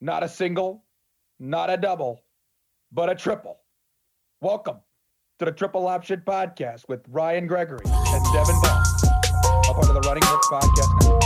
not 0.00 0.22
a 0.22 0.28
single, 0.28 0.84
not 1.38 1.70
a 1.70 1.76
double, 1.76 2.22
but 2.92 3.08
a 3.08 3.14
triple. 3.14 3.58
Welcome 4.40 4.76
to 5.38 5.44
the 5.44 5.52
Triple 5.52 5.86
Option 5.86 6.22
Podcast 6.26 6.88
with 6.88 7.00
Ryan 7.08 7.46
Gregory 7.46 7.84
and 7.86 8.24
Devin 8.32 8.60
Ball, 8.62 8.82
a 9.70 9.74
part 9.74 9.88
of 9.88 9.94
the 9.94 10.02
Running 10.06 10.22
Hooks 10.26 10.48
Podcast 10.48 11.00
Network. 11.00 11.25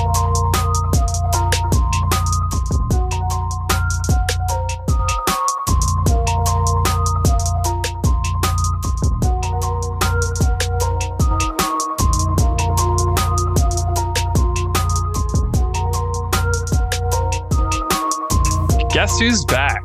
Guess 19.11 19.19
who's 19.19 19.45
back? 19.47 19.85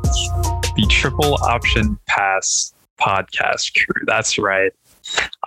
The 0.76 0.86
Triple 0.88 1.34
Option 1.42 1.98
Pass 2.06 2.72
podcast 3.00 3.74
crew. 3.74 4.04
That's 4.06 4.38
right. 4.38 4.70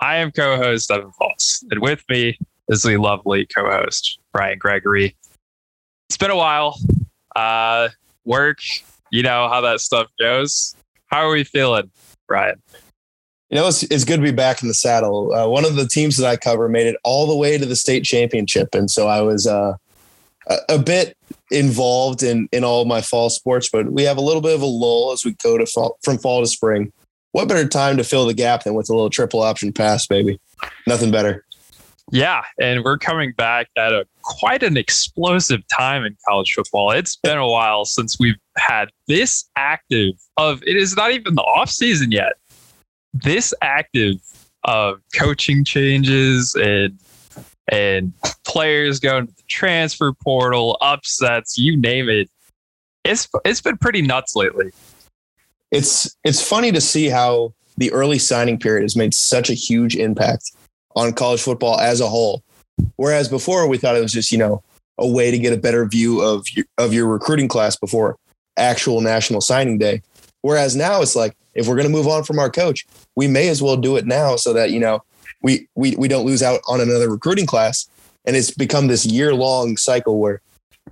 I 0.02 0.16
am 0.16 0.32
co 0.32 0.58
host 0.58 0.90
Devin 0.90 1.10
Voss, 1.18 1.64
and 1.70 1.80
with 1.80 2.04
me 2.10 2.38
is 2.68 2.82
the 2.82 2.98
lovely 2.98 3.46
co 3.46 3.70
host, 3.70 4.18
Ryan 4.34 4.58
Gregory. 4.58 5.16
It's 6.10 6.18
been 6.18 6.30
a 6.30 6.36
while. 6.36 6.78
Uh, 7.34 7.88
work, 8.26 8.58
you 9.10 9.22
know 9.22 9.48
how 9.48 9.62
that 9.62 9.80
stuff 9.80 10.08
goes. 10.20 10.76
How 11.06 11.26
are 11.26 11.30
we 11.30 11.42
feeling, 11.42 11.90
Ryan? 12.28 12.60
You 13.48 13.56
know, 13.56 13.68
it's, 13.68 13.82
it's 13.84 14.04
good 14.04 14.18
to 14.18 14.22
be 14.22 14.30
back 14.30 14.60
in 14.60 14.68
the 14.68 14.74
saddle. 14.74 15.32
Uh, 15.32 15.48
one 15.48 15.64
of 15.64 15.76
the 15.76 15.88
teams 15.88 16.18
that 16.18 16.26
I 16.26 16.36
cover 16.36 16.68
made 16.68 16.86
it 16.86 16.96
all 17.02 17.26
the 17.26 17.36
way 17.36 17.56
to 17.56 17.64
the 17.64 17.76
state 17.76 18.04
championship. 18.04 18.74
And 18.74 18.90
so 18.90 19.08
I 19.08 19.22
was 19.22 19.46
uh, 19.46 19.76
a, 20.48 20.56
a 20.68 20.78
bit 20.78 21.16
involved 21.50 22.22
in, 22.22 22.48
in 22.52 22.64
all 22.64 22.84
my 22.84 23.00
fall 23.00 23.30
sports, 23.30 23.68
but 23.68 23.90
we 23.92 24.04
have 24.04 24.16
a 24.16 24.22
little 24.22 24.42
bit 24.42 24.54
of 24.54 24.62
a 24.62 24.66
lull 24.66 25.12
as 25.12 25.24
we 25.24 25.32
go 25.42 25.58
to 25.58 25.66
fall, 25.66 25.98
from 26.02 26.18
fall 26.18 26.40
to 26.40 26.46
spring. 26.46 26.92
What 27.32 27.48
better 27.48 27.68
time 27.68 27.96
to 27.96 28.04
fill 28.04 28.26
the 28.26 28.34
gap 28.34 28.64
than 28.64 28.74
with 28.74 28.90
a 28.90 28.92
little 28.92 29.10
triple 29.10 29.40
option 29.40 29.72
pass, 29.72 30.06
baby? 30.06 30.40
Nothing 30.86 31.10
better. 31.10 31.44
Yeah, 32.12 32.42
and 32.60 32.82
we're 32.82 32.98
coming 32.98 33.32
back 33.36 33.68
at 33.76 33.92
a 33.92 34.04
quite 34.22 34.64
an 34.64 34.76
explosive 34.76 35.60
time 35.68 36.04
in 36.04 36.16
college 36.28 36.52
football. 36.52 36.90
It's 36.90 37.16
been 37.16 37.38
a 37.38 37.46
while 37.46 37.84
since 37.84 38.18
we've 38.18 38.36
had 38.56 38.88
this 39.06 39.48
active 39.56 40.14
of 40.36 40.60
it 40.64 40.76
is 40.76 40.96
not 40.96 41.12
even 41.12 41.36
the 41.36 41.42
off 41.42 41.70
season 41.70 42.10
yet. 42.10 42.32
This 43.14 43.54
active 43.62 44.16
of 44.64 45.00
coaching 45.16 45.64
changes 45.64 46.54
and 46.56 46.98
and 47.70 48.12
players 48.44 49.00
going 49.00 49.28
to 49.28 49.32
the 49.32 49.42
transfer 49.48 50.12
portal, 50.12 50.76
upsets, 50.82 51.56
you 51.56 51.76
name 51.76 52.08
it. 52.10 52.28
It's 53.04 53.28
it's 53.44 53.62
been 53.62 53.78
pretty 53.78 54.02
nuts 54.02 54.36
lately. 54.36 54.72
It's 55.70 56.14
it's 56.24 56.46
funny 56.46 56.72
to 56.72 56.80
see 56.80 57.08
how 57.08 57.54
the 57.78 57.92
early 57.92 58.18
signing 58.18 58.58
period 58.58 58.82
has 58.82 58.96
made 58.96 59.14
such 59.14 59.48
a 59.48 59.54
huge 59.54 59.96
impact 59.96 60.52
on 60.96 61.12
college 61.12 61.40
football 61.40 61.78
as 61.80 62.00
a 62.00 62.08
whole. 62.08 62.42
Whereas 62.96 63.28
before 63.28 63.66
we 63.68 63.78
thought 63.78 63.96
it 63.96 64.02
was 64.02 64.12
just, 64.12 64.32
you 64.32 64.38
know, 64.38 64.62
a 64.98 65.06
way 65.06 65.30
to 65.30 65.38
get 65.38 65.52
a 65.52 65.56
better 65.56 65.86
view 65.86 66.20
of 66.20 66.44
your, 66.50 66.66
of 66.76 66.92
your 66.92 67.06
recruiting 67.06 67.48
class 67.48 67.76
before 67.76 68.16
actual 68.56 69.00
national 69.00 69.40
signing 69.40 69.78
day. 69.78 70.02
Whereas 70.42 70.76
now 70.76 71.00
it's 71.00 71.16
like 71.16 71.36
if 71.54 71.68
we're 71.68 71.76
going 71.76 71.86
to 71.86 71.92
move 71.92 72.08
on 72.08 72.24
from 72.24 72.38
our 72.38 72.50
coach, 72.50 72.86
we 73.16 73.28
may 73.28 73.48
as 73.48 73.62
well 73.62 73.76
do 73.76 73.96
it 73.96 74.06
now 74.06 74.36
so 74.36 74.52
that, 74.52 74.70
you 74.70 74.80
know, 74.80 75.02
we 75.42 75.68
we 75.74 75.94
we 75.96 76.08
don't 76.08 76.26
lose 76.26 76.42
out 76.42 76.60
on 76.68 76.80
another 76.80 77.10
recruiting 77.10 77.46
class 77.46 77.88
and 78.24 78.36
it's 78.36 78.50
become 78.50 78.86
this 78.86 79.06
year 79.06 79.34
long 79.34 79.76
cycle 79.76 80.18
where 80.18 80.40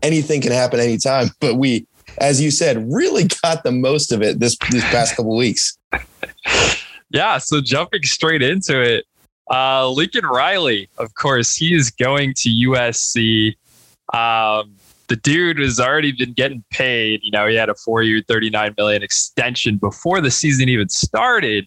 anything 0.02 0.40
can 0.40 0.52
happen 0.52 0.80
anytime, 0.80 1.30
but 1.40 1.56
we 1.56 1.86
as 2.20 2.40
you 2.40 2.50
said, 2.50 2.90
really 2.90 3.28
got 3.42 3.62
the 3.62 3.72
most 3.72 4.12
of 4.12 4.22
it 4.22 4.40
this 4.40 4.56
this 4.70 4.84
past 4.84 5.16
couple 5.16 5.36
weeks. 5.36 5.78
yeah, 7.10 7.38
so 7.38 7.60
jumping 7.60 8.02
straight 8.02 8.42
into 8.42 8.80
it, 8.80 9.04
uh, 9.50 9.88
Lincoln 9.88 10.26
Riley, 10.26 10.88
of 10.98 11.14
course, 11.14 11.54
he 11.54 11.74
is 11.74 11.90
going 11.90 12.34
to 12.38 12.48
USC. 12.48 13.56
Um, 14.14 14.74
the 15.08 15.16
dude 15.16 15.58
has 15.58 15.80
already 15.80 16.12
been 16.12 16.32
getting 16.32 16.64
paid. 16.70 17.20
You 17.22 17.30
know, 17.30 17.46
he 17.46 17.54
had 17.54 17.68
a 17.68 17.74
four-year, 17.74 18.22
thirty-nine 18.26 18.74
million 18.76 19.02
extension 19.02 19.76
before 19.76 20.20
the 20.20 20.30
season 20.30 20.68
even 20.68 20.88
started, 20.88 21.66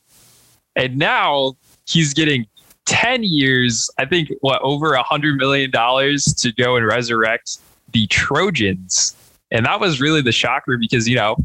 and 0.76 0.98
now 0.98 1.54
he's 1.88 2.14
getting 2.14 2.46
ten 2.86 3.24
years. 3.24 3.90
I 3.98 4.06
think 4.06 4.30
what 4.42 4.62
over 4.62 4.94
a 4.94 5.04
hundred 5.04 5.38
million 5.38 5.72
dollars 5.72 6.26
to 6.40 6.52
go 6.54 6.76
and 6.76 6.86
resurrect 6.86 7.58
the 7.92 8.08
Trojans, 8.08 9.16
and 9.52 9.66
that 9.66 9.80
was 9.80 10.00
really 10.00 10.22
the 10.22 10.32
shocker 10.32 10.78
because 10.78 11.08
you 11.08 11.16
know, 11.16 11.38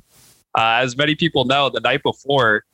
uh, 0.54 0.80
as 0.82 0.96
many 0.96 1.14
people 1.14 1.44
know, 1.44 1.68
the 1.68 1.80
night 1.80 2.02
before, 2.02 2.64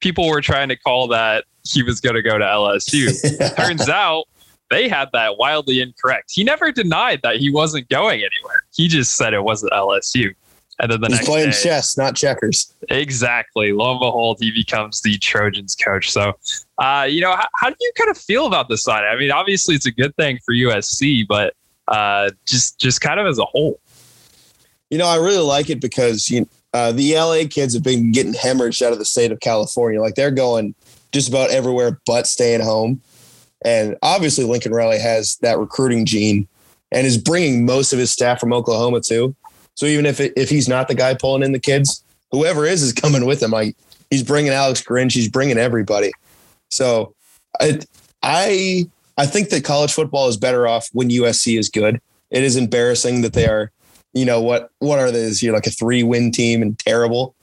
people 0.00 0.28
were 0.28 0.40
trying 0.40 0.68
to 0.68 0.76
call 0.76 1.08
that 1.08 1.44
he 1.64 1.82
was 1.82 2.00
going 2.00 2.14
to 2.14 2.22
go 2.22 2.38
to 2.38 2.44
LSU. 2.44 3.54
Turns 3.56 3.88
out 3.88 4.24
they 4.70 4.88
had 4.88 5.08
that 5.12 5.36
wildly 5.36 5.80
incorrect. 5.80 6.30
He 6.32 6.44
never 6.44 6.72
denied 6.72 7.20
that 7.22 7.36
he 7.36 7.50
wasn't 7.50 7.88
going 7.88 8.20
anywhere. 8.20 8.62
He 8.72 8.88
just 8.88 9.16
said 9.16 9.34
it 9.34 9.44
wasn't 9.44 9.72
LSU. 9.72 10.34
And 10.80 10.90
then 10.90 11.00
the 11.00 11.08
He's 11.08 11.16
next 11.18 11.28
playing 11.28 11.50
day, 11.50 11.56
chess, 11.62 11.96
not 11.98 12.16
checkers. 12.16 12.74
exactly. 12.88 13.72
Lo 13.72 13.90
and 13.92 14.00
behold, 14.00 14.38
he 14.40 14.50
becomes 14.50 15.02
the 15.02 15.18
Trojans 15.18 15.76
coach. 15.76 16.10
So, 16.10 16.32
uh, 16.78 17.06
you 17.08 17.20
know, 17.20 17.32
how, 17.32 17.46
how 17.56 17.68
do 17.68 17.76
you 17.78 17.92
kind 17.96 18.10
of 18.10 18.16
feel 18.16 18.46
about 18.46 18.68
this 18.68 18.82
side? 18.82 19.04
I 19.04 19.16
mean, 19.16 19.30
obviously 19.30 19.74
it's 19.74 19.86
a 19.86 19.92
good 19.92 20.16
thing 20.16 20.38
for 20.44 20.54
USC, 20.54 21.26
but 21.28 21.54
uh, 21.88 22.30
just 22.46 22.80
just 22.80 23.00
kind 23.00 23.20
of 23.20 23.26
as 23.26 23.38
a 23.38 23.44
whole. 23.44 23.78
You 24.88 24.98
know, 24.98 25.06
I 25.06 25.16
really 25.16 25.44
like 25.44 25.70
it 25.70 25.80
because 25.80 26.30
you 26.30 26.48
uh, 26.72 26.92
the 26.92 27.14
LA 27.14 27.42
kids 27.48 27.74
have 27.74 27.82
been 27.82 28.12
getting 28.12 28.32
hemorrhaged 28.32 28.80
out 28.84 28.92
of 28.92 28.98
the 28.98 29.04
state 29.04 29.32
of 29.32 29.40
California. 29.40 30.00
Like 30.00 30.14
they're 30.14 30.30
going 30.30 30.74
just 31.12 31.28
about 31.28 31.50
everywhere 31.50 32.00
but 32.06 32.26
staying 32.26 32.60
home. 32.60 33.02
And 33.64 33.96
obviously, 34.02 34.44
Lincoln 34.44 34.72
Riley 34.72 34.98
has 34.98 35.36
that 35.42 35.58
recruiting 35.58 36.06
gene 36.06 36.48
and 36.92 37.06
is 37.06 37.18
bringing 37.18 37.66
most 37.66 37.92
of 37.92 37.98
his 37.98 38.10
staff 38.10 38.40
from 38.40 38.52
Oklahoma 38.52 39.00
too. 39.00 39.34
So 39.80 39.86
even 39.86 40.04
if 40.04 40.20
it, 40.20 40.34
if 40.36 40.50
he's 40.50 40.68
not 40.68 40.88
the 40.88 40.94
guy 40.94 41.14
pulling 41.14 41.42
in 41.42 41.52
the 41.52 41.58
kids, 41.58 42.04
whoever 42.32 42.66
is 42.66 42.82
is 42.82 42.92
coming 42.92 43.24
with 43.24 43.42
him. 43.42 43.52
Like 43.52 43.78
he's 44.10 44.22
bringing 44.22 44.52
Alex 44.52 44.82
Grinch, 44.82 45.14
he's 45.14 45.30
bringing 45.30 45.56
everybody. 45.56 46.12
So 46.68 47.14
I 47.58 47.80
I 48.22 48.90
I 49.16 49.24
think 49.24 49.48
that 49.48 49.64
college 49.64 49.94
football 49.94 50.28
is 50.28 50.36
better 50.36 50.68
off 50.68 50.90
when 50.92 51.08
USC 51.08 51.58
is 51.58 51.70
good. 51.70 51.98
It 52.30 52.42
is 52.42 52.56
embarrassing 52.56 53.22
that 53.22 53.32
they 53.32 53.46
are, 53.46 53.72
you 54.12 54.26
know 54.26 54.42
what 54.42 54.70
what 54.80 54.98
are 54.98 55.10
they? 55.10 55.30
You're 55.40 55.54
like 55.54 55.66
a 55.66 55.70
three 55.70 56.02
win 56.02 56.30
team 56.30 56.60
and 56.60 56.78
terrible. 56.78 57.34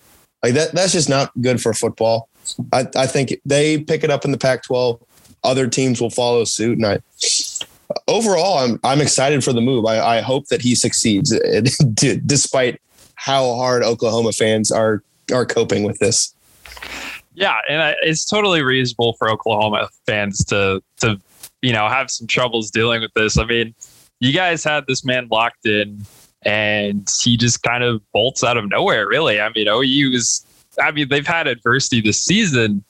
Like 0.43 0.53
that 0.53 0.73
that's 0.73 0.93
just 0.93 1.09
not 1.09 1.31
good 1.41 1.59
for 1.59 1.73
football. 1.73 2.29
I, 2.71 2.85
I 2.95 3.07
think 3.07 3.33
they 3.45 3.79
pick 3.79 4.03
it 4.03 4.11
up 4.11 4.25
in 4.25 4.31
the 4.31 4.37
Pac-12. 4.37 5.01
Other 5.43 5.67
teams 5.67 5.99
will 5.99 6.11
follow 6.11 6.43
suit, 6.43 6.77
and 6.77 6.85
I 6.85 6.99
overall 8.07 8.59
I'm 8.59 8.79
I'm 8.83 9.01
excited 9.01 9.43
for 9.43 9.53
the 9.53 9.61
move. 9.61 9.85
I, 9.85 10.17
I 10.17 10.21
hope 10.21 10.47
that 10.47 10.61
he 10.61 10.75
succeeds, 10.75 11.37
despite 12.25 12.81
how 13.15 13.55
hard 13.55 13.83
Oklahoma 13.83 14.31
fans 14.31 14.71
are 14.71 15.03
are 15.33 15.45
coping 15.45 15.83
with 15.83 15.99
this. 15.99 16.33
Yeah, 17.33 17.55
and 17.69 17.81
I- 17.81 17.95
it's 18.01 18.25
totally 18.25 18.61
reasonable 18.61 19.13
for 19.13 19.29
Oklahoma 19.29 19.89
fans 20.05 20.43
to 20.45 20.81
to 21.01 21.19
you 21.61 21.73
know 21.73 21.87
have 21.87 22.09
some 22.09 22.27
troubles 22.27 22.71
dealing 22.71 23.01
with 23.01 23.13
this. 23.13 23.37
I 23.37 23.45
mean, 23.45 23.75
you 24.19 24.33
guys 24.33 24.63
had 24.63 24.85
this 24.87 25.05
man 25.05 25.27
locked 25.29 25.65
in, 25.65 26.05
and 26.43 27.07
he 27.21 27.37
just 27.37 27.61
kind 27.63 27.83
of 27.83 28.01
bolts 28.11 28.43
out 28.43 28.57
of 28.57 28.69
nowhere. 28.69 29.07
Really, 29.07 29.39
I 29.39 29.49
mean, 29.49 29.67
OU 29.67 30.11
is. 30.13 30.43
I 30.79 30.91
mean, 30.91 31.09
they've 31.09 31.25
had 31.25 31.47
adversity 31.47 32.01
this 32.01 32.23
season, 32.23 32.83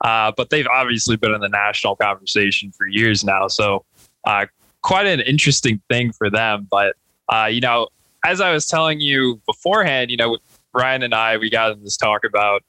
uh, 0.00 0.32
but 0.36 0.50
they've 0.50 0.66
obviously 0.66 1.16
been 1.16 1.32
in 1.32 1.40
the 1.40 1.48
national 1.48 1.94
conversation 1.94 2.72
for 2.72 2.84
years 2.88 3.22
now. 3.22 3.46
So, 3.46 3.84
uh, 4.28 4.46
quite 4.82 5.06
an 5.06 5.20
interesting 5.20 5.80
thing 5.88 6.12
for 6.12 6.30
them. 6.30 6.68
But 6.70 6.94
uh, 7.28 7.48
you 7.50 7.60
know, 7.60 7.88
as 8.24 8.40
I 8.40 8.52
was 8.52 8.66
telling 8.66 9.00
you 9.00 9.40
beforehand, 9.46 10.10
you 10.10 10.16
know, 10.16 10.38
Ryan 10.74 11.02
and 11.02 11.14
I 11.14 11.38
we 11.38 11.50
got 11.50 11.72
in 11.72 11.82
this 11.82 11.96
talk 11.96 12.24
about 12.24 12.62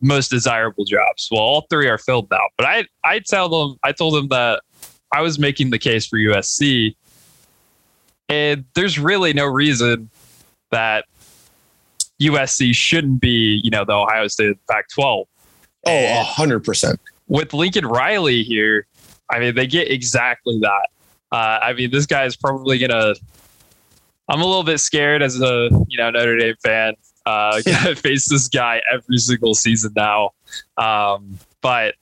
most 0.00 0.30
desirable 0.30 0.84
jobs. 0.84 1.28
Well, 1.30 1.40
all 1.40 1.66
three 1.70 1.88
are 1.88 1.98
filled 1.98 2.30
now. 2.30 2.40
But 2.56 2.66
I 2.66 2.86
I 3.04 3.20
tell 3.20 3.48
them 3.48 3.78
I 3.84 3.92
told 3.92 4.14
them 4.14 4.28
that 4.28 4.62
I 5.12 5.20
was 5.20 5.38
making 5.38 5.70
the 5.70 5.78
case 5.78 6.06
for 6.06 6.18
USC, 6.18 6.96
and 8.28 8.64
there's 8.74 8.98
really 8.98 9.34
no 9.34 9.44
reason 9.44 10.10
that 10.70 11.04
USC 12.20 12.74
shouldn't 12.74 13.20
be 13.20 13.60
you 13.62 13.70
know 13.70 13.84
the 13.84 13.92
Ohio 13.92 14.28
State 14.28 14.56
Pac-12. 14.70 14.98
Oh, 15.04 15.26
a 15.86 16.22
hundred 16.22 16.60
percent. 16.60 16.98
With 17.28 17.52
Lincoln 17.52 17.86
Riley 17.86 18.42
here, 18.42 18.86
I 19.30 19.40
mean 19.40 19.54
they 19.54 19.66
get 19.66 19.90
exactly 19.90 20.58
that. 20.60 20.88
Uh, 21.32 21.58
I 21.62 21.72
mean 21.72 21.90
this 21.90 22.06
guy 22.06 22.24
is 22.24 22.36
probably 22.36 22.78
gonna. 22.78 23.14
I'm 24.28 24.40
a 24.40 24.46
little 24.46 24.62
bit 24.62 24.78
scared 24.78 25.22
as 25.22 25.40
a 25.40 25.68
you 25.88 25.98
know 25.98 26.10
Notre 26.10 26.36
Dame 26.36 26.54
fan 26.62 26.94
uh, 27.26 27.60
gonna 27.66 27.94
face 27.94 28.28
this 28.28 28.48
guy 28.48 28.80
every 28.92 29.18
single 29.18 29.54
season 29.54 29.92
now. 29.96 30.30
Um, 30.76 31.38
but 31.60 31.94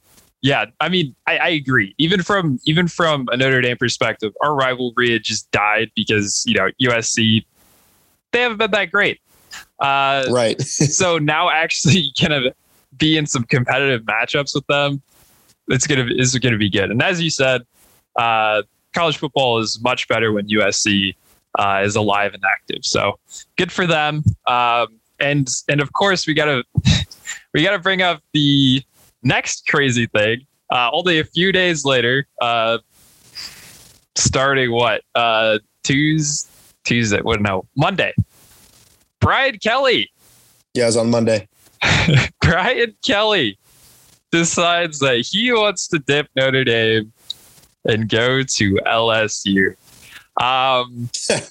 yeah, 0.42 0.66
I 0.80 0.88
mean, 0.88 1.14
I, 1.26 1.38
I 1.38 1.48
agree. 1.50 1.94
Even 1.98 2.22
from 2.22 2.58
even 2.64 2.88
from 2.88 3.28
a 3.30 3.36
Notre 3.36 3.60
Dame 3.60 3.76
perspective, 3.76 4.32
our 4.42 4.54
rivalry 4.54 5.12
had 5.12 5.22
just 5.22 5.50
died 5.50 5.90
because 5.94 6.44
you 6.46 6.54
know 6.54 6.70
USC 6.82 7.44
they 8.32 8.40
haven't 8.40 8.58
been 8.58 8.70
that 8.70 8.90
great. 8.90 9.20
Uh, 9.78 10.24
right. 10.30 10.60
so 10.60 11.18
now 11.18 11.50
actually 11.50 12.12
gonna 12.20 12.52
be 12.96 13.16
in 13.16 13.26
some 13.26 13.44
competitive 13.44 14.02
matchups 14.02 14.54
with 14.54 14.66
them. 14.66 15.02
It's 15.68 15.86
gonna 15.86 16.06
is 16.16 16.36
gonna 16.38 16.58
be 16.58 16.70
good. 16.70 16.90
And 16.90 17.02
as 17.02 17.20
you 17.20 17.30
said, 17.30 17.62
uh, 18.18 18.62
college 18.92 19.18
football 19.18 19.58
is 19.58 19.80
much 19.82 20.08
better 20.08 20.32
when 20.32 20.48
USC 20.48 21.14
uh, 21.58 21.82
is 21.84 21.96
alive 21.96 22.34
and 22.34 22.42
active. 22.44 22.84
So 22.84 23.18
good 23.56 23.72
for 23.72 23.86
them. 23.86 24.22
Um, 24.46 25.00
and 25.18 25.48
and 25.68 25.80
of 25.80 25.92
course 25.92 26.26
we 26.26 26.34
gotta 26.34 26.64
we 27.54 27.62
gotta 27.62 27.78
bring 27.78 28.02
up 28.02 28.22
the 28.32 28.82
next 29.22 29.66
crazy 29.66 30.06
thing. 30.06 30.46
Uh, 30.70 30.90
only 30.92 31.18
a 31.18 31.24
few 31.24 31.50
days 31.50 31.84
later, 31.84 32.26
uh, 32.40 32.78
starting 34.14 34.70
what 34.70 35.02
uh, 35.14 35.58
Tuesday, 35.82 36.50
Tuesday, 36.84 37.20
what 37.20 37.40
no 37.40 37.66
Monday. 37.76 38.14
Brian 39.20 39.58
Kelly. 39.58 40.10
Yeah, 40.74 40.84
it 40.84 40.86
was 40.86 40.96
on 40.96 41.10
Monday. 41.10 41.48
Brian 42.40 42.94
Kelly 43.04 43.58
decides 44.30 45.00
that 45.00 45.26
he 45.28 45.52
wants 45.52 45.88
to 45.88 45.98
dip 45.98 46.28
Notre 46.36 46.64
Dame 46.64 47.12
and 47.84 48.08
go 48.08 48.42
to 48.42 48.78
LSU. 48.86 49.76
Um, 50.40 51.10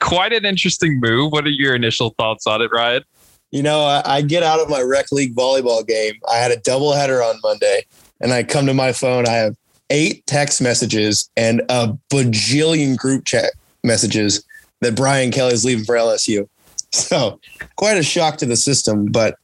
quite 0.00 0.32
an 0.32 0.44
interesting 0.44 1.00
move. 1.00 1.32
What 1.32 1.46
are 1.46 1.50
your 1.50 1.74
initial 1.74 2.10
thoughts 2.18 2.46
on 2.46 2.62
it, 2.62 2.70
Ryan? 2.72 3.02
You 3.50 3.62
know, 3.62 3.84
I, 3.84 4.16
I 4.16 4.22
get 4.22 4.42
out 4.42 4.60
of 4.60 4.68
my 4.68 4.82
rec 4.82 5.12
league 5.12 5.34
volleyball 5.34 5.86
game. 5.86 6.14
I 6.30 6.36
had 6.36 6.50
a 6.50 6.56
doubleheader 6.56 7.22
on 7.22 7.38
Monday, 7.42 7.86
and 8.20 8.32
I 8.32 8.42
come 8.42 8.66
to 8.66 8.74
my 8.74 8.92
phone. 8.92 9.28
I 9.28 9.32
have 9.32 9.56
eight 9.90 10.26
text 10.26 10.60
messages 10.60 11.30
and 11.36 11.62
a 11.68 11.96
bajillion 12.10 12.96
group 12.96 13.24
chat 13.24 13.52
messages 13.84 14.44
that 14.80 14.96
Brian 14.96 15.30
Kelly 15.30 15.52
is 15.52 15.64
leaving 15.64 15.84
for 15.84 15.94
LSU. 15.94 16.48
So 16.92 17.40
quite 17.74 17.96
a 17.96 18.04
shock 18.04 18.36
to 18.36 18.46
the 18.46 18.54
system, 18.54 19.06
but 19.06 19.36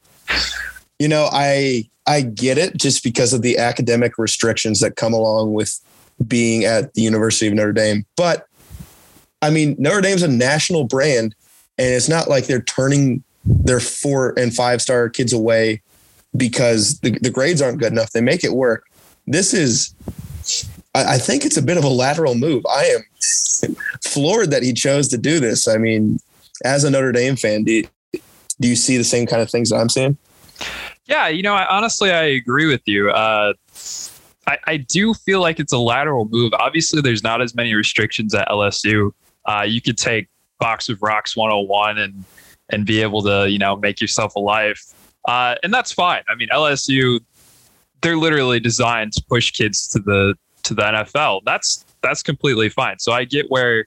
you 0.99 1.09
know, 1.09 1.27
I 1.33 1.89
I 2.11 2.19
get 2.19 2.57
it 2.57 2.75
just 2.75 3.05
because 3.05 3.31
of 3.31 3.41
the 3.41 3.57
academic 3.57 4.17
restrictions 4.17 4.81
that 4.81 4.97
come 4.97 5.13
along 5.13 5.53
with 5.53 5.79
being 6.27 6.65
at 6.65 6.93
the 6.93 7.01
University 7.01 7.47
of 7.47 7.53
Notre 7.53 7.71
Dame. 7.71 8.05
But 8.17 8.47
I 9.41 9.49
mean, 9.49 9.77
Notre 9.79 10.01
Dame's 10.01 10.21
a 10.21 10.27
national 10.27 10.83
brand, 10.83 11.33
and 11.77 11.87
it's 11.87 12.09
not 12.09 12.27
like 12.27 12.47
they're 12.47 12.63
turning 12.63 13.23
their 13.45 13.79
four 13.79 14.37
and 14.37 14.53
five 14.53 14.81
star 14.81 15.07
kids 15.07 15.31
away 15.31 15.81
because 16.35 16.99
the, 16.99 17.11
the 17.21 17.29
grades 17.29 17.61
aren't 17.61 17.79
good 17.79 17.93
enough. 17.93 18.11
They 18.11 18.19
make 18.19 18.43
it 18.43 18.51
work. 18.51 18.83
This 19.25 19.53
is, 19.53 19.95
I, 20.93 21.13
I 21.13 21.17
think 21.17 21.45
it's 21.45 21.55
a 21.55 21.61
bit 21.61 21.77
of 21.77 21.85
a 21.85 21.89
lateral 21.89 22.35
move. 22.35 22.65
I 22.69 22.83
am 22.83 23.75
floored 24.03 24.51
that 24.51 24.63
he 24.63 24.73
chose 24.73 25.07
to 25.07 25.17
do 25.17 25.39
this. 25.39 25.65
I 25.65 25.77
mean, 25.77 26.19
as 26.65 26.83
a 26.83 26.89
Notre 26.89 27.13
Dame 27.13 27.37
fan, 27.37 27.63
do 27.63 27.83
do 28.59 28.67
you 28.67 28.75
see 28.75 28.97
the 28.97 29.05
same 29.05 29.25
kind 29.25 29.41
of 29.41 29.49
things 29.49 29.69
that 29.69 29.77
I'm 29.77 29.87
seeing? 29.87 30.17
Yeah, 31.07 31.27
you 31.27 31.41
know, 31.41 31.53
I, 31.53 31.67
honestly, 31.67 32.11
I 32.11 32.23
agree 32.23 32.67
with 32.67 32.81
you. 32.85 33.09
Uh, 33.09 33.53
I, 34.47 34.57
I 34.65 34.77
do 34.77 35.13
feel 35.13 35.41
like 35.41 35.59
it's 35.59 35.73
a 35.73 35.77
lateral 35.77 36.27
move. 36.29 36.53
Obviously, 36.53 37.01
there's 37.01 37.23
not 37.23 37.41
as 37.41 37.55
many 37.55 37.73
restrictions 37.73 38.33
at 38.33 38.47
LSU. 38.47 39.11
Uh, 39.45 39.63
you 39.67 39.81
could 39.81 39.97
take 39.97 40.27
Box 40.59 40.89
of 40.89 41.01
Rocks 41.01 41.35
101 41.35 41.97
and 41.97 42.23
and 42.69 42.85
be 42.85 43.01
able 43.01 43.21
to, 43.21 43.49
you 43.49 43.57
know, 43.57 43.75
make 43.75 43.99
yourself 43.99 44.35
a 44.35 44.39
life. 44.39 44.81
Uh, 45.27 45.55
and 45.61 45.73
that's 45.73 45.91
fine. 45.91 46.23
I 46.29 46.35
mean, 46.35 46.47
LSU, 46.53 47.19
they're 48.01 48.15
literally 48.15 48.59
designed 48.59 49.13
to 49.13 49.23
push 49.27 49.51
kids 49.51 49.87
to 49.89 49.99
the 49.99 50.35
to 50.63 50.73
the 50.73 50.81
NFL. 50.81 51.41
That's 51.45 51.85
that's 52.01 52.23
completely 52.23 52.69
fine. 52.69 52.99
So 52.99 53.11
I 53.11 53.25
get 53.25 53.47
where 53.49 53.85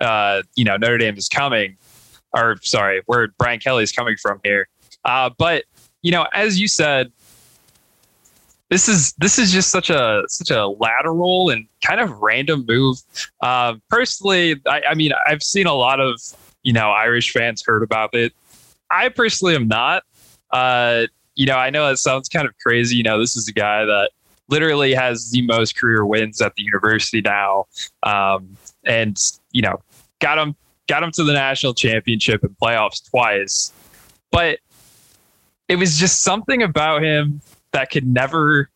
uh, 0.00 0.42
you 0.56 0.64
know 0.64 0.76
Notre 0.76 0.98
Dame 0.98 1.16
is 1.16 1.28
coming, 1.28 1.76
or 2.34 2.56
sorry, 2.62 3.02
where 3.06 3.28
Brian 3.38 3.60
Kelly 3.60 3.82
is 3.82 3.92
coming 3.92 4.16
from 4.20 4.40
here. 4.44 4.68
Uh, 5.04 5.30
but 5.38 5.64
you 6.04 6.10
know, 6.10 6.26
as 6.34 6.60
you 6.60 6.68
said, 6.68 7.10
this 8.68 8.88
is 8.88 9.14
this 9.14 9.38
is 9.38 9.50
just 9.50 9.70
such 9.70 9.88
a 9.88 10.22
such 10.28 10.50
a 10.50 10.66
lateral 10.66 11.48
and 11.48 11.66
kind 11.82 11.98
of 11.98 12.20
random 12.20 12.64
move. 12.68 12.98
Uh, 13.40 13.74
personally, 13.88 14.60
I, 14.68 14.82
I 14.90 14.94
mean, 14.94 15.12
I've 15.26 15.42
seen 15.42 15.66
a 15.66 15.72
lot 15.72 16.00
of 16.00 16.20
you 16.62 16.74
know 16.74 16.90
Irish 16.90 17.32
fans 17.32 17.62
heard 17.64 17.82
about 17.82 18.14
it. 18.14 18.34
I 18.90 19.08
personally 19.08 19.54
am 19.54 19.66
not. 19.66 20.04
Uh, 20.50 21.06
you 21.36 21.46
know, 21.46 21.56
I 21.56 21.70
know 21.70 21.90
it 21.90 21.96
sounds 21.96 22.28
kind 22.28 22.46
of 22.46 22.54
crazy. 22.64 22.96
You 22.96 23.02
know, 23.02 23.18
this 23.18 23.34
is 23.34 23.48
a 23.48 23.52
guy 23.52 23.86
that 23.86 24.10
literally 24.48 24.92
has 24.92 25.30
the 25.30 25.40
most 25.40 25.74
career 25.74 26.04
wins 26.04 26.42
at 26.42 26.54
the 26.54 26.62
university 26.62 27.22
now, 27.22 27.64
um, 28.02 28.58
and 28.84 29.16
you 29.52 29.62
know, 29.62 29.80
got 30.20 30.36
him 30.36 30.54
got 30.86 31.02
him 31.02 31.12
to 31.12 31.24
the 31.24 31.32
national 31.32 31.72
championship 31.72 32.42
and 32.42 32.54
playoffs 32.58 33.08
twice. 33.08 33.72
But 34.30 34.58
it 35.68 35.76
was 35.76 35.96
just 35.96 36.22
something 36.22 36.62
about 36.62 37.02
him 37.02 37.40
that 37.72 37.90
could 37.90 38.06
never, 38.06 38.68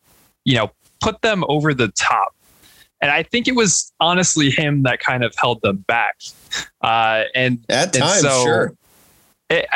you 0.43 0.55
know, 0.55 0.71
put 1.01 1.21
them 1.21 1.43
over 1.47 1.73
the 1.73 1.89
top. 1.89 2.35
And 3.01 3.11
I 3.11 3.23
think 3.23 3.47
it 3.47 3.55
was 3.55 3.93
honestly 3.99 4.49
him 4.49 4.83
that 4.83 4.99
kind 4.99 5.23
of 5.23 5.33
held 5.37 5.61
them 5.61 5.77
back. 5.87 6.17
Uh, 6.81 7.23
and 7.33 7.63
at 7.69 7.93
times, 7.93 8.21
so 8.21 8.43
sure. 8.43 8.73
It, 9.49 9.67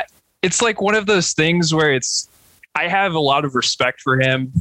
it's 0.42 0.62
like 0.62 0.82
one 0.82 0.96
of 0.96 1.06
those 1.06 1.34
things 1.34 1.74
where 1.74 1.94
it's, 1.94 2.28
I 2.76 2.88
have 2.88 3.14
a 3.14 3.20
lot 3.20 3.46
of 3.46 3.56
respect 3.56 4.02
for 4.02 4.20
him 4.20 4.52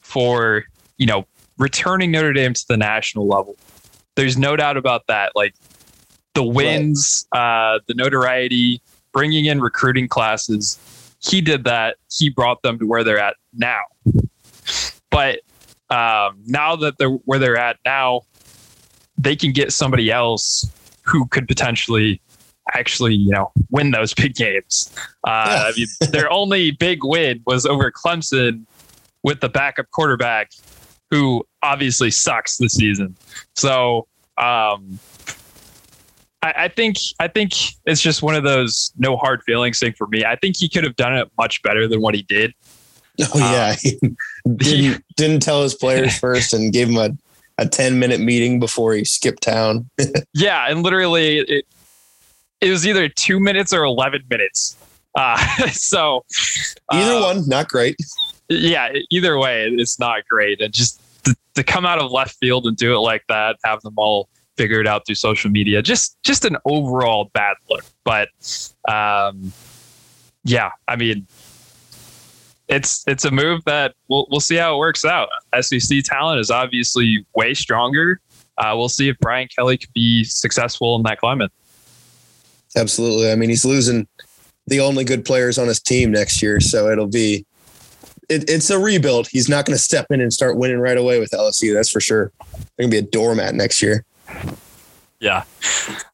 for, 0.00 0.64
you 0.98 1.06
know, 1.06 1.26
returning 1.56 2.10
Notre 2.10 2.32
Dame 2.34 2.52
to 2.52 2.64
the 2.68 2.76
national 2.76 3.26
level. 3.26 3.56
There's 4.14 4.36
no 4.36 4.56
doubt 4.56 4.76
about 4.76 5.06
that. 5.06 5.32
Like 5.34 5.54
the 6.34 6.44
wins, 6.44 7.26
right. 7.34 7.76
uh, 7.76 7.78
the 7.86 7.94
notoriety, 7.94 8.82
bringing 9.12 9.46
in 9.46 9.60
recruiting 9.60 10.08
classes 10.08 10.78
he 11.22 11.40
did 11.40 11.64
that. 11.64 11.96
He 12.10 12.30
brought 12.30 12.62
them 12.62 12.78
to 12.78 12.86
where 12.86 13.04
they're 13.04 13.18
at 13.18 13.36
now. 13.52 13.82
But 15.10 15.40
um, 15.90 16.42
now 16.46 16.76
that 16.76 16.98
they're 16.98 17.10
where 17.10 17.38
they're 17.38 17.56
at 17.58 17.76
now, 17.84 18.22
they 19.18 19.36
can 19.36 19.52
get 19.52 19.72
somebody 19.72 20.10
else 20.10 20.70
who 21.02 21.26
could 21.28 21.46
potentially 21.46 22.20
actually, 22.74 23.14
you 23.14 23.30
know, 23.30 23.52
win 23.70 23.90
those 23.90 24.14
big 24.14 24.34
games. 24.34 24.92
Uh, 25.26 25.70
I 25.70 25.72
mean, 25.76 25.86
their 26.10 26.30
only 26.32 26.72
big 26.72 27.04
win 27.04 27.42
was 27.46 27.66
over 27.66 27.90
Clemson 27.90 28.66
with 29.22 29.40
the 29.40 29.48
backup 29.48 29.90
quarterback, 29.90 30.50
who 31.10 31.44
obviously 31.62 32.10
sucks 32.10 32.56
this 32.56 32.72
season. 32.72 33.16
So 33.54 34.08
um, 34.38 34.98
I, 36.42 36.64
I, 36.64 36.68
think 36.68 36.96
I 37.20 37.28
think 37.28 37.52
it's 37.86 38.00
just 38.00 38.22
one 38.22 38.34
of 38.34 38.42
those 38.42 38.92
no 38.98 39.16
hard 39.16 39.42
feelings 39.44 39.78
thing 39.78 39.94
for 39.96 40.06
me. 40.08 40.24
I 40.24 40.36
think 40.36 40.56
he 40.56 40.68
could 40.68 40.84
have 40.84 40.96
done 40.96 41.16
it 41.16 41.30
much 41.38 41.62
better 41.62 41.86
than 41.86 42.00
what 42.00 42.14
he 42.14 42.22
did. 42.22 42.54
Oh 43.34 43.38
yeah, 43.38 43.76
um, 44.06 44.16
didn't 44.56 45.04
didn't 45.16 45.40
tell 45.42 45.62
his 45.62 45.74
players 45.74 46.18
first 46.18 46.54
and 46.54 46.72
gave 46.72 46.88
him 46.88 46.96
a, 46.96 47.10
a 47.58 47.68
ten 47.68 47.98
minute 47.98 48.20
meeting 48.20 48.58
before 48.58 48.94
he 48.94 49.04
skipped 49.04 49.42
town. 49.42 49.88
yeah, 50.32 50.64
and 50.70 50.82
literally 50.82 51.40
it 51.40 51.66
it 52.62 52.70
was 52.70 52.86
either 52.86 53.10
two 53.10 53.38
minutes 53.38 53.74
or 53.74 53.84
eleven 53.84 54.22
minutes. 54.30 54.78
Uh, 55.14 55.36
so 55.68 56.24
either 56.90 57.12
uh, 57.12 57.34
one, 57.34 57.46
not 57.46 57.68
great. 57.68 57.96
Yeah, 58.48 58.92
either 59.10 59.38
way, 59.38 59.68
it's 59.68 59.98
not 59.98 60.26
great. 60.26 60.62
And 60.62 60.72
just 60.72 60.98
to, 61.24 61.36
to 61.54 61.62
come 61.62 61.84
out 61.84 61.98
of 61.98 62.10
left 62.10 62.36
field 62.40 62.66
and 62.66 62.78
do 62.78 62.94
it 62.94 63.00
like 63.00 63.24
that, 63.28 63.56
have 63.62 63.82
them 63.82 63.94
all 63.98 64.30
figure 64.62 64.80
it 64.80 64.86
out 64.86 65.04
through 65.04 65.16
social 65.16 65.50
media. 65.50 65.82
Just 65.82 66.16
just 66.22 66.44
an 66.44 66.56
overall 66.64 67.30
bad 67.32 67.56
look. 67.68 67.84
But 68.04 68.28
um, 68.88 69.52
yeah, 70.44 70.70
I 70.86 70.94
mean, 70.94 71.26
it's 72.68 73.02
it's 73.08 73.24
a 73.24 73.30
move 73.30 73.64
that 73.64 73.94
we'll 74.08 74.26
we'll 74.30 74.40
see 74.40 74.54
how 74.54 74.74
it 74.74 74.78
works 74.78 75.04
out. 75.04 75.28
SEC 75.60 76.04
talent 76.04 76.38
is 76.38 76.50
obviously 76.50 77.26
way 77.34 77.54
stronger. 77.54 78.20
Uh, 78.56 78.74
we'll 78.76 78.88
see 78.88 79.08
if 79.08 79.18
Brian 79.18 79.48
Kelly 79.48 79.78
can 79.78 79.90
be 79.94 80.22
successful 80.22 80.94
in 80.94 81.02
that 81.02 81.18
climate. 81.18 81.50
Absolutely. 82.76 83.32
I 83.32 83.34
mean, 83.34 83.48
he's 83.48 83.64
losing 83.64 84.06
the 84.68 84.78
only 84.78 85.04
good 85.04 85.24
players 85.24 85.58
on 85.58 85.66
his 85.66 85.80
team 85.80 86.12
next 86.12 86.40
year, 86.40 86.60
so 86.60 86.88
it'll 86.88 87.08
be 87.08 87.44
it, 88.28 88.48
it's 88.48 88.70
a 88.70 88.78
rebuild. 88.78 89.26
He's 89.26 89.48
not 89.48 89.66
going 89.66 89.76
to 89.76 89.82
step 89.82 90.06
in 90.10 90.20
and 90.20 90.32
start 90.32 90.56
winning 90.56 90.78
right 90.78 90.96
away 90.96 91.18
with 91.18 91.30
LSU. 91.32 91.74
That's 91.74 91.90
for 91.90 92.00
sure. 92.00 92.30
They're 92.76 92.88
going 92.88 92.90
to 92.90 93.02
be 93.02 93.08
a 93.08 93.10
doormat 93.10 93.54
next 93.54 93.82
year. 93.82 94.04
Yeah. 95.20 95.44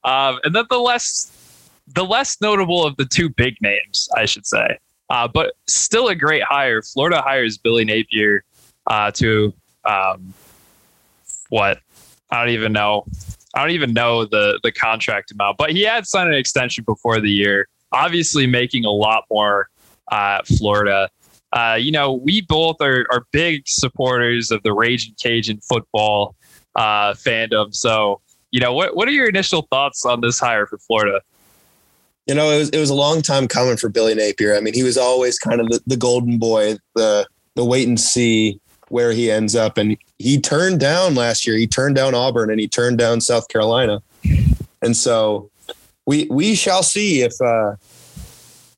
Um, 0.05 0.39
and 0.45 0.55
then 0.55 0.65
the 0.69 0.79
less 0.79 1.33
the 1.95 2.05
less 2.05 2.41
notable 2.41 2.85
of 2.85 2.97
the 2.97 3.07
two 3.07 3.31
big 3.31 3.55
names, 3.63 4.09
I 4.15 4.27
should 4.27 4.47
say, 4.47 4.79
uh, 5.09 5.27
but 5.29 5.55
still 5.67 6.09
a 6.09 6.15
great 6.15 6.43
hire. 6.43 6.83
Florida 6.83 7.23
hires 7.23 7.57
Billy 7.57 7.85
Napier 7.85 8.45
uh, 8.87 9.11
to 9.13 9.55
um, 9.85 10.35
what 11.49 11.81
I 12.31 12.45
don't 12.45 12.53
even 12.53 12.73
know. 12.73 13.07
I 13.55 13.63
don't 13.63 13.71
even 13.71 13.95
know 13.95 14.25
the 14.25 14.61
the 14.63 14.71
contract 14.71 15.33
amount, 15.33 15.57
but 15.57 15.71
he 15.71 15.83
had 15.83 16.07
signed 16.07 16.29
an 16.29 16.39
extension 16.39 16.85
before 16.85 17.21
the 17.21 17.31
year. 17.31 17.67
Obviously, 17.93 18.47
making 18.47 18.85
a 18.85 18.91
lot 18.91 19.25
more 19.31 19.69
uh, 20.13 20.41
Florida. 20.45 21.09
Uh, 21.51 21.79
you 21.81 21.91
know, 21.91 22.13
we 22.13 22.43
both 22.43 22.77
are, 22.83 23.07
are 23.11 23.27
big 23.33 23.67
supporters 23.67 24.51
of 24.51 24.63
the 24.65 24.73
Rage 24.75 25.07
Ragin' 25.07 25.15
Cajun 25.19 25.61
football 25.61 26.37
uh, 26.79 27.13
fandom. 27.15 27.75
So, 27.75 28.21
you 28.53 28.61
know, 28.61 28.73
what 28.73 28.95
what 28.97 29.09
are 29.09 29.13
your 29.13 29.29
initial 29.29 29.63
thoughts 29.63 30.07
on 30.07 30.21
this 30.21 30.39
hire 30.39 30.65
for 30.65 30.79
Florida? 30.79 31.21
You 32.27 32.35
know, 32.35 32.51
it 32.51 32.59
was 32.59 32.71
it 32.71 32.79
was 32.79 32.91
a 32.91 32.95
long 32.95 33.21
time 33.21 33.49
coming 33.49 33.77
for 33.77 33.89
Billy 33.89 34.15
Napier. 34.15 34.57
I 34.57 34.61
mean, 34.61 34.75
he 34.75 34.85
was 34.85 34.97
always 34.97 35.39
kind 35.39 35.61
of 35.61 35.69
the, 35.69 35.81
the 35.87 35.97
golden 35.97 36.39
boy, 36.39 36.77
the 36.95 37.27
the 37.57 37.65
wait 37.65 37.89
and 37.89 37.99
see 37.99 38.61
where 38.91 39.13
he 39.13 39.31
ends 39.31 39.57
up. 39.57 39.77
And 39.77 39.99
he 40.19 40.41
turned 40.41 40.79
down 40.79 41.15
last 41.15 41.47
year. 41.47 41.57
He 41.57 41.67
turned 41.67 41.97
down 41.97 42.15
Auburn 42.15 42.51
and 42.51 42.61
he 42.61 42.69
turned 42.69 42.97
down 42.97 43.21
South 43.21 43.49
Carolina. 43.49 44.01
And 44.81 44.97
so 44.97 45.51
we 46.07 46.29
we 46.31 46.55
shall 46.55 46.85
see 46.85 47.23
if 47.23 47.33
uh, 47.41 47.75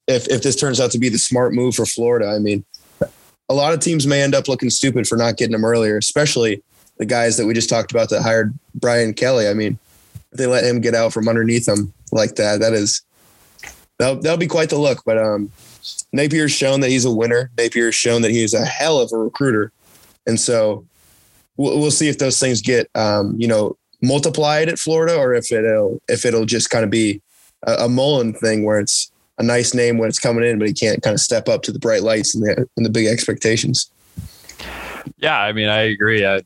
if 0.08 0.26
if 0.28 0.42
this 0.42 0.56
turns 0.56 0.80
out 0.80 0.90
to 0.92 0.98
be 0.98 1.10
the 1.10 1.18
smart 1.18 1.52
move 1.52 1.74
for 1.74 1.84
Florida. 1.84 2.28
I 2.28 2.38
mean, 2.38 2.64
a 3.50 3.54
lot 3.54 3.74
of 3.74 3.80
teams 3.80 4.06
may 4.06 4.22
end 4.22 4.34
up 4.34 4.48
looking 4.48 4.70
stupid 4.70 5.06
for 5.06 5.16
not 5.16 5.36
getting 5.36 5.54
him 5.54 5.66
earlier, 5.66 5.98
especially 5.98 6.62
the 7.00 7.06
guys 7.06 7.38
that 7.38 7.46
we 7.46 7.54
just 7.54 7.70
talked 7.70 7.90
about 7.90 8.10
that 8.10 8.22
hired 8.22 8.54
Brian 8.74 9.14
Kelly. 9.14 9.48
I 9.48 9.54
mean, 9.54 9.78
they 10.32 10.46
let 10.46 10.64
him 10.64 10.82
get 10.82 10.94
out 10.94 11.14
from 11.14 11.28
underneath 11.28 11.64
them 11.64 11.92
like 12.12 12.36
that, 12.36 12.60
that 12.60 12.74
is 12.74 13.02
that'll, 13.98 14.20
that'll 14.20 14.38
be 14.38 14.46
quite 14.46 14.68
the 14.68 14.78
look. 14.78 15.02
But 15.04 15.18
um, 15.18 15.50
Napier's 16.12 16.52
shown 16.52 16.80
that 16.80 16.90
he's 16.90 17.06
a 17.06 17.10
winner. 17.10 17.50
Napier's 17.56 17.94
shown 17.94 18.22
that 18.22 18.30
he's 18.30 18.52
a 18.52 18.64
hell 18.64 19.00
of 19.00 19.10
a 19.12 19.16
recruiter, 19.16 19.72
and 20.26 20.38
so 20.38 20.84
we'll, 21.56 21.80
we'll 21.80 21.90
see 21.90 22.08
if 22.08 22.18
those 22.18 22.38
things 22.38 22.60
get 22.60 22.90
um, 22.94 23.34
you 23.38 23.48
know 23.48 23.76
multiplied 24.02 24.68
at 24.68 24.78
Florida 24.78 25.16
or 25.16 25.34
if 25.34 25.50
it'll 25.50 26.00
if 26.08 26.26
it'll 26.26 26.46
just 26.46 26.68
kind 26.68 26.84
of 26.84 26.90
be 26.90 27.22
a, 27.66 27.84
a 27.84 27.88
Mullen 27.88 28.34
thing 28.34 28.64
where 28.64 28.78
it's 28.78 29.10
a 29.38 29.42
nice 29.42 29.72
name 29.72 29.96
when 29.96 30.10
it's 30.10 30.18
coming 30.18 30.44
in, 30.44 30.58
but 30.58 30.68
he 30.68 30.74
can't 30.74 31.02
kind 31.02 31.14
of 31.14 31.20
step 31.20 31.48
up 31.48 31.62
to 31.62 31.72
the 31.72 31.78
bright 31.78 32.02
lights 32.02 32.34
and 32.34 32.44
the 32.44 32.68
and 32.76 32.84
the 32.84 32.90
big 32.90 33.06
expectations. 33.06 33.90
Yeah, 35.16 35.40
I 35.40 35.52
mean, 35.52 35.68
I 35.68 35.80
agree. 35.80 36.26
I, 36.26 36.42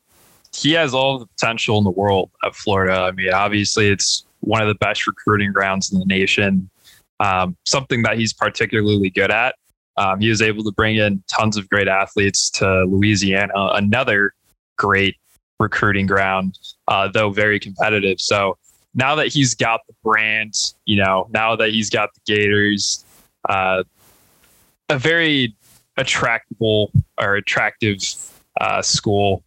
he 0.55 0.73
has 0.73 0.95
all 0.95 1.19
the 1.19 1.27
potential 1.27 1.79
in 1.79 1.85
the 1.85 1.91
world 1.91 2.31
at 2.45 2.55
Florida. 2.55 2.95
I 2.95 3.13
mean, 3.13 3.33
obviously, 3.33 3.89
it's 3.89 4.25
one 4.41 4.63
of 4.63 4.69
the 4.69 4.75
best 4.77 5.07
recruiting 5.07 5.53
grounds 5.53 5.93
in 5.93 5.99
the 5.99 6.07
nation. 6.07 6.71
Um, 7.21 7.57
something 7.65 8.03
that 8.03 8.19
he's 8.19 8.33
particularly 8.33 9.11
good 9.11 9.31
at. 9.31 9.55
Um, 9.97 10.21
he 10.21 10.29
was 10.29 10.43
able 10.43 10.65
to 10.65 10.73
bring 10.73 10.97
in 10.97 11.23
tons 11.29 11.57
of 11.57 11.69
great 11.69 11.89
athletes 11.89 12.51
to 12.51 12.85
Louisiana, 12.85 13.53
another 13.55 14.35
great 14.77 15.17
recruiting 15.61 16.07
ground, 16.07 16.59
uh, 16.89 17.09
though 17.09 17.31
very 17.31 17.61
competitive. 17.61 18.21
So 18.21 18.59
now 18.95 19.15
that 19.15 19.29
he's 19.29 19.55
got 19.55 19.81
the 19.87 19.95
brand, 20.03 20.55
you 20.85 20.97
know, 20.97 21.29
now 21.31 21.57
that 21.57 21.71
he's 21.71 21.91
got 21.91 22.11
the 22.15 22.21
Gators, 22.27 23.05
uh, 23.49 23.85
a 24.89 24.99
very 24.99 25.55
attractable 25.97 26.91
or 27.21 27.37
attractive 27.37 28.01
uh, 28.61 28.83
school. 28.83 29.45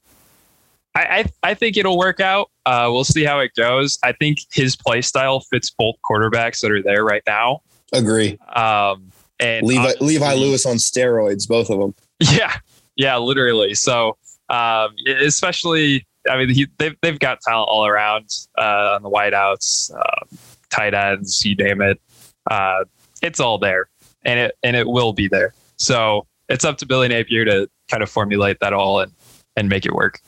I, 0.97 1.19
I, 1.19 1.49
I 1.51 1.53
think 1.53 1.77
it'll 1.77 1.97
work 1.97 2.19
out. 2.19 2.49
Uh, 2.65 2.89
we'll 2.91 3.03
see 3.03 3.23
how 3.23 3.39
it 3.39 3.51
goes. 3.55 3.99
I 4.03 4.13
think 4.13 4.39
his 4.51 4.75
play 4.75 5.01
style 5.01 5.41
fits 5.41 5.69
both 5.69 5.95
quarterbacks 6.09 6.61
that 6.61 6.71
are 6.71 6.81
there 6.81 7.05
right 7.05 7.21
now. 7.27 7.61
Agree. 7.93 8.37
Um, 8.55 9.11
and 9.39 9.65
Levi, 9.65 9.93
Levi 10.01 10.33
Lewis 10.35 10.65
on 10.65 10.77
steroids, 10.77 11.47
both 11.47 11.69
of 11.69 11.79
them. 11.79 11.93
Yeah, 12.19 12.57
yeah, 12.95 13.17
literally. 13.17 13.75
So, 13.75 14.17
um, 14.49 14.95
especially 15.05 16.07
I 16.29 16.37
mean, 16.37 16.49
he, 16.49 16.67
they've 16.77 16.95
they've 17.01 17.19
got 17.19 17.41
talent 17.41 17.69
all 17.69 17.85
around 17.85 18.25
uh, 18.57 18.95
on 18.95 19.03
the 19.03 19.09
wideouts, 19.09 19.95
uh, 19.95 20.25
tight 20.69 20.93
ends, 20.93 21.45
you 21.45 21.55
name 21.55 21.81
it. 21.81 22.01
Uh, 22.49 22.85
it's 23.21 23.39
all 23.39 23.57
there, 23.57 23.89
and 24.23 24.39
it 24.39 24.57
and 24.63 24.75
it 24.75 24.87
will 24.87 25.13
be 25.13 25.27
there. 25.27 25.53
So 25.77 26.25
it's 26.49 26.65
up 26.65 26.77
to 26.79 26.85
Billy 26.85 27.07
Napier 27.07 27.45
to 27.45 27.69
kind 27.89 28.03
of 28.03 28.09
formulate 28.09 28.59
that 28.61 28.73
all 28.73 28.99
and 28.99 29.11
and 29.55 29.69
make 29.69 29.85
it 29.85 29.93
work. 29.93 30.19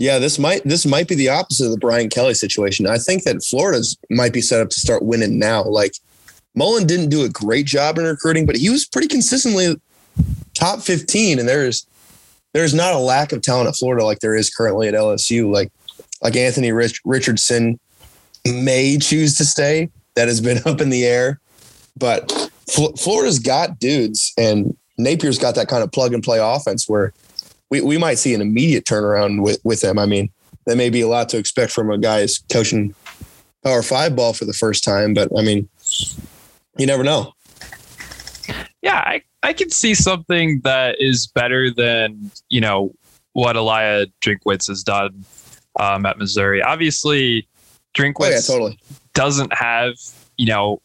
Yeah, 0.00 0.18
this 0.18 0.38
might 0.38 0.64
this 0.64 0.86
might 0.86 1.08
be 1.08 1.14
the 1.14 1.28
opposite 1.28 1.66
of 1.66 1.72
the 1.72 1.78
Brian 1.78 2.08
Kelly 2.08 2.32
situation. 2.32 2.86
I 2.86 2.96
think 2.96 3.24
that 3.24 3.44
Florida's 3.44 3.98
might 4.08 4.32
be 4.32 4.40
set 4.40 4.62
up 4.62 4.70
to 4.70 4.80
start 4.80 5.02
winning 5.02 5.38
now. 5.38 5.62
Like 5.62 5.92
Mullen 6.54 6.86
didn't 6.86 7.10
do 7.10 7.22
a 7.22 7.28
great 7.28 7.66
job 7.66 7.98
in 7.98 8.04
recruiting, 8.04 8.46
but 8.46 8.56
he 8.56 8.70
was 8.70 8.86
pretty 8.86 9.08
consistently 9.08 9.78
top 10.54 10.80
15 10.80 11.38
and 11.38 11.46
there's 11.46 11.86
there's 12.54 12.72
not 12.72 12.94
a 12.94 12.98
lack 12.98 13.32
of 13.32 13.42
talent 13.42 13.68
at 13.68 13.76
Florida 13.76 14.02
like 14.02 14.20
there 14.20 14.34
is 14.34 14.48
currently 14.48 14.88
at 14.88 14.94
LSU. 14.94 15.52
Like 15.52 15.70
like 16.22 16.34
Anthony 16.34 16.72
Rich, 16.72 17.02
Richardson 17.04 17.78
may 18.46 18.96
choose 18.96 19.36
to 19.36 19.44
stay. 19.44 19.90
That 20.14 20.28
has 20.28 20.40
been 20.40 20.62
up 20.64 20.80
in 20.80 20.88
the 20.88 21.04
air, 21.04 21.40
but 21.98 22.50
F- 22.70 22.98
Florida's 22.98 23.38
got 23.38 23.78
dudes, 23.78 24.32
and 24.38 24.74
Napier's 24.98 25.38
got 25.38 25.56
that 25.56 25.68
kind 25.68 25.82
of 25.82 25.92
plug 25.92 26.14
and 26.14 26.22
play 26.22 26.38
offense 26.40 26.88
where 26.88 27.12
we, 27.70 27.80
we 27.80 27.98
might 27.98 28.18
see 28.18 28.34
an 28.34 28.40
immediate 28.40 28.84
turnaround 28.84 29.42
with 29.42 29.60
with 29.64 29.80
them. 29.80 29.98
I 29.98 30.06
mean, 30.06 30.30
that 30.66 30.76
may 30.76 30.90
be 30.90 31.00
a 31.00 31.08
lot 31.08 31.28
to 31.30 31.38
expect 31.38 31.72
from 31.72 31.90
a 31.90 31.98
guy 31.98 32.20
who's 32.20 32.38
coaching 32.50 32.94
Power 33.64 33.82
Five 33.82 34.16
ball 34.16 34.32
for 34.32 34.44
the 34.44 34.52
first 34.52 34.84
time, 34.84 35.14
but 35.14 35.30
I 35.36 35.42
mean, 35.42 35.68
you 36.76 36.86
never 36.86 37.04
know. 37.04 37.34
Yeah, 38.82 38.96
I, 38.96 39.22
I 39.42 39.52
can 39.52 39.70
see 39.70 39.94
something 39.94 40.60
that 40.60 40.96
is 40.98 41.26
better 41.26 41.70
than 41.70 42.30
you 42.48 42.60
know 42.60 42.92
what 43.32 43.56
Elia 43.56 44.06
Drinkwitz 44.20 44.68
has 44.68 44.82
done 44.82 45.24
um, 45.78 46.06
at 46.06 46.18
Missouri. 46.18 46.62
Obviously, 46.62 47.46
Drinkwitz 47.94 48.20
oh, 48.20 48.30
yeah, 48.30 48.40
totally. 48.40 48.78
doesn't 49.14 49.52
have 49.52 49.94
you 50.36 50.46
know 50.46 50.80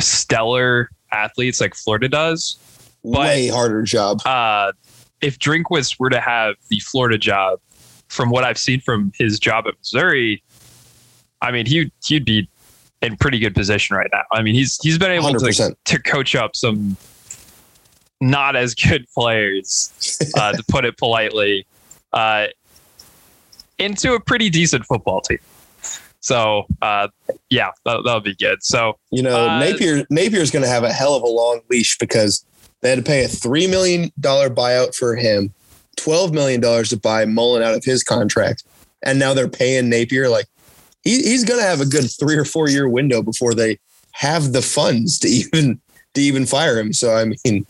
stellar 0.00 0.90
athletes 1.12 1.60
like 1.60 1.74
Florida 1.74 2.08
does. 2.08 2.58
But, 3.04 3.20
Way 3.20 3.48
harder 3.48 3.82
job. 3.82 4.20
Uh, 4.24 4.72
if 5.22 5.38
Drinkwitz 5.38 5.98
were 5.98 6.10
to 6.10 6.20
have 6.20 6.56
the 6.68 6.80
Florida 6.80 7.16
job, 7.16 7.60
from 8.08 8.28
what 8.28 8.44
I've 8.44 8.58
seen 8.58 8.80
from 8.80 9.12
his 9.16 9.38
job 9.38 9.66
at 9.66 9.74
Missouri, 9.78 10.42
I 11.40 11.50
mean 11.50 11.64
he 11.64 11.90
he'd 12.04 12.24
be 12.24 12.48
in 13.00 13.16
pretty 13.16 13.38
good 13.38 13.54
position 13.54 13.96
right 13.96 14.10
now. 14.12 14.22
I 14.32 14.42
mean 14.42 14.54
he's 14.54 14.78
he's 14.82 14.98
been 14.98 15.10
able 15.10 15.32
to 15.32 15.76
to 15.84 16.02
coach 16.02 16.34
up 16.34 16.54
some 16.54 16.96
not 18.20 18.54
as 18.54 18.74
good 18.74 19.06
players, 19.14 20.20
uh, 20.36 20.52
to 20.52 20.62
put 20.68 20.84
it 20.84 20.96
politely, 20.98 21.66
uh, 22.12 22.46
into 23.78 24.14
a 24.14 24.20
pretty 24.20 24.50
decent 24.50 24.84
football 24.84 25.20
team. 25.20 25.38
So 26.20 26.66
uh, 26.82 27.08
yeah, 27.50 27.70
that, 27.84 28.04
will 28.04 28.20
be 28.20 28.34
good. 28.36 28.62
So 28.62 28.98
you 29.10 29.22
know, 29.22 29.48
uh, 29.48 29.58
Napier 29.58 30.04
Napier's 30.10 30.50
going 30.50 30.62
to 30.62 30.68
have 30.68 30.84
a 30.84 30.92
hell 30.92 31.14
of 31.14 31.22
a 31.22 31.28
long 31.28 31.60
leash 31.68 31.98
because 31.98 32.44
they 32.82 32.90
had 32.90 32.98
to 32.98 33.02
pay 33.02 33.24
a 33.24 33.28
three 33.28 33.66
million 33.66 34.12
dollar 34.20 34.50
buyout 34.50 34.94
for 34.94 35.16
him, 35.16 35.54
twelve 35.96 36.32
million 36.32 36.60
dollars 36.60 36.90
to 36.90 36.96
buy 36.96 37.24
Mullen 37.24 37.62
out 37.62 37.74
of 37.74 37.84
his 37.84 38.02
contract, 38.02 38.64
and 39.02 39.18
now 39.18 39.32
they're 39.32 39.48
paying 39.48 39.88
Napier 39.88 40.28
like 40.28 40.46
he, 41.04 41.22
he's 41.22 41.44
going 41.44 41.60
to 41.60 41.66
have 41.66 41.80
a 41.80 41.86
good 41.86 42.08
three 42.18 42.36
or 42.36 42.44
four 42.44 42.68
year 42.68 42.88
window 42.88 43.22
before 43.22 43.54
they 43.54 43.78
have 44.12 44.52
the 44.52 44.62
funds 44.62 45.18
to 45.20 45.28
even 45.28 45.80
to 46.14 46.20
even 46.20 46.46
fire 46.46 46.78
him. 46.78 46.92
So 46.92 47.14
I 47.14 47.24
mean, 47.24 47.66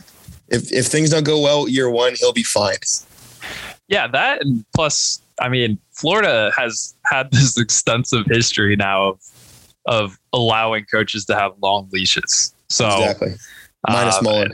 if 0.49 0.73
if 0.73 0.87
things 0.87 1.11
don't 1.11 1.25
go 1.25 1.40
well 1.40 1.69
year 1.69 1.90
one, 1.90 2.14
he'll 2.19 2.33
be 2.33 2.42
fine. 2.42 2.76
Yeah, 3.88 4.07
that 4.09 4.42
and 4.42 4.64
plus, 4.75 5.21
I 5.40 5.49
mean, 5.49 5.78
Florida 5.92 6.50
has 6.57 6.95
had 7.04 7.31
this 7.33 7.59
extensive 7.59 8.26
history 8.26 8.76
now 8.76 9.11
of 9.11 9.21
of 9.87 10.19
allowing 10.33 10.85
coaches 10.85 11.25
to 11.26 11.35
have 11.35 11.52
long 11.61 11.88
leashes. 11.92 12.54
So 12.69 12.87
exactly, 12.87 13.35
minus 13.88 14.16
uh, 14.16 14.23
Mullen. 14.23 14.52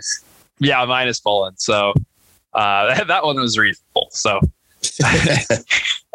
Yeah, 0.61 0.85
minus 0.85 1.25
Mullen. 1.25 1.57
So 1.57 1.95
uh, 2.53 3.05
that 3.05 3.25
one 3.25 3.37
was 3.37 3.57
reasonable. 3.57 4.09
So, 4.11 4.41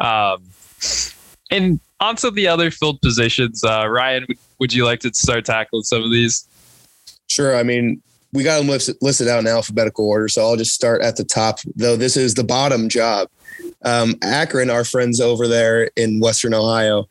um, 0.00 0.42
and 1.50 1.80
onto 2.00 2.30
the 2.30 2.48
other 2.48 2.70
filled 2.70 3.00
positions, 3.00 3.64
uh, 3.64 3.86
Ryan, 3.88 4.26
would 4.58 4.72
you 4.72 4.84
like 4.84 5.00
to 5.00 5.12
start 5.14 5.44
tackling 5.44 5.82
some 5.82 6.02
of 6.02 6.10
these? 6.10 6.46
Sure. 7.28 7.56
I 7.56 7.62
mean, 7.62 8.02
we 8.32 8.42
got 8.42 8.58
them 8.58 8.68
listed, 8.68 8.96
listed 9.00 9.28
out 9.28 9.38
in 9.38 9.46
alphabetical 9.46 10.08
order. 10.08 10.28
So 10.28 10.42
I'll 10.42 10.56
just 10.56 10.74
start 10.74 11.02
at 11.02 11.16
the 11.16 11.24
top, 11.24 11.60
though 11.76 11.96
this 11.96 12.16
is 12.16 12.34
the 12.34 12.44
bottom 12.44 12.88
job. 12.88 13.28
Um, 13.84 14.16
Akron, 14.22 14.70
our 14.70 14.84
friends 14.84 15.20
over 15.20 15.46
there 15.46 15.90
in 15.96 16.20
Western 16.20 16.54
Ohio, 16.54 17.06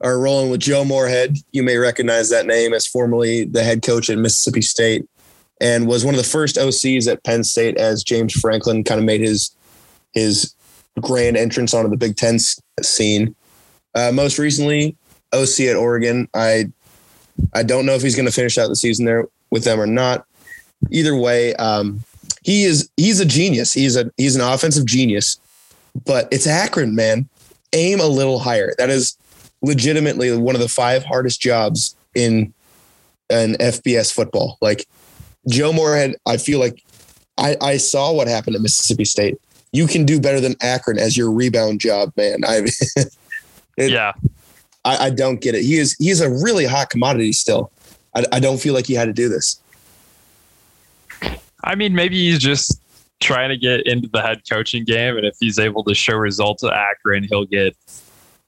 are 0.00 0.18
rolling 0.18 0.50
with 0.50 0.60
Joe 0.60 0.84
Moorhead. 0.84 1.36
You 1.52 1.62
may 1.62 1.76
recognize 1.76 2.30
that 2.30 2.46
name 2.46 2.72
as 2.72 2.86
formerly 2.86 3.44
the 3.44 3.62
head 3.62 3.82
coach 3.82 4.08
at 4.08 4.18
Mississippi 4.18 4.62
State 4.62 5.06
and 5.64 5.88
was 5.88 6.04
one 6.04 6.14
of 6.14 6.18
the 6.18 6.28
first 6.28 6.54
OCs 6.54 7.10
at 7.10 7.24
Penn 7.24 7.42
State 7.42 7.76
as 7.76 8.04
James 8.04 8.32
Franklin 8.32 8.84
kind 8.84 9.00
of 9.00 9.04
made 9.04 9.20
his 9.20 9.50
his 10.12 10.54
grand 11.00 11.36
entrance 11.36 11.74
onto 11.74 11.90
the 11.90 11.96
Big 11.96 12.16
Ten 12.16 12.38
scene. 12.80 13.34
Uh, 13.96 14.12
most 14.12 14.38
recently, 14.38 14.96
OC 15.32 15.60
at 15.60 15.76
Oregon. 15.76 16.28
I 16.34 16.70
I 17.52 17.64
don't 17.64 17.86
know 17.86 17.94
if 17.94 18.02
he's 18.02 18.14
going 18.14 18.28
to 18.28 18.32
finish 18.32 18.58
out 18.58 18.68
the 18.68 18.76
season 18.76 19.04
there 19.04 19.26
with 19.50 19.64
them 19.64 19.80
or 19.80 19.86
not 19.86 20.24
either 20.90 21.16
way, 21.16 21.54
um, 21.54 22.02
he 22.42 22.64
is 22.64 22.88
he's 22.96 23.20
a 23.20 23.24
genius. 23.24 23.72
He's 23.72 23.96
a 23.96 24.10
he's 24.16 24.36
an 24.36 24.42
offensive 24.42 24.86
genius. 24.86 25.38
But 26.04 26.28
it's 26.30 26.46
Akron, 26.46 26.94
man. 26.94 27.28
Aim 27.72 28.00
a 28.00 28.06
little 28.06 28.38
higher. 28.38 28.74
That 28.78 28.90
is 28.90 29.16
legitimately 29.62 30.36
one 30.36 30.54
of 30.54 30.60
the 30.60 30.68
five 30.68 31.04
hardest 31.04 31.40
jobs 31.40 31.96
in 32.14 32.52
an 33.30 33.54
FBS 33.54 34.12
football. 34.12 34.58
Like 34.60 34.86
Joe 35.48 35.72
Moorhead, 35.72 36.16
I 36.26 36.36
feel 36.36 36.58
like 36.58 36.82
I, 37.38 37.56
I 37.60 37.76
saw 37.76 38.12
what 38.12 38.28
happened 38.28 38.56
at 38.56 38.62
Mississippi 38.62 39.04
State. 39.04 39.38
You 39.72 39.86
can 39.86 40.04
do 40.04 40.20
better 40.20 40.40
than 40.40 40.54
Akron 40.60 40.98
as 40.98 41.16
your 41.16 41.30
rebound 41.32 41.80
job, 41.80 42.12
man. 42.16 42.44
I 42.44 42.58
it, 43.76 43.90
yeah. 43.90 44.12
I, 44.84 45.06
I 45.06 45.10
don't 45.10 45.40
get 45.40 45.54
it. 45.54 45.62
He 45.62 45.76
is 45.76 45.94
he 45.98 46.10
is 46.10 46.20
a 46.20 46.30
really 46.30 46.64
hot 46.64 46.90
commodity 46.90 47.32
still. 47.32 47.70
I, 48.14 48.24
I 48.32 48.40
don't 48.40 48.58
feel 48.58 48.74
like 48.74 48.86
he 48.86 48.94
had 48.94 49.06
to 49.06 49.12
do 49.12 49.28
this. 49.28 49.60
I 51.64 51.74
mean, 51.74 51.94
maybe 51.94 52.16
he's 52.16 52.38
just 52.38 52.80
trying 53.20 53.48
to 53.48 53.56
get 53.56 53.86
into 53.86 54.08
the 54.08 54.20
head 54.20 54.42
coaching 54.48 54.84
game, 54.84 55.16
and 55.16 55.26
if 55.26 55.36
he's 55.40 55.58
able 55.58 55.82
to 55.84 55.94
show 55.94 56.14
results 56.14 56.62
at 56.62 56.72
Akron, 56.72 57.24
he'll 57.24 57.46
get, 57.46 57.74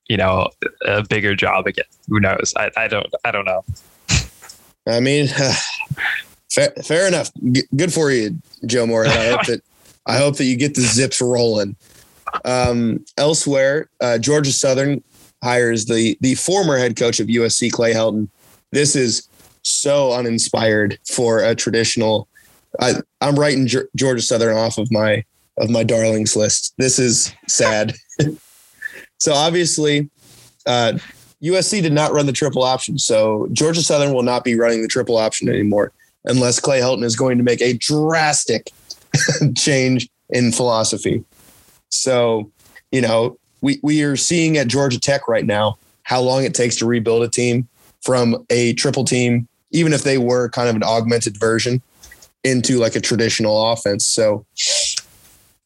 you 0.06 0.18
know, 0.18 0.48
a 0.84 1.02
bigger 1.02 1.34
job 1.34 1.66
again. 1.66 1.86
Who 2.08 2.20
knows? 2.20 2.52
I, 2.56 2.70
I 2.76 2.86
don't. 2.86 3.06
I 3.24 3.32
don't 3.32 3.46
know. 3.46 3.64
I 4.86 5.00
mean, 5.00 5.28
fair, 6.56 6.72
fair 6.82 7.06
enough. 7.06 7.30
G- 7.52 7.68
good 7.76 7.92
for 7.92 8.10
you, 8.10 8.38
Joe 8.64 8.86
Moorhead. 8.86 9.16
I 9.16 9.30
hope 9.30 9.46
that 9.46 9.62
I 10.06 10.16
hope 10.16 10.36
that 10.36 10.44
you 10.44 10.56
get 10.56 10.74
the 10.74 10.82
zips 10.82 11.20
rolling. 11.20 11.76
Um, 12.44 13.04
elsewhere, 13.16 13.88
uh, 14.00 14.18
Georgia 14.18 14.52
Southern 14.52 15.04
hires 15.42 15.84
the 15.84 16.16
the 16.20 16.34
former 16.34 16.76
head 16.76 16.96
coach 16.96 17.20
of 17.20 17.28
USC, 17.28 17.70
Clay 17.70 17.92
Helton. 17.92 18.28
This 18.72 18.96
is 18.96 19.28
so 19.62 20.12
uninspired 20.12 20.98
for 21.08 21.42
a 21.42 21.54
traditional. 21.54 22.28
I, 22.80 22.94
I'm 23.20 23.36
writing 23.36 23.66
G- 23.66 23.80
Georgia 23.94 24.22
Southern 24.22 24.56
off 24.56 24.78
of 24.78 24.90
my 24.90 25.24
of 25.58 25.70
my 25.70 25.84
darlings 25.84 26.36
list. 26.36 26.74
This 26.78 26.98
is 26.98 27.32
sad. 27.48 27.94
so 29.18 29.32
obviously, 29.32 30.10
uh, 30.66 30.98
USC 31.42 31.82
did 31.82 31.92
not 31.92 32.12
run 32.12 32.26
the 32.26 32.32
triple 32.32 32.62
option, 32.62 32.98
so 32.98 33.48
Georgia 33.52 33.82
Southern 33.82 34.12
will 34.12 34.22
not 34.22 34.44
be 34.44 34.56
running 34.56 34.82
the 34.82 34.88
triple 34.88 35.16
option 35.16 35.48
anymore 35.48 35.92
unless 36.26 36.60
Clay 36.60 36.80
Helton 36.80 37.04
is 37.04 37.16
going 37.16 37.38
to 37.38 37.44
make 37.44 37.62
a 37.62 37.74
drastic 37.74 38.70
change 39.56 40.08
in 40.30 40.52
philosophy. 40.52 41.24
So, 41.90 42.50
you 42.90 43.00
know, 43.00 43.38
we, 43.60 43.80
we 43.82 44.02
are 44.02 44.16
seeing 44.16 44.56
at 44.58 44.68
Georgia 44.68 45.00
Tech 45.00 45.28
right 45.28 45.46
now 45.46 45.78
how 46.02 46.20
long 46.20 46.44
it 46.44 46.54
takes 46.54 46.76
to 46.76 46.86
rebuild 46.86 47.22
a 47.22 47.28
team 47.28 47.68
from 48.02 48.44
a 48.50 48.74
triple 48.74 49.04
team, 49.04 49.48
even 49.70 49.92
if 49.92 50.04
they 50.04 50.18
were 50.18 50.48
kind 50.50 50.68
of 50.68 50.76
an 50.76 50.84
augmented 50.84 51.38
version, 51.38 51.82
into 52.44 52.78
like 52.78 52.94
a 52.94 53.00
traditional 53.00 53.72
offense. 53.72 54.06
So 54.06 54.46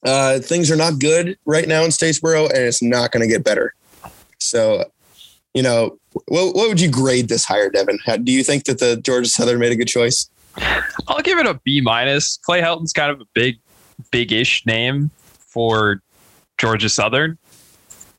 uh, 0.07 0.39
things 0.39 0.71
are 0.71 0.77
not 0.77 0.99
good 0.99 1.37
right 1.45 1.69
now 1.69 1.85
in 1.85 1.91
Statesboro, 1.91 2.49
and 2.49 2.65
it's 2.65 2.83
not 2.83 3.13
going 3.13 3.21
to 3.23 3.29
get 3.29 3.45
better. 3.45 3.75
So, 4.39 4.91
you 5.53 5.63
know, 5.63 5.99
what, 6.27 6.55
what 6.55 6.69
would 6.69 6.81
you 6.81 6.91
grade 6.91 7.29
this 7.29 7.45
hire, 7.45 7.69
Devin? 7.69 7.99
How, 8.07 8.17
do 8.17 8.33
you 8.33 8.43
think 8.43 8.65
that 8.65 8.79
the 8.79 8.97
Georgia 8.97 9.29
Southern 9.29 9.59
made 9.59 9.73
a 9.73 9.77
good 9.77 9.89
choice? 9.89 10.31
I'll 11.09 11.23
give 11.23 11.39
it 11.39 11.47
a 11.47 11.55
B 11.65 11.81
minus. 11.81 12.39
Clay 12.39 12.61
Helton's 12.61 12.93
kind 12.93 13.11
of 13.11 13.21
a 13.21 13.27
big, 13.35 13.59
big-ish 14.11 14.67
name 14.67 15.11
for 15.39 16.03
Georgia 16.59 16.89
Southern. 16.89 17.39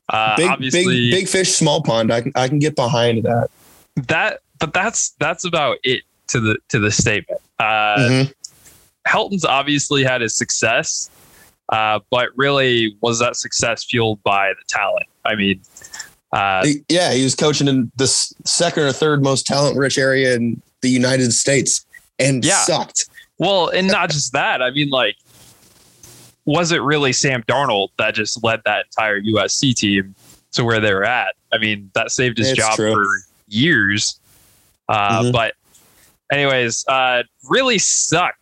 Uh, 0.08 0.36
big, 0.36 0.50
obviously, 0.50 1.10
big, 1.10 1.12
big 1.12 1.28
fish, 1.28 1.52
small 1.52 1.82
pond. 1.82 2.12
I 2.12 2.20
can, 2.20 2.32
I 2.34 2.48
can 2.48 2.58
get 2.58 2.76
behind 2.76 3.22
that. 3.24 3.48
That, 4.08 4.40
but 4.58 4.72
that's 4.72 5.10
that's 5.18 5.44
about 5.44 5.78
it 5.84 6.02
to 6.28 6.40
the 6.40 6.58
to 6.68 6.78
the 6.78 6.90
statement. 6.90 7.40
Uh, 7.58 7.96
mm-hmm. 7.98 8.30
Helton's 9.06 9.44
obviously 9.44 10.04
had 10.04 10.20
his 10.20 10.36
success, 10.36 11.10
uh, 11.70 12.00
but 12.10 12.28
really 12.36 12.96
was 13.00 13.18
that 13.20 13.36
success 13.36 13.84
fueled 13.84 14.22
by 14.22 14.48
the 14.50 14.64
talent? 14.68 15.06
I 15.24 15.34
mean, 15.34 15.60
uh, 16.32 16.66
yeah, 16.88 17.12
he 17.12 17.22
was 17.22 17.34
coaching 17.34 17.68
in 17.68 17.90
the 17.96 18.06
second 18.06 18.84
or 18.84 18.92
third 18.92 19.22
most 19.22 19.46
talent 19.46 19.76
rich 19.76 19.98
area 19.98 20.34
in 20.34 20.60
the 20.80 20.88
United 20.88 21.32
States 21.32 21.86
and 22.22 22.44
yeah. 22.44 22.62
sucked. 22.62 23.08
Well, 23.38 23.68
and 23.68 23.88
not 23.88 24.10
just 24.10 24.32
that. 24.32 24.62
I 24.62 24.70
mean, 24.70 24.90
like, 24.90 25.16
was 26.44 26.72
it 26.72 26.82
really 26.82 27.12
Sam 27.12 27.42
Darnold 27.44 27.88
that 27.98 28.14
just 28.14 28.42
led 28.42 28.62
that 28.64 28.86
entire 28.86 29.20
USC 29.20 29.74
team 29.74 30.14
to 30.52 30.64
where 30.64 30.80
they 30.80 30.92
were 30.92 31.04
at? 31.04 31.34
I 31.52 31.58
mean, 31.58 31.90
that 31.94 32.10
saved 32.10 32.38
his 32.38 32.50
it's 32.50 32.58
job 32.58 32.76
true. 32.76 32.92
for 32.92 33.04
years. 33.48 34.20
Uh, 34.88 35.22
mm-hmm. 35.22 35.32
But, 35.32 35.54
anyways, 36.32 36.86
uh, 36.88 37.22
really 37.48 37.78
sucked 37.78 38.38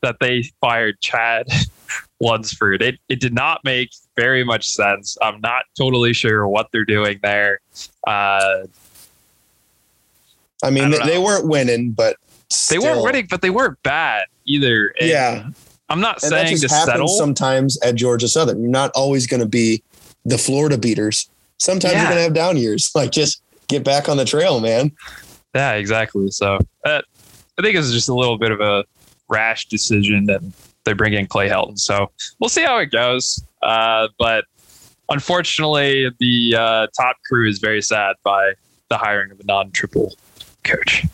that 0.00 0.16
they 0.20 0.42
fired 0.60 1.00
Chad 1.00 1.46
Lunsford. 2.20 2.82
It, 2.82 2.98
it 3.08 3.20
did 3.20 3.34
not 3.34 3.62
make 3.64 3.90
very 4.16 4.44
much 4.44 4.68
sense. 4.68 5.16
I'm 5.20 5.40
not 5.40 5.64
totally 5.76 6.12
sure 6.12 6.46
what 6.48 6.68
they're 6.72 6.84
doing 6.84 7.18
there. 7.22 7.60
Uh, 8.06 8.66
I 10.62 10.70
mean, 10.70 10.84
I 10.84 10.88
they, 10.90 11.12
they, 11.12 11.18
weren't 11.18 11.46
winning, 11.46 11.92
but 11.92 12.16
Still. 12.50 12.80
They 12.80 12.88
weren't 12.88 13.02
winning, 13.02 13.26
but 13.28 13.42
they 13.42 13.50
weren't 13.50 13.82
bad 13.82 14.26
either. 14.44 14.94
And 15.00 15.08
yeah. 15.08 15.48
I'm 15.88 16.00
not 16.00 16.22
and 16.22 16.30
saying 16.30 16.58
to 16.58 16.68
settle. 16.68 17.08
Sometimes 17.08 17.80
at 17.82 17.94
Georgia 17.94 18.28
Southern, 18.28 18.60
you're 18.60 18.70
not 18.70 18.90
always 18.94 19.26
going 19.26 19.40
to 19.40 19.48
be 19.48 19.82
the 20.24 20.38
Florida 20.38 20.78
beaters. 20.78 21.28
Sometimes 21.58 21.94
yeah. 21.94 22.02
you're 22.02 22.10
going 22.10 22.18
to 22.18 22.22
have 22.24 22.34
down 22.34 22.56
years. 22.56 22.90
Like 22.94 23.10
just 23.10 23.42
get 23.68 23.84
back 23.84 24.08
on 24.08 24.16
the 24.16 24.24
trail, 24.24 24.60
man. 24.60 24.92
Yeah, 25.54 25.72
exactly. 25.72 26.30
So 26.30 26.58
uh, 26.84 27.02
I 27.58 27.62
think 27.62 27.76
it's 27.76 27.92
just 27.92 28.08
a 28.08 28.14
little 28.14 28.38
bit 28.38 28.52
of 28.52 28.60
a 28.60 28.84
rash 29.28 29.66
decision 29.68 30.26
that 30.26 30.42
they 30.84 30.92
bring 30.92 31.12
in 31.12 31.26
Clay 31.26 31.48
Helton. 31.48 31.78
So 31.78 32.10
we'll 32.38 32.48
see 32.48 32.62
how 32.62 32.78
it 32.78 32.90
goes. 32.90 33.42
Uh, 33.62 34.08
but 34.18 34.44
unfortunately, 35.08 36.10
the 36.18 36.54
uh, 36.56 36.86
top 36.98 37.16
crew 37.28 37.48
is 37.48 37.58
very 37.58 37.82
sad 37.82 38.16
by 38.24 38.52
the 38.88 38.96
hiring 38.96 39.30
of 39.30 39.40
a 39.40 39.44
non-triple 39.44 40.14
coach. 40.64 41.04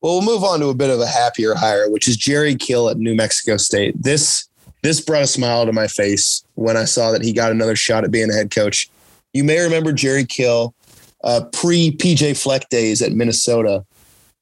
Well, 0.00 0.14
we'll 0.14 0.22
move 0.22 0.44
on 0.44 0.60
to 0.60 0.68
a 0.68 0.74
bit 0.74 0.90
of 0.90 1.00
a 1.00 1.06
happier 1.06 1.54
hire, 1.54 1.90
which 1.90 2.08
is 2.08 2.16
Jerry 2.16 2.54
Kill 2.54 2.88
at 2.88 2.96
New 2.96 3.14
Mexico 3.14 3.56
State. 3.56 4.00
This 4.02 4.48
this 4.82 5.00
brought 5.00 5.22
a 5.22 5.26
smile 5.26 5.66
to 5.66 5.72
my 5.72 5.86
face 5.86 6.42
when 6.54 6.76
I 6.76 6.84
saw 6.84 7.10
that 7.12 7.22
he 7.22 7.34
got 7.34 7.52
another 7.52 7.76
shot 7.76 8.04
at 8.04 8.10
being 8.10 8.30
a 8.30 8.32
head 8.32 8.50
coach. 8.50 8.88
You 9.34 9.44
may 9.44 9.60
remember 9.60 9.92
Jerry 9.92 10.24
Kill 10.24 10.74
uh, 11.22 11.42
pre 11.52 11.90
PJ 11.90 12.42
Fleck 12.42 12.68
days 12.70 13.02
at 13.02 13.12
Minnesota. 13.12 13.84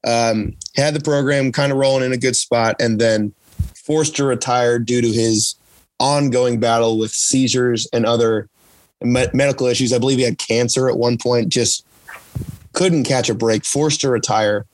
Um, 0.07 0.55
had 0.77 0.93
the 0.93 1.01
program 1.01 1.51
kind 1.51 1.73
of 1.73 1.77
rolling 1.77 2.05
in 2.05 2.13
a 2.13 2.17
good 2.17 2.37
spot, 2.37 2.77
and 2.79 2.99
then 2.99 3.33
forced 3.75 4.15
to 4.15 4.23
retire 4.23 4.79
due 4.79 5.01
to 5.01 5.09
his 5.09 5.55
ongoing 5.99 6.61
battle 6.61 6.97
with 6.97 7.11
seizures 7.11 7.85
and 7.91 8.05
other 8.05 8.47
me- 9.01 9.27
medical 9.33 9.67
issues. 9.67 9.91
I 9.91 9.97
believe 9.97 10.19
he 10.19 10.23
had 10.23 10.37
cancer 10.37 10.87
at 10.87 10.97
one 10.97 11.17
point. 11.17 11.49
Just 11.49 11.85
couldn't 12.71 13.03
catch 13.03 13.29
a 13.29 13.35
break. 13.35 13.65
Forced 13.65 13.99
to 14.01 14.09
retire 14.09 14.65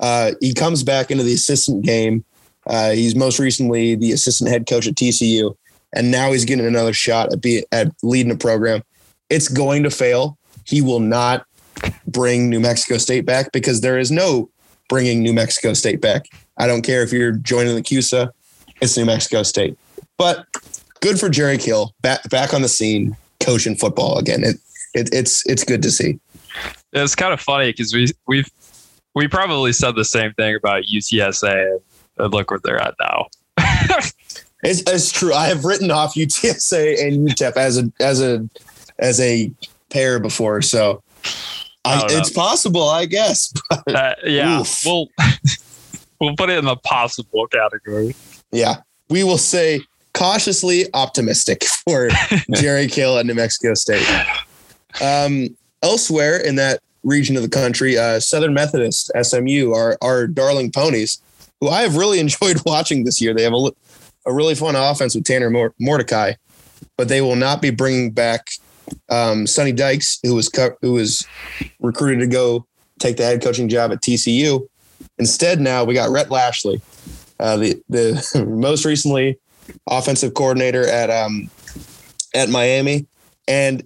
uh, 0.00 0.32
he 0.40 0.52
comes 0.52 0.82
back 0.82 1.10
into 1.10 1.22
the 1.22 1.34
assistant 1.34 1.84
game. 1.84 2.24
Uh, 2.66 2.90
he's 2.90 3.14
most 3.14 3.38
recently 3.38 3.94
the 3.94 4.12
assistant 4.12 4.50
head 4.50 4.66
coach 4.66 4.86
at 4.86 4.94
TCU, 4.94 5.54
and 5.94 6.10
now 6.10 6.32
he's 6.32 6.44
getting 6.44 6.66
another 6.66 6.92
shot 6.92 7.32
at 7.32 7.40
be 7.40 7.64
at 7.70 7.92
leading 8.02 8.32
a 8.32 8.36
program. 8.36 8.82
It's 9.28 9.48
going 9.48 9.82
to 9.84 9.90
fail. 9.90 10.38
He 10.64 10.80
will 10.82 11.00
not 11.00 11.46
bring 12.06 12.48
New 12.48 12.60
Mexico 12.60 12.98
State 12.98 13.24
back 13.24 13.52
because 13.52 13.80
there 13.80 13.98
is 13.98 14.10
no 14.10 14.50
bringing 14.88 15.22
New 15.22 15.32
Mexico 15.32 15.72
State 15.72 16.00
back. 16.00 16.26
I 16.58 16.66
don't 16.66 16.82
care 16.82 17.02
if 17.02 17.12
you're 17.12 17.32
joining 17.32 17.74
the 17.74 17.82
CUSA, 17.82 18.30
it's 18.80 18.96
New 18.96 19.04
Mexico 19.04 19.42
State. 19.42 19.78
But 20.18 20.46
good 21.00 21.18
for 21.18 21.28
Jerry 21.28 21.58
Kill 21.58 21.94
back 22.02 22.28
back 22.30 22.52
on 22.52 22.62
the 22.62 22.68
scene, 22.68 23.16
coaching 23.40 23.76
football 23.76 24.18
again. 24.18 24.44
It, 24.44 24.56
it 24.94 25.08
it's 25.12 25.46
it's 25.46 25.64
good 25.64 25.82
to 25.82 25.90
see. 25.90 26.18
It's 26.92 27.14
kind 27.14 27.32
of 27.32 27.40
funny 27.40 27.70
because 27.70 27.94
we 27.94 28.08
we've 28.26 28.50
we 29.14 29.28
probably 29.28 29.72
said 29.72 29.96
the 29.96 30.04
same 30.04 30.32
thing 30.34 30.54
about 30.54 30.84
UTSA, 30.84 31.78
and 32.18 32.32
look 32.32 32.50
where 32.50 32.60
they're 32.62 32.80
at 32.80 32.94
now. 33.00 33.26
it's, 34.62 34.82
it's 34.86 35.12
true. 35.12 35.32
I 35.32 35.46
have 35.48 35.64
written 35.64 35.90
off 35.90 36.14
UTSA 36.14 37.06
and 37.06 37.28
UTEP 37.28 37.56
as 37.56 37.78
a 37.78 37.92
as 38.00 38.22
a 38.22 38.48
as 38.98 39.20
a 39.20 39.50
pair 39.90 40.20
before, 40.20 40.62
so 40.62 41.02
I, 41.84 42.06
it's 42.10 42.30
possible, 42.30 42.88
I 42.88 43.06
guess. 43.06 43.52
uh, 43.70 44.14
yeah, 44.24 44.60
oof. 44.60 44.82
we'll 44.84 45.08
we'll 46.20 46.36
put 46.36 46.50
it 46.50 46.58
in 46.58 46.64
the 46.64 46.76
possible 46.76 47.46
category. 47.48 48.14
Yeah, 48.52 48.76
we 49.08 49.24
will 49.24 49.38
say 49.38 49.80
cautiously 50.12 50.86
optimistic 50.92 51.64
for 51.64 52.10
Jerry 52.54 52.88
Kill 52.88 53.18
at 53.18 53.26
New 53.26 53.34
Mexico 53.34 53.74
State. 53.74 54.06
Um, 55.00 55.56
elsewhere 55.82 56.36
in 56.36 56.56
that 56.56 56.80
region 57.02 57.36
of 57.36 57.42
the 57.42 57.48
country, 57.48 57.96
uh, 57.96 58.20
Southern 58.20 58.54
Methodist, 58.54 59.10
SMU, 59.20 59.72
our, 59.72 59.96
our 60.02 60.26
darling 60.26 60.70
ponies, 60.70 61.20
who 61.60 61.68
I 61.68 61.82
have 61.82 61.96
really 61.96 62.20
enjoyed 62.20 62.60
watching 62.64 63.04
this 63.04 63.20
year. 63.20 63.34
They 63.34 63.42
have 63.42 63.54
a, 63.54 63.70
a 64.26 64.32
really 64.32 64.54
fun 64.54 64.76
offense 64.76 65.14
with 65.14 65.24
Tanner 65.24 65.72
Mordecai, 65.78 66.32
but 66.96 67.08
they 67.08 67.20
will 67.20 67.36
not 67.36 67.62
be 67.62 67.70
bringing 67.70 68.10
back 68.10 68.48
um, 69.08 69.46
Sonny 69.46 69.72
Dykes, 69.72 70.18
who 70.22 70.34
was 70.34 70.48
co- 70.48 70.76
who 70.80 70.92
was 70.92 71.26
recruited 71.80 72.20
to 72.20 72.26
go 72.26 72.66
take 72.98 73.16
the 73.16 73.24
head 73.24 73.42
coaching 73.42 73.68
job 73.68 73.92
at 73.92 74.00
TCU. 74.00 74.66
Instead, 75.18 75.60
now 75.60 75.84
we 75.84 75.94
got 75.94 76.10
Rhett 76.10 76.30
Lashlee, 76.30 76.80
uh, 77.38 77.56
the 77.56 77.82
the 77.88 78.44
most 78.48 78.84
recently 78.84 79.38
offensive 79.88 80.34
coordinator 80.34 80.86
at 80.86 81.10
um, 81.10 81.50
at 82.34 82.48
Miami, 82.48 83.06
and 83.46 83.82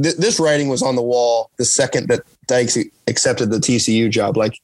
th- 0.00 0.16
this 0.16 0.38
writing 0.38 0.68
was 0.68 0.82
on 0.82 0.96
the 0.96 1.02
wall 1.02 1.50
the 1.58 1.64
second 1.64 2.08
that 2.08 2.22
Dykes 2.46 2.78
accepted 3.06 3.50
the 3.50 3.58
TCU 3.58 4.10
job. 4.10 4.36
Like 4.36 4.60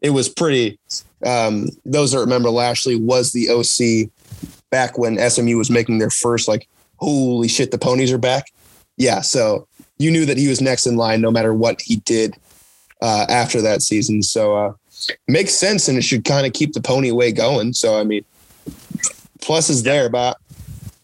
it 0.00 0.10
was 0.10 0.28
pretty. 0.28 0.78
Um, 1.24 1.68
those 1.84 2.12
that 2.12 2.18
remember 2.20 2.50
Lashlee 2.50 2.96
was 2.96 3.32
the 3.32 3.50
OC 3.50 4.10
back 4.70 4.96
when 4.96 5.18
SMU 5.18 5.56
was 5.56 5.70
making 5.70 5.98
their 5.98 6.10
first 6.10 6.48
like, 6.48 6.68
holy 6.96 7.48
shit, 7.48 7.70
the 7.70 7.78
ponies 7.78 8.12
are 8.12 8.18
back. 8.18 8.46
Yeah, 8.96 9.20
so 9.20 9.66
you 9.98 10.10
knew 10.10 10.24
that 10.26 10.38
he 10.38 10.48
was 10.48 10.60
next 10.60 10.86
in 10.86 10.96
line 10.96 11.20
no 11.20 11.30
matter 11.30 11.52
what 11.52 11.80
he 11.82 11.96
did 11.96 12.34
uh, 13.02 13.26
after 13.28 13.60
that 13.62 13.82
season. 13.82 14.22
So 14.22 14.56
uh, 14.56 14.72
makes 15.28 15.54
sense 15.54 15.88
and 15.88 15.98
it 15.98 16.02
should 16.02 16.24
kind 16.24 16.46
of 16.46 16.52
keep 16.52 16.72
the 16.72 16.80
pony 16.80 17.10
way 17.10 17.32
going. 17.32 17.72
So 17.72 17.98
I 17.98 18.04
mean, 18.04 18.24
plus 19.40 19.68
is 19.68 19.82
there, 19.82 20.08
but 20.08 20.38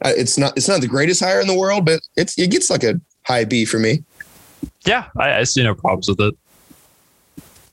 uh, 0.04 0.12
it's 0.16 0.38
not 0.38 0.56
it's 0.56 0.68
not 0.68 0.80
the 0.80 0.88
greatest 0.88 1.22
hire 1.22 1.40
in 1.40 1.46
the 1.46 1.54
world, 1.54 1.84
but 1.84 2.00
it's 2.16 2.38
it 2.38 2.50
gets 2.50 2.70
like 2.70 2.84
a 2.84 3.00
high 3.26 3.44
B 3.44 3.64
for 3.64 3.78
me. 3.78 4.02
Yeah, 4.84 5.08
I, 5.16 5.38
I 5.38 5.42
see 5.44 5.62
no 5.62 5.74
problems 5.74 6.08
with 6.08 6.20
it. 6.20 6.34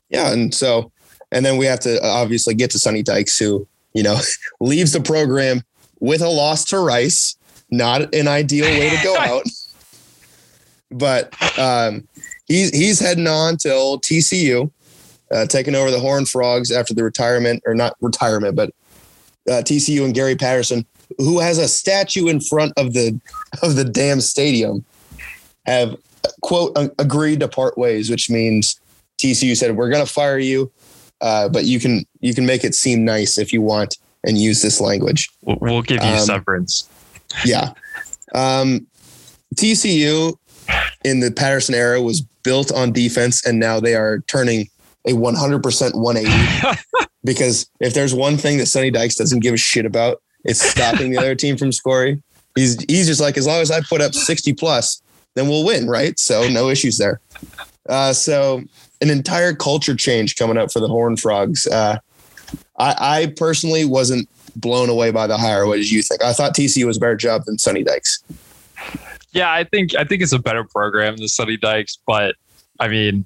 Yeah, 0.10 0.32
and 0.32 0.54
so 0.54 0.92
and 1.32 1.46
then 1.46 1.58
we 1.58 1.66
have 1.66 1.80
to 1.82 2.04
obviously 2.06 2.54
get 2.54 2.72
to 2.72 2.80
Sonny 2.80 3.04
Dykes, 3.04 3.38
who 3.38 3.68
you 3.94 4.04
know 4.04 4.20
leaves 4.60 4.94
the 4.94 5.02
program 5.02 5.62
with 6.00 6.22
a 6.22 6.30
loss 6.30 6.66
to 6.66 6.80
Rice. 6.80 7.36
Not 7.72 8.14
an 8.14 8.28
ideal 8.28 8.66
way 8.66 8.96
to 8.96 9.04
go 9.04 9.18
out, 9.20 9.44
but 10.92 11.34
um, 11.60 12.08
he's 12.48 12.70
he's 12.70 13.00
heading 13.00 13.28
on 13.28 13.58
till 13.58 14.00
TCU, 14.00 14.72
uh, 15.32 15.46
taking 15.48 15.76
over 15.76 15.90
the 15.90 16.00
Horn 16.00 16.26
Frogs 16.26 16.72
after 16.72 16.94
the 16.94 17.04
retirement 17.04 17.64
or 17.66 17.74
not 17.74 17.96
retirement, 18.00 18.56
but 18.56 18.70
uh, 19.50 19.64
TCU 19.64 20.06
and 20.06 20.14
Gary 20.14 20.36
Patterson, 20.36 20.86
who 21.18 21.40
has 21.40 21.58
a 21.58 21.68
statue 21.68 22.28
in 22.28 22.40
front 22.40 22.74
of 22.78 22.94
the 22.94 23.20
of 23.62 23.76
the 23.76 23.84
damn 23.84 24.22
stadium, 24.22 24.86
have 25.66 25.96
quote 26.42 26.76
agreed 27.00 27.40
to 27.42 27.48
part 27.48 27.78
ways, 27.78 28.10
which 28.10 28.30
means 28.30 28.80
TCU 29.18 29.56
said 29.56 29.76
we're 29.76 29.90
going 29.90 30.06
to 30.06 30.12
fire 30.12 30.40
you, 30.40 30.72
uh, 31.22 31.50
but 31.50 31.66
you 31.66 31.80
can 31.80 32.06
you 32.20 32.34
can 32.34 32.46
make 32.46 32.64
it 32.64 32.76
seem 32.76 33.06
nice 33.06 33.38
if 33.38 33.54
you 33.54 33.62
want 33.62 33.98
and 34.26 34.38
use 34.38 34.62
this 34.62 34.80
language. 34.80 35.30
We'll, 35.42 35.58
we'll 35.62 35.82
give 35.82 36.04
you 36.04 36.10
Um, 36.10 36.20
severance. 36.20 36.90
Yeah. 37.46 37.74
Um, 38.34 38.88
TCU 39.56 40.36
in 41.04 41.20
the 41.20 41.32
Patterson 41.32 41.76
era 41.76 42.02
was 42.02 42.22
built 42.22 42.72
on 42.72 42.92
defense, 42.92 43.46
and 43.46 43.60
now 43.60 43.80
they 43.80 43.96
are 43.96 44.20
turning 44.28 44.68
a 45.06 45.12
100% 45.12 45.96
180 45.96 46.80
because 47.24 47.70
if 47.80 47.94
there's 47.94 48.14
one 48.14 48.38
thing 48.38 48.58
that 48.58 48.68
Sonny 48.68 48.92
Dykes 48.92 49.16
doesn't 49.16 49.42
give 49.42 49.54
a 49.54 49.58
shit 49.58 49.86
about, 49.86 50.22
it's 50.46 50.62
stopping 50.62 51.12
the 51.12 51.18
other 51.18 51.36
team 51.36 51.58
from 51.58 51.72
scoring. 51.72 52.24
He's 52.56 52.82
he's 52.88 53.08
just 53.08 53.20
like 53.22 53.38
as 53.38 53.48
long 53.48 53.62
as 53.62 53.72
I 53.72 53.82
put 53.82 54.02
up 54.02 54.14
60 54.14 54.54
plus, 54.54 55.02
then 55.36 55.48
we'll 55.48 55.66
win, 55.66 55.88
right? 55.88 56.18
So 56.20 56.48
no 56.48 56.70
issues 56.70 56.98
there. 56.98 57.20
Uh, 57.88 58.14
so 58.14 58.62
an 59.02 59.10
entire 59.10 59.54
culture 59.54 59.96
change 59.96 60.36
coming 60.36 60.58
up 60.58 60.72
for 60.72 60.80
the 60.80 60.88
Horn 60.88 61.18
Frogs. 61.18 61.68
Uh, 61.68 61.98
I, 62.78 62.96
I 63.00 63.34
personally 63.36 63.86
wasn't 63.86 64.30
blown 64.56 64.90
away 64.90 65.12
by 65.12 65.28
the 65.28 65.38
hire. 65.38 65.68
What 65.68 65.78
did 65.78 65.92
you 65.92 66.02
think? 66.02 66.24
I 66.24 66.34
thought 66.34 66.56
TCU 66.56 66.86
was 66.86 66.98
a 66.98 67.00
better 67.00 67.16
job 67.16 67.46
than 67.46 67.58
Sonny 67.58 67.84
Dykes. 67.84 68.24
Yeah, 69.32 69.52
I 69.52 69.64
think 69.64 69.96
I 69.96 70.04
think 70.04 70.22
it's 70.22 70.32
a 70.32 70.40
better 70.40 70.64
program 70.64 71.18
than 71.18 71.28
Sonny 71.28 71.58
Dykes, 71.58 71.98
but 72.06 72.36
I 72.80 72.88
mean, 72.88 73.26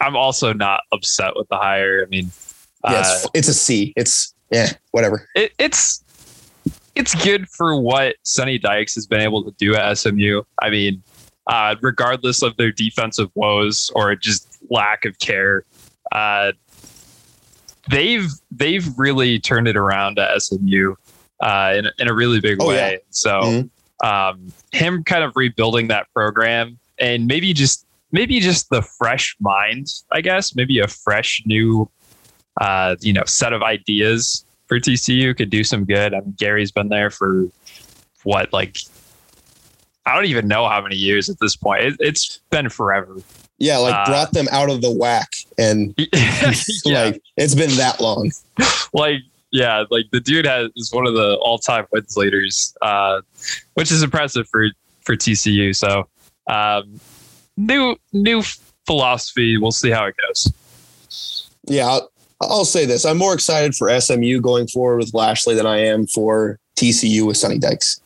I'm 0.00 0.14
also 0.14 0.52
not 0.52 0.82
upset 0.92 1.32
with 1.34 1.48
the 1.48 1.56
hire. 1.56 2.02
I 2.02 2.08
mean, 2.08 2.30
Yeah, 2.84 2.90
uh, 2.90 3.00
it's, 3.00 3.26
it's 3.34 3.48
a 3.48 3.54
C. 3.54 3.92
It's 3.96 4.34
yeah, 4.50 4.72
whatever. 4.90 5.26
it, 5.34 5.52
it's 5.58 6.04
it's 6.94 7.14
good 7.24 7.48
for 7.48 7.80
what 7.80 8.16
Sonny 8.22 8.58
Dykes 8.58 8.94
has 8.94 9.06
been 9.06 9.20
able 9.20 9.44
to 9.44 9.50
do 9.58 9.74
at 9.74 9.96
SMU. 9.96 10.42
I 10.60 10.70
mean, 10.70 11.02
uh, 11.46 11.76
regardless 11.80 12.42
of 12.42 12.56
their 12.56 12.72
defensive 12.72 13.30
woes 13.34 13.90
or 13.94 14.14
just 14.16 14.58
lack 14.70 15.04
of 15.04 15.18
care, 15.18 15.64
uh, 16.12 16.52
they've 17.90 18.28
they've 18.50 18.86
really 18.98 19.38
turned 19.38 19.68
it 19.68 19.76
around 19.76 20.18
at 20.18 20.40
SMU 20.42 20.94
uh, 21.40 21.74
in, 21.76 21.86
a- 21.86 21.92
in 21.98 22.08
a 22.08 22.14
really 22.14 22.40
big 22.40 22.58
Oh, 22.60 22.68
way. 22.68 23.00
So 23.10 23.30
Mhm. 23.40 23.70
um, 24.04 24.52
him 24.72 25.04
kind 25.04 25.22
of 25.24 25.32
rebuilding 25.36 25.88
that 25.88 26.06
program 26.12 26.78
and 26.98 27.26
maybe 27.26 27.52
just 27.52 27.86
maybe 28.12 28.40
just 28.40 28.70
the 28.70 28.82
fresh 28.82 29.36
mind, 29.40 29.88
I 30.12 30.20
guess, 30.20 30.54
maybe 30.54 30.78
a 30.80 30.88
fresh 30.88 31.42
new 31.46 31.88
uh, 32.60 32.96
you 33.00 33.12
know 33.12 33.24
set 33.26 33.52
of 33.52 33.62
ideas 33.62 34.44
for 34.66 34.80
TCU 34.80 35.36
could 35.36 35.50
do 35.50 35.62
some 35.62 35.84
good. 35.84 36.12
I 36.14 36.20
mean, 36.20 36.34
Gary's 36.38 36.72
been 36.72 36.88
there 36.88 37.10
for 37.10 37.46
what 38.24 38.52
like 38.52 38.78
I 40.06 40.14
don't 40.14 40.26
even 40.26 40.46
know 40.46 40.68
how 40.68 40.80
many 40.80 40.96
years 40.96 41.28
at 41.28 41.38
this 41.40 41.56
point. 41.56 41.82
It, 41.82 41.96
it's 41.98 42.40
been 42.50 42.68
forever. 42.68 43.16
Yeah, 43.58 43.78
like 43.78 43.94
Uh, 43.94 44.06
brought 44.06 44.32
them 44.32 44.46
out 44.50 44.70
of 44.70 44.80
the 44.82 44.88
WAC, 44.90 45.46
and 45.58 45.94
yeah, 46.84 47.04
like 47.04 47.22
it's 47.36 47.54
been 47.54 47.70
that 47.76 48.00
long. 48.00 48.30
like 48.92 49.20
yeah, 49.50 49.84
like 49.90 50.06
the 50.12 50.20
dude 50.20 50.44
has 50.46 50.70
is 50.76 50.92
one 50.92 51.06
of 51.06 51.14
the 51.14 51.36
all 51.40 51.58
time 51.58 51.86
wins 51.90 52.16
leaders, 52.16 52.74
uh, 52.82 53.20
which 53.74 53.90
is 53.90 54.02
impressive 54.02 54.48
for 54.48 54.68
for 55.00 55.16
TCU. 55.16 55.74
So 55.74 56.08
um, 56.46 57.00
new 57.56 57.96
new 58.12 58.42
philosophy. 58.86 59.56
We'll 59.56 59.72
see 59.72 59.90
how 59.90 60.04
it 60.04 60.14
goes. 60.28 60.52
Yeah, 61.64 61.86
I'll, 61.86 62.12
I'll 62.42 62.64
say 62.64 62.84
this: 62.84 63.04
I'm 63.04 63.18
more 63.18 63.34
excited 63.34 63.74
for 63.74 63.88
SMU 64.00 64.40
going 64.40 64.68
forward 64.68 64.98
with 64.98 65.14
Lashlee 65.14 65.54
than 65.54 65.66
I 65.66 65.78
am 65.78 66.06
for 66.06 66.58
TCU 66.76 67.26
with 67.26 67.36
Sonny 67.38 67.58
Dykes. 67.58 68.00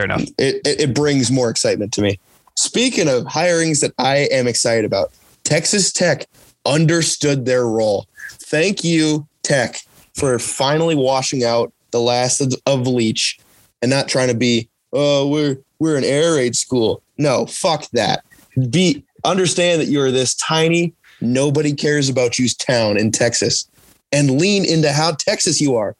Fair 0.00 0.04
enough. 0.06 0.28
It, 0.38 0.66
it 0.66 0.80
it 0.80 0.94
brings 0.94 1.30
more 1.30 1.50
excitement 1.50 1.92
to 1.92 2.00
me. 2.02 2.18
Speaking 2.56 3.06
of 3.06 3.24
hirings 3.24 3.80
that 3.82 3.92
I 3.98 4.28
am 4.32 4.46
excited 4.46 4.86
about, 4.86 5.12
Texas 5.44 5.92
Tech 5.92 6.26
understood 6.64 7.44
their 7.44 7.66
role. 7.66 8.06
Thank 8.30 8.82
you, 8.82 9.26
Tech, 9.42 9.80
for 10.14 10.38
finally 10.38 10.94
washing 10.94 11.44
out 11.44 11.72
the 11.90 12.00
last 12.00 12.40
of, 12.40 12.54
of 12.64 12.86
Leach 12.86 13.38
and 13.82 13.90
not 13.90 14.08
trying 14.08 14.28
to 14.28 14.34
be, 14.34 14.70
oh, 14.94 15.28
we're 15.28 15.58
we're 15.80 15.96
an 15.98 16.04
air 16.04 16.36
raid 16.36 16.56
school. 16.56 17.02
No, 17.18 17.44
fuck 17.44 17.90
that. 17.90 18.24
Be 18.70 19.04
understand 19.24 19.82
that 19.82 19.88
you're 19.88 20.10
this 20.10 20.34
tiny, 20.34 20.94
nobody 21.20 21.74
cares 21.74 22.08
about 22.08 22.38
you 22.38 22.48
town 22.48 22.96
in 22.96 23.12
Texas, 23.12 23.68
and 24.12 24.40
lean 24.40 24.64
into 24.64 24.92
how 24.92 25.12
Texas 25.12 25.60
you 25.60 25.76
are. 25.76 25.94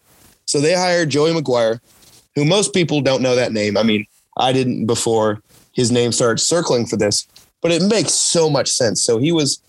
So 0.47 0.59
they 0.59 0.73
hired 0.73 1.11
Joey 1.11 1.33
McGuire, 1.33 1.81
who 2.35 2.45
most 2.45 2.73
people 2.73 3.01
don't 3.01 3.23
know 3.23 3.35
that 3.35 3.53
name. 3.53 3.77
I 3.77 3.83
mean, 3.83 4.07
I 4.37 4.53
didn't 4.53 4.87
before 4.87 5.43
his 5.73 5.91
name 5.91 6.13
started 6.13 6.39
circling 6.39 6.87
for 6.87 6.97
this, 6.97 7.27
but 7.61 7.71
it 7.71 7.83
makes 7.83 8.15
so 8.15 8.49
much 8.49 8.69
sense. 8.69 9.03
So 9.03 9.19
he 9.19 9.33
was 9.33 9.61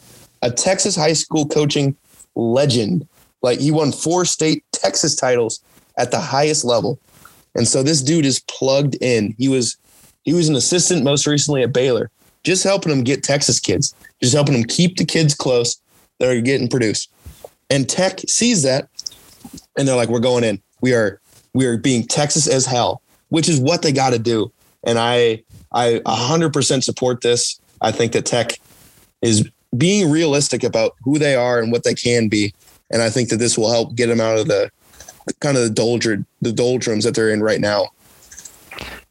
a 0.41 0.51
Texas 0.51 0.95
high 0.95 1.13
school 1.13 1.45
coaching 1.45 1.95
legend. 2.35 3.07
Like 3.41 3.59
he 3.59 3.71
won 3.71 3.91
four 3.91 4.25
state 4.25 4.63
Texas 4.71 5.15
titles 5.15 5.63
at 5.97 6.11
the 6.11 6.19
highest 6.19 6.63
level. 6.63 6.99
And 7.55 7.67
so 7.67 7.83
this 7.83 8.01
dude 8.01 8.25
is 8.25 8.39
plugged 8.41 8.95
in. 9.01 9.35
He 9.37 9.49
was 9.49 9.77
he 10.23 10.33
was 10.33 10.49
an 10.49 10.55
assistant 10.55 11.03
most 11.03 11.25
recently 11.25 11.63
at 11.63 11.73
Baylor, 11.73 12.11
just 12.43 12.63
helping 12.63 12.91
him 12.91 13.03
get 13.03 13.23
Texas 13.23 13.59
kids, 13.59 13.95
just 14.21 14.33
helping 14.33 14.53
him 14.53 14.63
keep 14.63 14.97
the 14.97 15.05
kids 15.05 15.33
close 15.33 15.81
that 16.19 16.29
are 16.29 16.41
getting 16.41 16.67
produced. 16.67 17.11
And 17.69 17.89
Tech 17.89 18.19
sees 18.27 18.63
that 18.63 18.87
and 19.77 19.87
they're 19.87 19.95
like, 19.95 20.09
we're 20.09 20.19
going 20.19 20.43
in. 20.43 20.61
We 20.81 20.93
are 20.93 21.20
we 21.53 21.65
are 21.65 21.77
being 21.77 22.05
Texas 22.05 22.47
as 22.47 22.65
hell, 22.65 23.01
which 23.29 23.49
is 23.49 23.59
what 23.59 23.81
they 23.81 23.91
got 23.91 24.11
to 24.11 24.19
do. 24.19 24.51
And 24.83 24.97
I 24.97 25.43
I 25.71 26.01
100% 26.05 26.83
support 26.83 27.21
this. 27.21 27.59
I 27.81 27.91
think 27.91 28.11
that 28.11 28.25
Tech 28.25 28.59
is 29.21 29.49
being 29.77 30.11
realistic 30.11 30.63
about 30.63 30.95
who 31.03 31.17
they 31.17 31.35
are 31.35 31.59
and 31.59 31.71
what 31.71 31.83
they 31.83 31.93
can 31.93 32.27
be, 32.27 32.53
and 32.89 33.01
I 33.01 33.09
think 33.09 33.29
that 33.29 33.37
this 33.37 33.57
will 33.57 33.71
help 33.71 33.95
get 33.95 34.07
them 34.07 34.19
out 34.19 34.37
of 34.37 34.47
the 34.47 34.69
kind 35.39 35.57
of 35.57 35.63
the 35.63 36.25
the 36.41 36.51
doldrums 36.51 37.03
that 37.03 37.15
they're 37.15 37.29
in 37.29 37.41
right 37.41 37.61
now. 37.61 37.89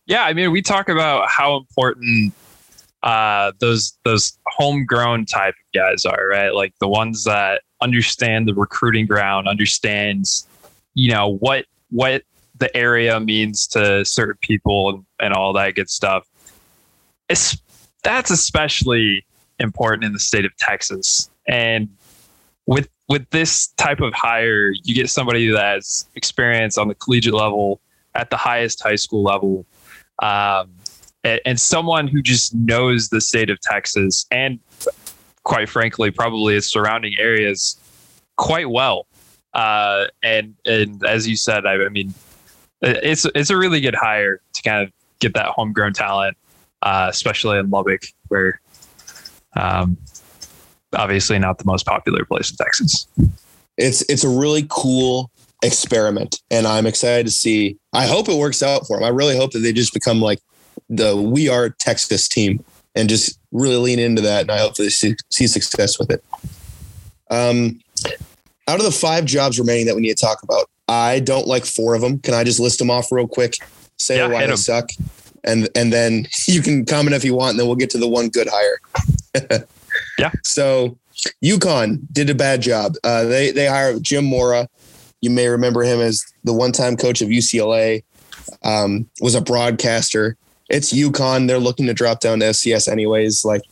Yeah, 0.07 0.25
I 0.25 0.33
mean, 0.33 0.51
we 0.51 0.61
talk 0.61 0.89
about 0.89 1.29
how 1.29 1.57
important 1.57 2.35
uh, 3.03 3.53
those 3.61 3.97
those 4.05 4.39
homegrown 4.47 5.27
type 5.27 5.55
of 5.55 5.73
guys 5.73 6.05
are, 6.05 6.29
right? 6.29 6.53
Like 6.53 6.75
the 6.81 6.89
ones 6.89 7.25
that 7.25 7.63
understand 7.81 8.47
the 8.47 8.55
recruiting 8.55 9.07
ground, 9.07 9.49
understands, 9.49 10.47
you 10.95 11.13
know, 11.13 11.37
what 11.37 11.65
what 11.91 12.23
the 12.59 12.75
area 12.77 13.19
means 13.21 13.67
to 13.69 14.05
certain 14.05 14.37
people 14.41 14.91
and, 14.91 15.05
and 15.21 15.35
all 15.35 15.53
that 15.55 15.75
good 15.75 15.91
stuff. 15.91 16.27
It's 17.29 17.61
that's 18.03 18.31
especially 18.31 19.25
important 19.59 20.05
in 20.05 20.13
the 20.13 20.19
state 20.19 20.45
of 20.45 20.57
Texas. 20.57 21.31
And 21.47 21.89
with 22.67 22.89
with 23.09 23.29
this 23.31 23.69
type 23.77 24.01
of 24.01 24.13
hire, 24.15 24.73
you 24.85 24.95
get 24.95 25.11
somebody 25.11 25.51
that 25.51 25.75
has 25.75 26.09
experience 26.15 26.79
on 26.79 26.89
the 26.89 26.95
collegiate 26.95 27.35
level, 27.35 27.81
at 28.15 28.31
the 28.31 28.37
highest 28.37 28.83
high 28.83 28.97
school 28.97 29.23
level, 29.23 29.67
um, 30.23 30.71
and, 31.25 31.41
and 31.45 31.61
someone 31.61 32.07
who 32.07 32.23
just 32.23 32.55
knows 32.55 33.09
the 33.09 33.21
state 33.21 33.51
of 33.51 33.61
Texas 33.61 34.27
and, 34.31 34.61
quite 35.43 35.69
frankly, 35.69 36.11
probably 36.11 36.55
its 36.55 36.69
surrounding 36.69 37.15
areas 37.19 37.79
quite 38.37 38.71
well. 38.71 39.07
Uh, 39.53 40.07
and 40.23 40.55
and 40.65 41.05
as 41.05 41.27
you 41.27 41.37
said, 41.37 41.67
I, 41.67 41.85
I 41.85 41.89
mean, 41.89 42.15
it's 42.83 43.27
it's 43.35 43.51
a 43.51 43.57
really 43.57 43.81
good 43.81 43.95
hire 43.95 44.41
to 44.55 44.63
kind 44.63 44.87
of 44.87 44.93
get 45.19 45.35
that 45.35 45.47
homegrown 45.47 45.93
talent, 45.93 46.37
uh, 46.83 47.09
especially 47.11 47.59
in 47.59 47.71
Lubbock, 47.71 48.03
where 48.29 48.61
um, 49.57 49.97
obviously 50.95 51.39
not 51.39 51.59
the 51.59 51.65
most 51.65 51.87
popular 51.87 52.25
place 52.25 52.51
in 52.51 52.57
Texas. 52.57 53.07
It's 53.77 54.03
it's 54.09 54.25
a 54.25 54.29
really 54.29 54.67
cool 54.69 55.31
experiment, 55.63 56.41
and 56.51 56.67
I'm 56.67 56.87
excited 56.87 57.27
to 57.27 57.33
see. 57.33 57.77
I 57.93 58.07
hope 58.07 58.29
it 58.29 58.39
works 58.39 58.63
out 58.63 58.87
for 58.87 58.97
them. 58.97 59.05
I 59.05 59.09
really 59.09 59.37
hope 59.37 59.53
that 59.53 59.61
they 59.61 59.73
just 59.73 59.93
become 59.93 60.21
like 60.21 60.39
the 60.89 61.17
We 61.17 61.49
Are 61.49 61.71
Texas 61.71 62.29
team 62.29 62.65
and 62.95 63.09
just 63.09 63.39
really 63.53 63.77
lean 63.77 63.99
into 63.99 64.23
that. 64.23 64.43
And 64.43 64.51
I 64.51 64.59
hope 64.59 64.75
they 64.75 64.89
see, 64.89 65.15
see 65.31 65.47
success 65.47 65.99
with 65.99 66.11
it. 66.11 66.25
Um, 67.31 67.81
out 68.69 68.79
of 68.79 68.85
the 68.85 68.91
five 68.93 69.25
jobs 69.25 69.59
remaining 69.59 69.87
that 69.87 69.95
we 69.95 70.03
need 70.03 70.17
to 70.17 70.25
talk 70.25 70.43
about, 70.43 70.69
I 70.89 71.21
don't 71.21 71.47
like 71.47 71.65
four 71.65 71.95
of 71.95 72.01
them. 72.01 72.19
Can 72.19 72.35
I 72.35 72.45
just 72.45 72.61
list 72.61 72.79
them 72.79 72.91
off 72.91 73.13
real 73.13 73.29
quick? 73.29 73.57
Say 73.97 74.17
Yeah, 74.17 74.29
why 74.29 74.47
they 74.47 74.57
suck, 74.57 74.91
and 75.45 75.69
and 75.75 75.93
then 75.93 76.27
you 76.49 76.63
can 76.63 76.85
comment 76.85 77.15
if 77.15 77.25
you 77.25 77.35
want, 77.35 77.51
and 77.51 77.61
then 77.61 77.67
we'll 77.67 77.77
get 77.77 77.91
to 77.91 77.99
the 77.99 78.09
one 78.09 78.29
good 78.29 78.49
hire. 78.51 79.67
Yeah. 80.19 80.31
So, 80.45 80.99
UConn 81.45 82.01
did 82.13 82.31
a 82.31 82.35
bad 82.35 82.63
job. 82.63 82.95
Uh, 83.03 83.25
they 83.25 83.51
they 83.51 83.67
hired 83.67 84.03
Jim 84.03 84.25
Mora. 84.25 84.69
You 85.21 85.31
may 85.31 85.49
remember 85.49 85.83
him 85.83 86.01
as 86.01 86.25
the 86.45 86.53
one-time 86.53 86.97
coach 86.97 87.21
of 87.21 87.29
UCLA. 87.29 88.05
Um, 88.63 89.09
was 89.21 89.35
a 89.35 89.41
broadcaster. 89.41 90.37
It's 90.69 90.93
UConn. 90.93 91.47
They're 91.47 91.59
looking 91.59 91.87
to 91.87 91.95
drop 91.95 92.21
down 92.21 92.41
to 92.41 92.47
FCS 92.47 92.89
anyways. 92.89 93.45
Like, 93.45 93.63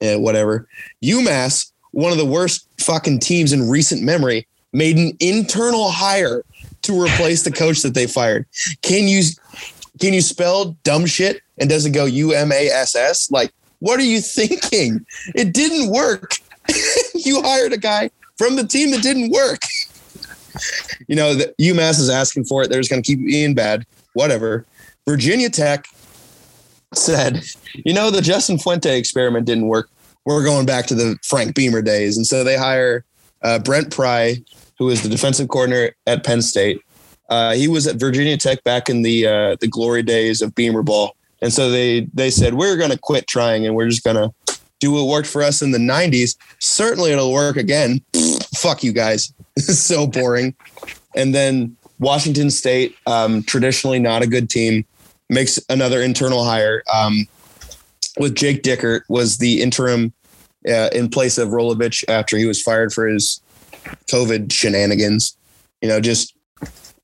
eh, 0.00 0.16
whatever. 0.16 0.66
UMass, 1.04 1.72
one 1.94 2.12
of 2.12 2.18
the 2.18 2.24
worst 2.24 2.68
fucking 2.78 3.20
teams 3.20 3.52
in 3.52 3.68
recent 3.68 4.02
memory, 4.02 4.46
made 4.72 4.96
an 4.96 5.16
internal 5.20 5.90
hire 5.90 6.44
to 6.82 7.00
replace 7.00 7.42
the 7.44 7.52
coach 7.52 7.82
that 7.82 7.94
they 7.94 8.06
fired. 8.06 8.46
Can 8.82 9.08
you 9.08 9.22
can 10.00 10.12
you 10.12 10.20
spell 10.20 10.76
dumb 10.82 11.06
shit 11.06 11.40
and 11.58 11.68
does 11.68 11.86
it 11.86 11.90
go 11.90 12.04
U 12.04 12.32
M 12.32 12.52
A 12.52 12.68
S 12.68 12.94
S? 12.94 13.30
Like, 13.30 13.52
what 13.78 13.98
are 14.00 14.04
you 14.04 14.20
thinking? 14.20 15.04
It 15.34 15.54
didn't 15.54 15.90
work. 15.90 16.32
you 17.14 17.42
hired 17.42 17.72
a 17.72 17.78
guy 17.78 18.10
from 18.36 18.56
the 18.56 18.66
team 18.66 18.90
that 18.90 19.02
didn't 19.02 19.30
work. 19.30 19.60
You 21.08 21.16
know, 21.16 21.34
the 21.34 21.52
UMass 21.60 21.98
is 21.98 22.08
asking 22.08 22.44
for 22.44 22.62
it. 22.62 22.70
They're 22.70 22.78
just 22.78 22.88
going 22.88 23.02
to 23.02 23.06
keep 23.06 23.18
being 23.18 23.54
bad. 23.54 23.84
Whatever. 24.12 24.64
Virginia 25.04 25.50
Tech 25.50 25.86
said, 26.94 27.42
you 27.84 27.92
know, 27.92 28.12
the 28.12 28.22
Justin 28.22 28.58
Fuente 28.58 28.96
experiment 28.96 29.46
didn't 29.46 29.66
work. 29.66 29.90
We're 30.24 30.44
going 30.44 30.66
back 30.66 30.86
to 30.86 30.94
the 30.94 31.18
Frank 31.22 31.54
Beamer 31.54 31.82
days. 31.82 32.16
And 32.16 32.26
so 32.26 32.44
they 32.44 32.56
hire 32.56 33.04
uh, 33.42 33.58
Brent 33.58 33.92
Pry, 33.92 34.36
who 34.78 34.88
is 34.88 35.02
the 35.02 35.08
defensive 35.08 35.48
coordinator 35.48 35.94
at 36.06 36.24
Penn 36.24 36.42
State. 36.42 36.80
Uh, 37.28 37.54
he 37.54 37.68
was 37.68 37.86
at 37.86 37.96
Virginia 37.96 38.36
Tech 38.36 38.62
back 38.64 38.88
in 38.88 39.02
the 39.02 39.26
uh, 39.26 39.56
the 39.60 39.68
glory 39.68 40.02
days 40.02 40.42
of 40.42 40.54
Beamer 40.54 40.82
ball, 40.82 41.16
and 41.40 41.52
so 41.52 41.70
they 41.70 42.06
they 42.12 42.30
said 42.30 42.54
we're 42.54 42.76
going 42.76 42.90
to 42.90 42.98
quit 42.98 43.26
trying 43.26 43.66
and 43.66 43.74
we're 43.74 43.88
just 43.88 44.04
going 44.04 44.16
to 44.16 44.58
do 44.78 44.92
what 44.92 45.06
worked 45.06 45.28
for 45.28 45.42
us 45.42 45.62
in 45.62 45.70
the 45.70 45.78
'90s. 45.78 46.36
Certainly, 46.58 47.12
it'll 47.12 47.32
work 47.32 47.56
again. 47.56 48.02
Fuck 48.56 48.84
you 48.84 48.92
guys, 48.92 49.32
so 49.58 50.06
boring. 50.06 50.54
And 51.16 51.34
then 51.34 51.76
Washington 51.98 52.50
State, 52.50 52.96
um, 53.06 53.42
traditionally 53.42 53.98
not 53.98 54.22
a 54.22 54.26
good 54.26 54.50
team, 54.50 54.84
makes 55.30 55.58
another 55.70 56.02
internal 56.02 56.44
hire 56.44 56.82
um, 56.92 57.26
with 58.18 58.34
Jake 58.34 58.62
Dickert 58.62 59.02
was 59.08 59.38
the 59.38 59.62
interim 59.62 60.12
uh, 60.68 60.88
in 60.92 61.08
place 61.08 61.38
of 61.38 61.48
Rolovich 61.50 62.04
after 62.08 62.36
he 62.36 62.46
was 62.46 62.60
fired 62.60 62.92
for 62.92 63.06
his 63.06 63.40
COVID 64.06 64.52
shenanigans. 64.52 65.36
You 65.80 65.88
know, 65.88 66.00
just 66.00 66.34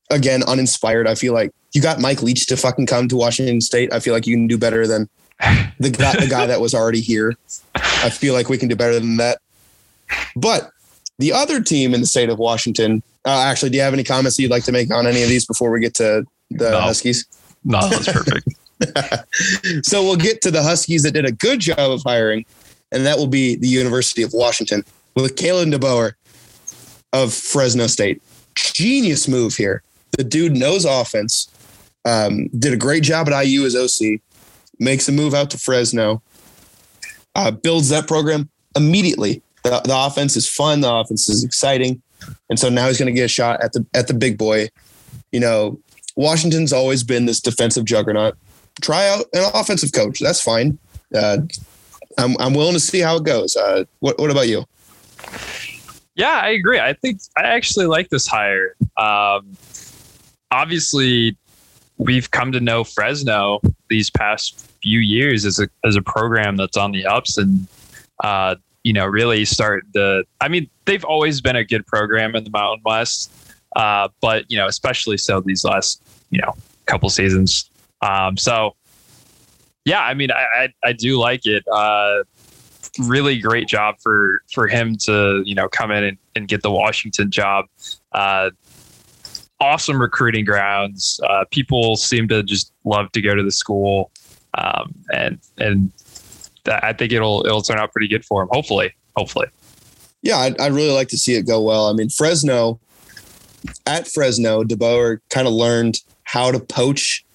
again 0.09 0.43
uninspired. 0.43 1.07
I 1.07 1.15
feel 1.15 1.33
like 1.33 1.51
you 1.73 1.81
got 1.81 1.99
Mike 1.99 2.21
Leach 2.21 2.47
to 2.47 2.57
fucking 2.57 2.85
come 2.85 3.07
to 3.07 3.15
Washington 3.15 3.61
State. 3.61 3.93
I 3.93 3.99
feel 3.99 4.13
like 4.13 4.27
you 4.27 4.35
can 4.35 4.47
do 4.47 4.57
better 4.57 4.87
than 4.87 5.09
the 5.79 5.89
guy, 5.89 6.15
the 6.15 6.27
guy 6.29 6.45
that 6.45 6.61
was 6.61 6.73
already 6.73 7.01
here. 7.01 7.35
I 7.75 8.09
feel 8.09 8.33
like 8.33 8.49
we 8.49 8.57
can 8.57 8.67
do 8.67 8.75
better 8.75 8.99
than 8.99 9.17
that. 9.17 9.39
But 10.35 10.69
the 11.19 11.33
other 11.33 11.61
team 11.61 11.93
in 11.93 12.01
the 12.01 12.07
state 12.07 12.29
of 12.29 12.39
Washington, 12.39 13.03
uh, 13.25 13.41
actually, 13.41 13.69
do 13.69 13.77
you 13.77 13.83
have 13.83 13.93
any 13.93 14.03
comments 14.03 14.37
that 14.37 14.43
you'd 14.43 14.51
like 14.51 14.63
to 14.65 14.71
make 14.71 14.91
on 14.91 15.07
any 15.07 15.23
of 15.23 15.29
these 15.29 15.45
before 15.45 15.71
we 15.71 15.79
get 15.79 15.93
to 15.95 16.25
the 16.49 16.71
No. 16.71 16.81
Huskies? 16.81 17.25
No, 17.63 17.87
that's 17.87 18.11
perfect. 18.11 18.47
So 19.83 20.03
we'll 20.03 20.17
get 20.17 20.41
to 20.41 20.51
the 20.51 20.61
Huskies 20.61 21.03
that 21.03 21.11
did 21.11 21.25
a 21.25 21.31
good 21.31 21.59
job 21.59 21.79
of 21.79 22.01
hiring, 22.03 22.45
and 22.91 23.05
that 23.05 23.17
will 23.17 23.27
be 23.27 23.55
the 23.55 23.67
University 23.67 24.23
of 24.23 24.33
Washington 24.33 24.83
with 25.15 25.35
Kalen 25.35 25.73
DeBoer 25.73 26.13
of 27.13 27.33
Fresno 27.33 27.87
State. 27.87 28.21
Genius 28.55 29.27
move 29.27 29.55
here. 29.55 29.83
The 30.17 30.23
dude 30.23 30.55
knows 30.55 30.85
offense. 30.85 31.49
Um, 32.05 32.47
did 32.47 32.73
a 32.73 32.77
great 32.77 33.03
job 33.03 33.29
at 33.29 33.45
IU 33.45 33.65
as 33.65 33.75
OC. 33.75 34.19
Makes 34.79 35.07
a 35.07 35.11
move 35.11 35.33
out 35.33 35.49
to 35.51 35.57
Fresno. 35.57 36.21
Uh, 37.35 37.51
builds 37.51 37.89
that 37.89 38.07
program 38.07 38.49
immediately. 38.75 39.41
The, 39.63 39.81
the 39.85 39.95
offense 39.95 40.35
is 40.35 40.49
fun. 40.49 40.81
The 40.81 40.91
offense 40.91 41.29
is 41.29 41.43
exciting, 41.43 42.01
and 42.49 42.59
so 42.59 42.67
now 42.67 42.87
he's 42.87 42.97
going 42.97 43.13
to 43.13 43.17
get 43.17 43.25
a 43.25 43.29
shot 43.29 43.61
at 43.61 43.73
the 43.73 43.85
at 43.93 44.07
the 44.07 44.13
big 44.13 44.37
boy. 44.37 44.69
You 45.31 45.39
know, 45.39 45.79
Washington's 46.15 46.73
always 46.73 47.03
been 47.03 47.25
this 47.25 47.39
defensive 47.39 47.85
juggernaut 47.85 48.35
try 48.81 49.07
out 49.07 49.25
an 49.33 49.49
offensive 49.53 49.91
coach. 49.93 50.19
That's 50.19 50.41
fine. 50.41 50.77
Uh, 51.13 51.39
I'm 52.17 52.35
I'm 52.39 52.53
willing 52.53 52.73
to 52.73 52.79
see 52.79 52.99
how 52.99 53.17
it 53.17 53.23
goes. 53.23 53.55
Uh, 53.55 53.85
what 53.99 54.19
what 54.19 54.31
about 54.31 54.47
you? 54.47 54.65
Yeah, 56.15 56.41
I 56.43 56.49
agree. 56.49 56.79
I 56.79 56.93
think 56.93 57.21
I 57.37 57.43
actually 57.43 57.85
like 57.85 58.09
this 58.09 58.27
hire. 58.27 58.75
Um, 58.97 59.55
obviously, 60.51 61.37
we've 61.97 62.29
come 62.31 62.51
to 62.51 62.59
know 62.59 62.83
Fresno 62.83 63.61
these 63.89 64.09
past 64.09 64.69
few 64.81 64.99
years 64.99 65.45
as 65.45 65.59
a 65.59 65.69
as 65.85 65.95
a 65.95 66.01
program 66.01 66.57
that's 66.57 66.77
on 66.77 66.91
the 66.91 67.05
ups 67.05 67.37
and 67.37 67.67
uh, 68.23 68.55
you 68.83 68.93
know 68.93 69.05
really 69.05 69.45
start 69.45 69.85
the. 69.93 70.23
I 70.41 70.47
mean, 70.47 70.69
they've 70.85 71.05
always 71.05 71.41
been 71.41 71.55
a 71.55 71.63
good 71.63 71.85
program 71.87 72.35
in 72.35 72.43
the 72.43 72.49
Mountain 72.49 72.81
West, 72.85 73.31
uh, 73.75 74.09
but 74.21 74.45
you 74.49 74.57
know 74.57 74.67
especially 74.67 75.17
so 75.17 75.39
these 75.39 75.63
last 75.63 76.03
you 76.29 76.41
know 76.41 76.53
couple 76.85 77.09
seasons. 77.09 77.70
Um, 78.01 78.37
so 78.37 78.75
yeah, 79.85 80.01
I 80.01 80.13
mean, 80.13 80.31
I 80.31 80.45
I, 80.55 80.73
I 80.83 80.93
do 80.93 81.17
like 81.17 81.45
it. 81.45 81.63
Uh, 81.71 82.23
really 82.99 83.39
great 83.39 83.67
job 83.67 83.95
for 84.01 84.41
for 84.53 84.67
him 84.67 84.95
to 85.05 85.41
you 85.45 85.55
know 85.55 85.67
come 85.69 85.91
in 85.91 86.03
and, 86.03 86.17
and 86.35 86.47
get 86.47 86.61
the 86.61 86.71
Washington 86.71 87.31
job. 87.31 87.65
Uh, 88.11 88.51
awesome 89.59 90.01
recruiting 90.01 90.45
grounds. 90.45 91.19
Uh, 91.23 91.45
people 91.51 91.95
seem 91.95 92.27
to 92.27 92.43
just 92.43 92.73
love 92.83 93.11
to 93.13 93.21
go 93.21 93.35
to 93.35 93.43
the 93.43 93.51
school, 93.51 94.11
um, 94.57 94.93
and 95.13 95.39
and 95.57 95.91
I 96.67 96.93
think 96.93 97.11
it'll 97.11 97.45
it'll 97.45 97.61
turn 97.61 97.79
out 97.79 97.91
pretty 97.91 98.07
good 98.07 98.25
for 98.25 98.43
him. 98.43 98.49
Hopefully, 98.51 98.93
hopefully. 99.15 99.47
Yeah, 100.23 100.37
I'd, 100.37 100.59
I'd 100.61 100.73
really 100.73 100.93
like 100.93 101.07
to 101.09 101.17
see 101.17 101.33
it 101.33 101.47
go 101.47 101.61
well. 101.61 101.87
I 101.87 101.93
mean, 101.93 102.09
Fresno 102.09 102.79
at 103.87 104.07
Fresno, 104.07 104.63
DeBoer 104.63 105.19
kind 105.29 105.47
of 105.47 105.53
learned 105.53 105.97
how 106.23 106.51
to 106.51 106.59
poach 106.59 107.25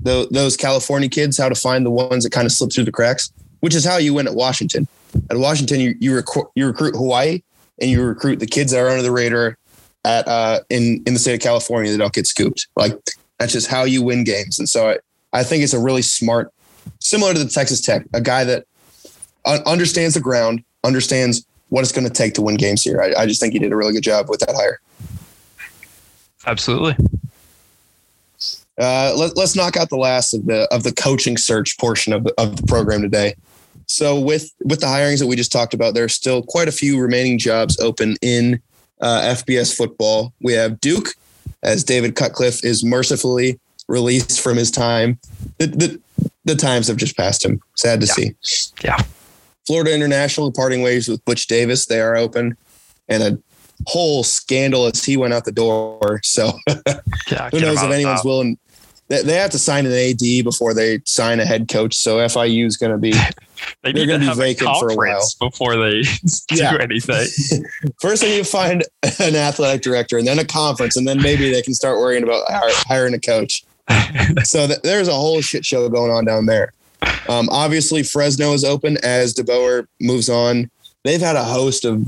tho- 0.00 0.26
those 0.30 0.56
California 0.56 1.08
kids, 1.08 1.38
how 1.38 1.48
to 1.48 1.54
find 1.54 1.84
the 1.84 1.90
ones 1.90 2.24
that 2.24 2.30
kind 2.30 2.46
of 2.46 2.52
slip 2.52 2.72
through 2.72 2.84
the 2.84 2.92
cracks, 2.92 3.32
which 3.60 3.74
is 3.74 3.84
how 3.84 3.96
you 3.96 4.14
win 4.14 4.26
at 4.26 4.34
Washington. 4.34 4.86
At 5.30 5.38
Washington, 5.38 5.80
you 5.80 5.94
you, 6.00 6.22
you 6.54 6.66
recruit 6.66 6.94
Hawaii 6.94 7.42
and 7.80 7.90
you 7.90 8.02
recruit 8.02 8.40
the 8.40 8.46
kids 8.46 8.72
that 8.72 8.80
are 8.80 8.88
under 8.88 9.02
the 9.02 9.12
radar 9.12 9.56
at 10.04 10.26
uh, 10.28 10.60
in 10.70 11.02
in 11.06 11.14
the 11.14 11.18
state 11.18 11.34
of 11.34 11.40
California 11.40 11.90
that 11.92 11.98
don't 11.98 12.12
get 12.12 12.26
scooped. 12.26 12.68
Like 12.76 12.92
that's 13.38 13.52
just 13.52 13.68
how 13.68 13.84
you 13.84 14.02
win 14.02 14.24
games. 14.24 14.58
And 14.58 14.68
so 14.68 14.90
I, 14.90 14.98
I 15.32 15.44
think 15.44 15.62
it's 15.62 15.74
a 15.74 15.80
really 15.80 16.02
smart, 16.02 16.52
similar 17.00 17.32
to 17.32 17.42
the 17.42 17.50
Texas 17.50 17.80
Tech, 17.80 18.04
a 18.12 18.20
guy 18.20 18.44
that 18.44 18.66
understands 19.66 20.14
the 20.14 20.20
ground, 20.20 20.62
understands 20.84 21.46
what 21.68 21.82
it's 21.82 21.92
going 21.92 22.06
to 22.06 22.12
take 22.12 22.34
to 22.34 22.42
win 22.42 22.56
games 22.56 22.82
here. 22.82 23.00
I, 23.00 23.22
I 23.22 23.26
just 23.26 23.40
think 23.40 23.52
he 23.52 23.58
did 23.58 23.72
a 23.72 23.76
really 23.76 23.92
good 23.92 24.02
job 24.02 24.28
with 24.28 24.40
that 24.40 24.54
hire. 24.54 24.80
Absolutely. 26.46 26.96
Uh, 28.78 29.12
let, 29.16 29.36
let's 29.36 29.56
knock 29.56 29.76
out 29.76 29.88
the 29.90 29.96
last 29.96 30.32
of 30.34 30.46
the 30.46 30.68
of 30.72 30.82
the 30.84 30.92
coaching 30.92 31.36
search 31.36 31.76
portion 31.78 32.12
of 32.12 32.24
the, 32.24 32.34
of 32.38 32.56
the 32.56 32.66
program 32.66 33.02
today. 33.02 33.34
So 33.86 34.18
with 34.20 34.52
with 34.64 34.80
the 34.80 34.86
hirings 34.86 35.18
that 35.18 35.26
we 35.26 35.34
just 35.36 35.50
talked 35.52 35.74
about, 35.74 35.94
there 35.94 36.04
are 36.04 36.08
still 36.08 36.42
quite 36.42 36.68
a 36.68 36.72
few 36.72 37.00
remaining 37.00 37.38
jobs 37.38 37.78
open 37.80 38.16
in 38.22 38.60
uh, 39.00 39.34
FBS 39.34 39.76
football. 39.76 40.32
We 40.40 40.52
have 40.52 40.80
Duke, 40.80 41.08
as 41.62 41.82
David 41.84 42.14
Cutcliffe 42.14 42.64
is 42.64 42.84
mercifully 42.84 43.58
released 43.88 44.40
from 44.40 44.56
his 44.58 44.70
time. 44.70 45.18
The 45.58 45.66
the, 45.66 46.00
the 46.44 46.54
times 46.54 46.86
have 46.88 46.98
just 46.98 47.16
passed 47.16 47.44
him. 47.44 47.60
Sad 47.76 48.00
to 48.02 48.06
Yeah. 48.06 48.12
see. 48.12 48.34
Yeah. 48.84 49.02
Florida 49.66 49.92
International 49.94 50.50
parting 50.52 50.82
ways 50.82 51.08
with 51.08 51.24
Butch 51.24 51.46
Davis. 51.46 51.86
They 51.86 52.00
are 52.00 52.16
open, 52.16 52.56
and 53.08 53.22
a 53.22 53.38
whole 53.86 54.22
scandal 54.24 54.86
as 54.86 55.04
he 55.04 55.16
went 55.16 55.32
out 55.34 55.44
the 55.44 55.52
door. 55.52 56.20
So 56.22 56.52
Yeah. 57.30 57.48
who 57.50 57.60
knows 57.60 57.82
if 57.82 57.90
anyone's 57.90 58.24
willing. 58.24 58.58
They, 59.08 59.22
they 59.22 59.34
have 59.34 59.50
to 59.50 59.58
sign 59.58 59.86
an 59.86 59.92
AD 59.92 60.44
before 60.44 60.74
they 60.74 61.00
sign 61.04 61.40
a 61.40 61.44
head 61.46 61.68
coach. 61.68 61.94
So 61.96 62.18
FIU 62.18 62.66
is 62.66 62.76
going 62.76 62.92
to 62.92 62.98
be 62.98 63.12
They 63.82 63.92
they're 63.92 64.06
need 64.06 64.12
to 64.12 64.18
be 64.20 64.24
have 64.26 64.38
a 64.38 64.40
vacant 64.40 64.76
for 64.78 64.86
a 64.90 64.94
conference 64.94 65.34
before 65.34 65.76
they 65.76 66.02
do 66.48 66.54
Yeah. 66.54 66.76
anything. 66.80 67.26
first. 68.00 68.22
They 68.22 68.36
need 68.36 68.44
to 68.44 68.50
find 68.50 68.84
an 69.20 69.34
athletic 69.34 69.82
director, 69.82 70.16
and 70.18 70.26
then 70.26 70.38
a 70.38 70.44
conference, 70.44 70.96
and 70.96 71.06
then 71.08 71.20
maybe 71.20 71.50
they 71.50 71.62
can 71.62 71.74
start 71.74 71.98
worrying 71.98 72.22
about 72.22 72.44
hiring 72.48 73.14
a 73.14 73.18
coach. 73.20 73.64
So 74.44 74.66
th- 74.66 74.80
there's 74.82 75.08
a 75.08 75.14
whole 75.14 75.40
shit 75.40 75.64
show 75.64 75.88
going 75.88 76.12
on 76.12 76.24
down 76.24 76.46
there. 76.46 76.72
Um, 77.28 77.48
obviously, 77.50 78.02
Fresno 78.02 78.52
is 78.52 78.62
open 78.64 78.96
as 79.02 79.34
DeBoer 79.34 79.86
moves 80.00 80.28
on. 80.28 80.70
They've 81.04 81.20
had 81.20 81.36
a 81.36 81.44
host 81.44 81.84
of 81.84 82.04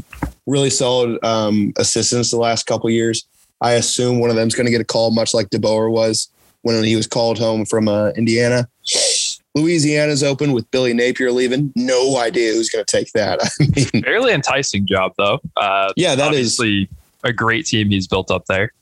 really 0.47 0.71
solid 0.71 1.19
um, 1.25 1.73
assistants 1.79 2.31
the 2.31 2.37
last 2.37 2.67
couple 2.67 2.89
years. 2.91 3.27
I 3.61 3.73
assume 3.73 4.19
one 4.21 4.31
of 4.31 4.37
them's 4.37 4.55
going 4.55 4.67
to 4.67 4.71
get 4.73 4.81
a 4.81 4.85
call, 4.85 5.11
much 5.11 5.33
like 5.35 5.49
DeBoer 5.51 5.91
was 5.91 6.29
when 6.63 6.83
he 6.85 6.97
was 6.97 7.07
called 7.07 7.39
home 7.39 7.65
from 7.65 7.89
uh, 7.89 8.11
Indiana. 8.11 8.69
Louisiana's 9.55 10.23
open 10.23 10.53
with 10.53 10.71
Billy 10.71 10.93
Napier 10.95 11.33
leaving. 11.33 11.73
No 11.75 12.19
idea 12.19 12.53
who's 12.53 12.71
going 12.71 12.85
to 12.85 12.97
take 12.97 13.13
that. 13.13 13.41
I 13.61 13.67
mean, 13.93 14.05
Fairly 14.05 14.33
enticing 14.33 14.87
job 14.87 15.13
though. 15.19 15.41
Uh, 15.57 15.93
yeah, 15.97 16.15
that 16.15 16.35
is. 16.35 16.61
a 17.23 17.33
great 17.33 17.67
team 17.67 17.91
he's 17.91 18.07
built 18.07 18.31
up 18.31 18.47
there. 18.47 18.73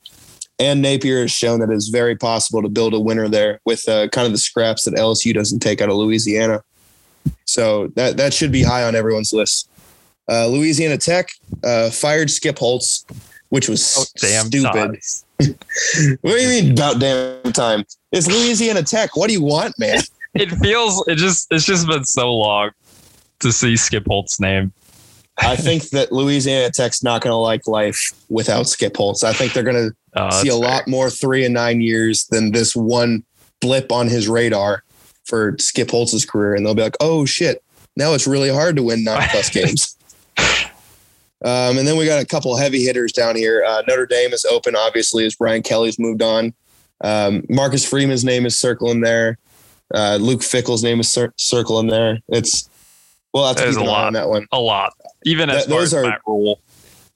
And 0.59 0.81
Napier 0.81 1.21
has 1.21 1.31
shown 1.31 1.59
that 1.61 1.69
it's 1.69 1.87
very 1.87 2.15
possible 2.15 2.61
to 2.61 2.69
build 2.69 2.93
a 2.93 2.99
winner 2.99 3.27
there 3.29 3.59
with 3.65 3.87
uh, 3.87 4.07
kind 4.09 4.25
of 4.25 4.31
the 4.33 4.37
scraps 4.37 4.83
that 4.85 4.93
LSU 4.93 5.33
doesn't 5.33 5.59
take 5.59 5.81
out 5.81 5.89
of 5.89 5.95
Louisiana. 5.95 6.61
So 7.45 7.87
that 7.95 8.17
that 8.17 8.33
should 8.33 8.51
be 8.51 8.63
high 8.63 8.83
on 8.83 8.95
everyone's 8.95 9.33
list. 9.33 9.69
Uh, 10.29 10.47
Louisiana 10.47 10.97
Tech 10.97 11.29
uh, 11.63 11.89
fired 11.89 12.29
Skip 12.29 12.59
Holtz, 12.59 13.05
which 13.49 13.67
was 13.67 13.95
Oh, 13.97 14.05
damn 14.17 14.45
stupid. 14.45 14.99
What 15.39 16.33
do 16.33 16.37
you 16.41 16.49
mean 16.63 16.71
about 16.73 16.99
damn 16.99 17.53
time? 17.53 17.85
It's 18.11 18.27
Louisiana 18.27 18.83
Tech. 18.83 19.15
What 19.15 19.27
do 19.27 19.33
you 19.33 19.43
want, 19.43 19.77
man? 19.79 20.01
It 20.35 20.51
feels 20.57 21.03
it 21.07 21.15
just 21.15 21.47
it's 21.49 21.65
just 21.65 21.87
been 21.87 22.05
so 22.05 22.31
long 22.31 22.69
to 23.39 23.51
see 23.51 23.75
Skip 23.75 24.05
Holtz's 24.05 24.39
name. 24.39 24.71
I 25.39 25.55
think 25.55 25.89
that 25.89 26.11
Louisiana 26.11 26.69
Tech's 26.69 27.01
not 27.01 27.23
going 27.23 27.31
to 27.31 27.35
like 27.37 27.65
life 27.67 28.11
without 28.29 28.67
Skip 28.67 28.95
Holtz. 28.95 29.23
I 29.23 29.33
think 29.33 29.53
they're 29.53 29.63
going 29.63 29.89
to 29.89 29.95
Uh, 30.13 30.29
see 30.29 30.49
a 30.49 30.51
that's 30.51 30.61
lot 30.61 30.87
more 30.87 31.09
three 31.09 31.45
and 31.45 31.53
nine 31.55 31.81
years 31.81 32.27
than 32.27 32.51
this 32.51 32.75
one 32.75 33.23
blip 33.59 33.91
on 33.91 34.07
his 34.07 34.27
radar 34.27 34.83
for 35.25 35.55
Skip 35.57 35.89
Holtz's 35.89 36.25
career. 36.25 36.53
And 36.53 36.63
they'll 36.63 36.75
be 36.75 36.83
like, 36.83 36.97
oh 36.99 37.25
shit, 37.25 37.63
now 37.97 38.13
it's 38.13 38.27
really 38.27 38.49
hard 38.49 38.75
to 38.75 38.83
win 38.83 39.03
nine 39.03 39.27
plus 39.31 39.49
games. 39.49 39.95
Um, 41.45 41.77
and 41.77 41.87
then 41.87 41.95
we 41.97 42.05
got 42.05 42.21
a 42.21 42.25
couple 42.25 42.55
heavy 42.57 42.83
hitters 42.83 43.11
down 43.13 43.35
here. 43.35 43.63
Uh, 43.65 43.81
Notre 43.87 44.05
Dame 44.05 44.33
is 44.33 44.43
open, 44.45 44.75
obviously, 44.75 45.25
as 45.25 45.35
Brian 45.35 45.63
Kelly's 45.63 45.97
moved 45.97 46.21
on. 46.21 46.53
Um, 47.01 47.45
Marcus 47.49 47.85
Freeman's 47.87 48.25
name 48.25 48.45
is 48.45 48.57
circling 48.59 49.01
there. 49.01 49.37
Uh, 49.93 50.17
Luke 50.19 50.43
Fickell's 50.43 50.83
name 50.83 50.99
is 50.99 51.09
cir- 51.11 51.33
circling 51.37 51.87
there. 51.87 52.19
It's 52.27 52.69
we'll 53.33 53.47
have 53.47 53.55
to 53.55 53.63
There's 53.63 53.77
a 53.77 53.83
lot. 53.83 54.07
on 54.07 54.13
that 54.13 54.27
one. 54.27 54.47
a 54.51 54.59
lot. 54.59 54.93
Even 55.23 55.49
as 55.49 55.63
That- 55.65 55.69
far 55.71 55.79
those 55.79 55.93
as 55.93 56.03
are- 56.03 56.09
Matt 56.09 56.21
Rhule. 56.27 56.59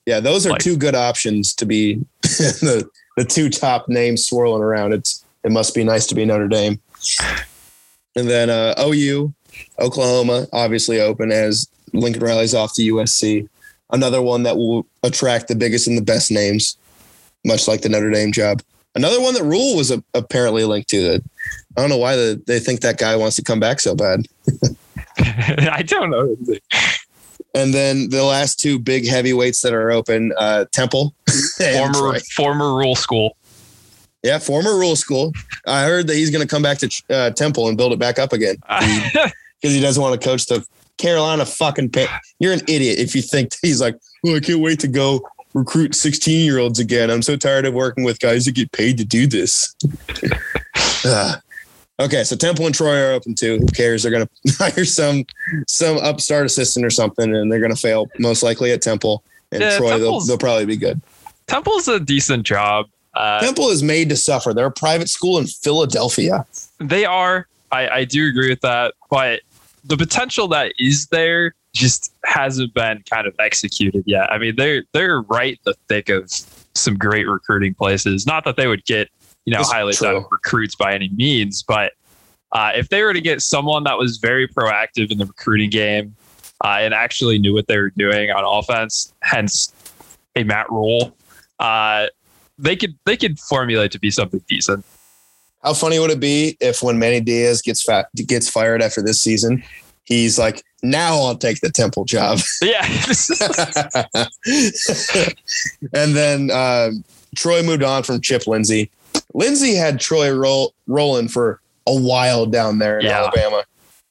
Yeah, 0.06 0.20
those 0.22 0.46
are 0.46 0.52
Like- 0.52 0.62
two 0.62 0.78
good 0.78 0.96
options 0.96 1.54
to 1.56 1.66
be 1.66 1.96
the 2.22 2.90
the 3.18 3.24
two 3.26 3.50
top 3.50 3.88
names 3.90 4.26
swirling 4.26 4.62
around. 4.62 4.94
It's 4.94 5.24
it 5.44 5.52
must 5.52 5.76
be 5.76 5.84
nice 5.84 6.08
to 6.08 6.16
be 6.16 6.26
Notre 6.26 6.48
Dame. 6.48 6.80
And 8.16 8.30
then 8.30 8.50
uh, 8.50 8.76
OU, 8.80 9.34
Oklahoma, 9.80 10.48
obviously 10.54 11.00
open 11.02 11.32
as 11.32 11.68
Lincoln 11.94 12.24
Riley's 12.24 12.54
off 12.56 12.74
to 12.76 12.82
USC. 12.94 13.48
Another 13.94 14.22
one 14.22 14.44
that 14.44 14.58
will 14.58 14.86
attract 15.04 15.48
the 15.48 15.56
biggest 15.56 15.88
and 15.88 15.98
the 15.98 16.02
best 16.02 16.32
names, 16.32 16.78
much 17.46 17.68
like 17.68 17.82
the 17.82 17.90
Notre 17.90 18.10
Dame 18.10 18.32
job. 18.32 18.62
Another 18.96 19.22
one 19.22 19.34
that 19.36 19.44
Rhule 19.44 19.78
was 19.78 19.92
a, 19.92 20.04
apparently 20.14 20.66
linked 20.66 20.90
to. 20.90 21.22
I 21.78 21.82
don't 21.82 21.90
know 21.90 21.98
why 21.98 22.16
the, 22.16 22.42
they 22.46 22.60
think 22.60 22.82
that 22.82 22.98
guy 22.98 23.16
wants 23.16 23.36
to 23.38 23.44
come 23.44 23.60
back 23.60 23.80
so 23.80 23.96
bad. 23.96 24.28
I 25.18 25.84
don't 25.84 26.10
know. 26.10 26.36
And 27.56 27.74
then 27.74 28.10
the 28.10 28.24
last 28.24 28.60
two 28.60 28.80
big 28.80 29.08
heavyweights 29.08 29.62
that 29.62 29.74
are 29.74 29.92
open, 29.92 30.34
uh, 30.38 30.66
Temple, 30.72 31.14
Former 31.58 31.94
Troy. 31.94 32.20
former 32.36 32.76
Rhule 32.76 32.96
school. 32.96 33.38
Yeah, 34.24 34.40
former 34.40 34.78
Rhule 34.78 34.96
school. 34.96 35.34
I 35.68 35.84
heard 35.84 36.08
that 36.08 36.16
he's 36.16 36.32
going 36.32 36.42
to 36.42 36.48
come 36.48 36.64
back 36.64 36.80
to 36.80 37.04
uh, 37.10 37.30
Temple 37.32 37.68
and 37.68 37.78
build 37.78 37.94
it 37.94 38.00
back 38.00 38.18
up 38.18 38.34
again 38.34 38.56
because 38.70 39.76
he 39.76 39.82
doesn't 39.82 40.02
want 40.02 40.20
to 40.20 40.28
coach 40.28 40.48
the 40.48 40.66
Carolina 40.98 41.46
fucking. 41.46 41.90
Pa- 41.92 42.20
You're 42.40 42.54
an 42.54 42.62
idiot 42.68 43.00
if 43.00 43.16
you 43.16 43.22
think 43.22 43.54
he's 43.62 43.82
like, 43.82 43.96
oh, 44.26 44.36
I 44.36 44.40
can't 44.40 44.60
wait 44.62 44.80
to 44.82 44.88
go 44.88 45.28
recruit 45.54 45.94
16 45.96 46.46
year 46.46 46.60
olds 46.60 46.80
again. 46.80 47.12
I'm 47.12 47.22
so 47.22 47.36
tired 47.36 47.66
of 47.66 47.74
working 47.74 48.04
with 48.04 48.20
guys 48.20 48.46
that 48.46 48.54
get 48.56 48.72
paid 48.72 48.98
to 48.98 49.06
do 49.06 49.28
this. 49.28 49.76
Ah. 51.06 51.42
okay, 52.00 52.24
so 52.24 52.34
Temple 52.36 52.66
and 52.66 52.74
Troy 52.74 52.98
are 52.98 53.12
open 53.12 53.36
too. 53.36 53.58
Who 53.58 53.66
cares? 53.68 54.04
They're 54.04 54.12
going 54.12 54.26
to 54.48 54.54
hire 54.58 54.86
some 54.86 55.26
some 55.68 55.98
upstart 55.98 56.46
assistant 56.46 56.86
or 56.86 56.90
something, 56.90 57.36
and 57.36 57.52
they're 57.52 57.60
going 57.60 57.76
to 57.76 57.80
fail 57.80 58.08
most 58.20 58.42
likely 58.42 58.72
at 58.72 58.82
Temple. 58.82 59.22
And 59.52 59.62
Yeah, 59.62 59.78
Troy, 59.78 60.00
they'll, 60.00 60.22
they'll 60.22 60.38
probably 60.38 60.66
be 60.66 60.78
good. 60.78 61.02
Temple's 61.48 61.88
a 61.90 62.00
decent 62.00 62.46
job. 62.46 62.88
Uh, 63.14 63.42
Temple 63.42 63.68
is 63.70 63.84
made 63.84 64.08
to 64.10 64.16
suffer. 64.16 64.54
They're 64.54 64.68
a 64.68 64.72
private 64.72 65.10
school 65.10 65.38
in 65.38 65.46
Philadelphia. 65.46 66.46
they 66.80 67.04
are. 67.06 67.48
I, 67.72 67.90
I 67.90 68.06
do 68.06 68.28
agree 68.30 68.50
with 68.50 68.62
that, 68.62 68.94
but 69.10 69.42
the 69.84 69.98
potential 69.98 70.48
that 70.50 70.74
is 70.80 71.08
there 71.08 71.56
just 71.74 72.14
hasn't 72.24 72.74
been 72.74 73.04
kind 73.10 73.28
of 73.28 73.36
executed 73.40 74.04
yet. 74.06 74.32
I 74.32 74.38
mean, 74.38 74.56
they're 74.56 74.84
they're 74.94 75.22
right 75.22 75.54
in 75.54 75.60
the 75.66 75.76
thick 75.88 76.10
of 76.10 76.32
some 76.76 76.98
great 76.98 77.28
recruiting 77.28 77.74
places. 77.74 78.26
Not 78.26 78.46
that 78.46 78.56
they 78.56 78.68
would 78.68 78.86
get 78.86 79.10
you 79.46 79.52
know 79.52 79.60
That's 79.60 79.72
highly 79.72 79.94
touted 79.94 80.24
recruits 80.32 80.76
by 80.76 80.94
any 80.94 81.10
means, 81.10 81.64
but 81.64 81.94
uh, 82.52 82.72
if 82.76 82.90
they 82.90 83.04
were 83.04 83.14
to 83.14 83.22
get 83.22 83.42
someone 83.42 83.84
that 83.84 83.98
was 83.98 84.18
very 84.18 84.48
proactive 84.48 85.12
in 85.12 85.18
the 85.18 85.26
recruiting 85.26 85.72
game 85.72 86.16
uh, 86.64 86.78
and 86.80 86.94
actually 86.94 87.40
knew 87.40 87.54
what 87.54 87.68
they 87.68 87.78
were 87.78 87.90
doing 87.98 88.30
on 88.30 88.44
offense, 88.46 89.12
hence 89.24 89.74
a 90.36 90.44
Matt 90.44 90.70
Rhule, 90.72 91.16
uh, 91.60 92.08
they 92.60 92.76
could 92.76 92.96
they 93.06 93.18
could 93.18 93.40
formulate 93.40 93.92
to 93.92 94.00
be 94.00 94.12
something 94.12 94.42
decent. 94.48 94.86
How 95.64 95.74
funny 95.74 95.98
would 96.00 96.12
it 96.12 96.20
be 96.20 96.58
if 96.60 96.84
when 96.84 97.00
Manny 97.00 97.22
Diaz 97.22 97.62
gets 97.62 97.82
fat, 97.84 98.08
gets 98.28 98.50
fired 98.50 98.82
after 98.82 99.02
this 99.02 99.22
season, 99.22 99.64
he's 100.04 100.38
like, 100.38 100.62
"Now 100.82 101.14
I'll 101.16 101.38
take 101.38 101.62
the 101.62 101.72
Temple 101.72 102.04
job," 102.06 102.40
Yeah. 102.62 102.86
and 105.94 106.16
then 106.16 106.52
uh, 106.52 106.92
Troy 107.36 107.64
moved 107.64 107.84
on 107.84 108.04
from 108.04 108.22
Chip 108.22 108.48
Lindsey. 108.48 108.90
Lindsey 109.34 109.76
had 109.76 110.00
Troy 110.00 110.32
roll, 110.32 110.74
rolling 110.88 111.28
for 111.28 111.60
a 111.88 111.96
while 111.96 112.46
down 112.46 112.80
there 112.80 113.00
in 113.00 113.06
Yeah. 113.06 113.20
Alabama, 113.20 113.64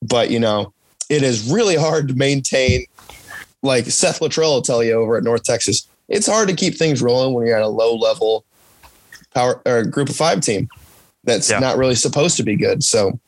but 0.03 0.31
you 0.31 0.38
know 0.38 0.73
it 1.09 1.23
is 1.23 1.51
really 1.51 1.77
hard 1.77 2.09
to 2.09 2.15
maintain. 2.15 2.87
Like 3.65 3.87
Seth 3.87 4.19
Littrell 4.21 4.55
will 4.55 4.62
tell 4.62 4.83
you 4.83 4.95
over 4.95 5.17
at 5.17 5.23
North 5.23 5.45
Texas, 5.45 5.87
it's 6.09 6.27
hard 6.27 6.49
to 6.49 6.55
keep 6.55 6.77
things 6.77 7.01
rolling 7.01 7.33
when 7.35 7.47
you're 7.47 7.57
at 7.57 7.62
a 7.62 7.69
low 7.69 7.95
level 7.95 8.45
power 9.35 9.62
or 9.65 9.85
group 9.85 10.09
of 10.09 10.17
five 10.17 10.41
team 10.41 10.69
that's 11.25 11.51
Yeah. 11.51 11.59
not 11.59 11.77
really 11.77 11.95
supposed 11.95 12.37
to 12.37 12.43
be 12.43 12.57
good. 12.57 12.83
So, 12.83 13.19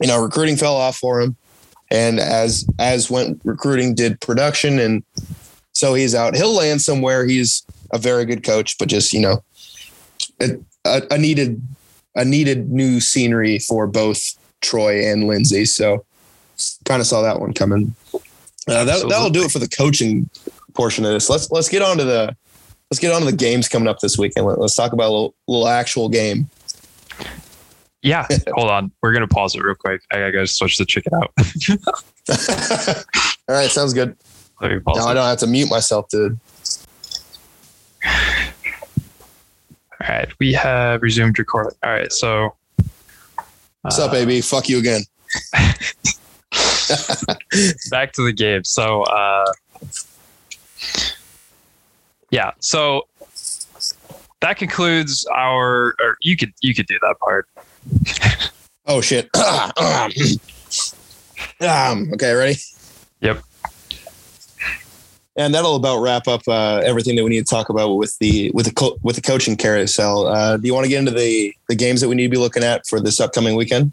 you 0.00 0.08
know, 0.08 0.22
recruiting 0.22 0.56
fell 0.56 0.76
off 0.76 0.96
for 0.96 1.20
him, 1.20 1.36
and 1.90 2.18
as 2.20 2.64
as 2.78 3.10
went 3.10 3.40
recruiting 3.44 3.94
did 3.94 4.20
production, 4.20 4.78
and 4.78 5.02
so 5.72 5.94
he's 5.94 6.14
out. 6.14 6.36
He'll 6.36 6.54
land 6.54 6.82
somewhere. 6.82 7.26
He's 7.26 7.62
a 7.92 7.98
very 7.98 8.24
good 8.24 8.42
coach, 8.44 8.78
but 8.78 8.88
just 8.88 9.12
you 9.12 9.20
know, 9.20 9.42
a, 10.40 11.02
a, 11.10 11.18
needed 11.18 11.60
a 12.14 12.24
needed 12.24 12.70
new 12.70 13.00
scenery 13.00 13.58
for 13.58 13.86
both 13.86 14.34
Troy 14.60 15.04
and 15.06 15.26
Lindsey. 15.26 15.64
So, 15.64 16.04
kind 16.84 17.00
of 17.00 17.06
saw 17.06 17.22
that 17.22 17.40
one 17.40 17.52
coming. 17.52 17.94
Uh, 18.68 18.84
that 18.84 19.08
that'll 19.08 19.30
do 19.30 19.44
it 19.44 19.50
for 19.50 19.58
the 19.58 19.68
coaching 19.68 20.28
portion 20.74 21.04
of 21.04 21.12
this. 21.12 21.28
Let's 21.28 21.50
let's 21.50 21.68
get 21.68 21.82
on 21.82 21.98
to 21.98 22.04
the 22.04 22.36
let's 22.90 23.00
get 23.00 23.12
on 23.12 23.20
to 23.20 23.30
the 23.30 23.36
games 23.36 23.68
coming 23.68 23.88
up 23.88 24.00
this 24.00 24.18
weekend. 24.18 24.46
Let, 24.46 24.58
us 24.58 24.74
talk 24.74 24.92
about 24.92 25.08
a 25.08 25.12
little, 25.12 25.34
little 25.46 25.68
actual 25.68 26.08
game. 26.08 26.48
Yeah, 28.02 28.26
hold 28.52 28.70
on. 28.70 28.92
We're 29.02 29.12
gonna 29.12 29.28
pause 29.28 29.54
it 29.54 29.62
real 29.62 29.74
quick. 29.74 30.02
I 30.10 30.30
gotta 30.30 30.46
switch 30.46 30.78
the 30.78 30.84
chicken 30.84 31.12
out. 31.14 31.32
All 33.48 33.54
right, 33.54 33.70
sounds 33.70 33.92
good. 33.92 34.16
Let 34.60 34.72
me 34.72 34.78
pause. 34.80 34.98
Now 34.98 35.08
I 35.08 35.14
don't 35.14 35.26
have 35.26 35.38
to 35.38 35.46
mute 35.46 35.68
myself 35.68 36.08
to. 36.08 36.38
All 40.00 40.08
right, 40.08 40.28
we 40.38 40.52
have 40.54 41.02
resumed 41.02 41.38
recording. 41.38 41.76
All 41.82 41.90
right, 41.90 42.10
so 42.10 42.54
What's 43.82 43.98
up, 43.98 44.12
baby? 44.12 44.42
Fuck 44.42 44.68
you 44.68 44.78
again. 44.78 45.00
back 47.90 48.12
to 48.12 48.22
the 48.22 48.32
game. 48.36 48.62
So, 48.62 49.04
uh, 49.04 49.50
yeah, 52.30 52.50
so 52.58 53.08
that 54.40 54.56
concludes 54.56 55.26
our. 55.26 55.94
Or 56.00 56.16
you 56.20 56.36
could 56.36 56.52
you 56.60 56.74
could 56.74 56.86
do 56.86 56.98
that 57.02 57.16
part. 57.20 57.46
Oh 58.86 59.00
shit. 59.00 59.28
um, 61.60 62.12
okay, 62.14 62.32
ready? 62.32 62.56
Yep. 63.20 63.42
And 65.36 65.54
that'll 65.54 65.76
about 65.76 66.00
wrap 66.00 66.26
up 66.26 66.42
uh, 66.48 66.82
everything 66.84 67.16
that 67.16 67.24
we 67.24 67.30
need 67.30 67.46
to 67.46 67.50
talk 67.50 67.68
about 67.68 67.94
with 67.94 68.18
the 68.18 68.50
with 68.52 68.66
the 68.66 68.72
co- 68.72 68.98
with 69.02 69.16
the 69.16 69.22
coaching 69.22 69.56
carousel. 69.56 70.26
Uh, 70.26 70.56
do 70.56 70.66
you 70.66 70.74
want 70.74 70.84
to 70.84 70.90
get 70.90 70.98
into 70.98 71.12
the 71.12 71.54
the 71.68 71.74
games 71.74 72.00
that 72.00 72.08
we 72.08 72.14
need 72.14 72.24
to 72.24 72.30
be 72.30 72.36
looking 72.36 72.64
at 72.64 72.86
for 72.86 73.00
this 73.00 73.20
upcoming 73.20 73.54
weekend? 73.54 73.92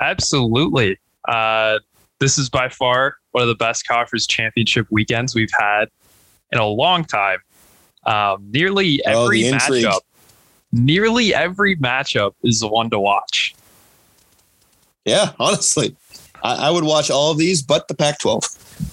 Absolutely. 0.00 0.98
Uh, 1.26 1.78
this 2.20 2.38
is 2.38 2.48
by 2.48 2.68
far 2.68 3.16
one 3.32 3.42
of 3.42 3.48
the 3.48 3.56
best 3.56 3.86
conference 3.86 4.26
championship 4.26 4.86
weekends 4.90 5.34
we've 5.34 5.50
had 5.58 5.86
in 6.52 6.58
a 6.58 6.66
long 6.66 7.04
time. 7.04 7.38
Um, 8.06 8.50
nearly 8.50 9.02
Oh, 9.06 9.24
every 9.24 9.46
intrigue. 9.46 9.84
matchup, 9.84 10.00
nearly 10.72 11.34
every 11.34 11.76
matchup 11.76 12.32
is 12.42 12.60
the 12.60 12.68
one 12.68 12.88
to 12.90 12.98
watch. 12.98 13.54
Yeah, 15.04 15.32
honestly, 15.38 15.94
I, 16.42 16.68
I 16.68 16.70
would 16.70 16.84
watch 16.84 17.10
all 17.10 17.30
of 17.30 17.38
these, 17.38 17.62
but 17.62 17.88
the 17.88 17.94
Pac-12. 17.94 18.92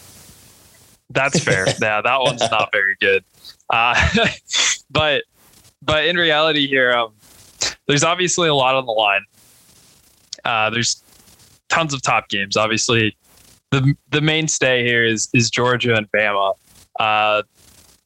That's 1.10 1.40
fair. 1.40 1.68
yeah, 1.82 2.02
that 2.02 2.20
one's 2.22 2.42
not 2.42 2.70
very 2.72 2.96
good. 3.00 3.24
Uh, 3.70 3.96
but 4.90 5.24
but 5.82 6.06
in 6.06 6.18
reality, 6.18 6.68
here, 6.68 6.92
um, 6.94 7.14
there's 7.88 8.04
obviously 8.04 8.48
a 8.48 8.56
lot 8.56 8.76
on 8.76 8.86
the 8.86 8.92
line. 8.92 9.26
Uh, 10.44 10.70
there's 10.70 11.02
tons 11.70 11.94
of 11.94 12.02
top 12.02 12.30
games. 12.30 12.58
Obviously, 12.58 13.16
the 13.72 13.96
the 14.10 14.22
mainstay 14.22 14.84
here 14.84 15.06
is 15.06 15.30
is 15.34 15.50
Georgia 15.50 15.96
and 15.96 16.12
Bama. 16.12 16.54
Uh, 17.00 17.44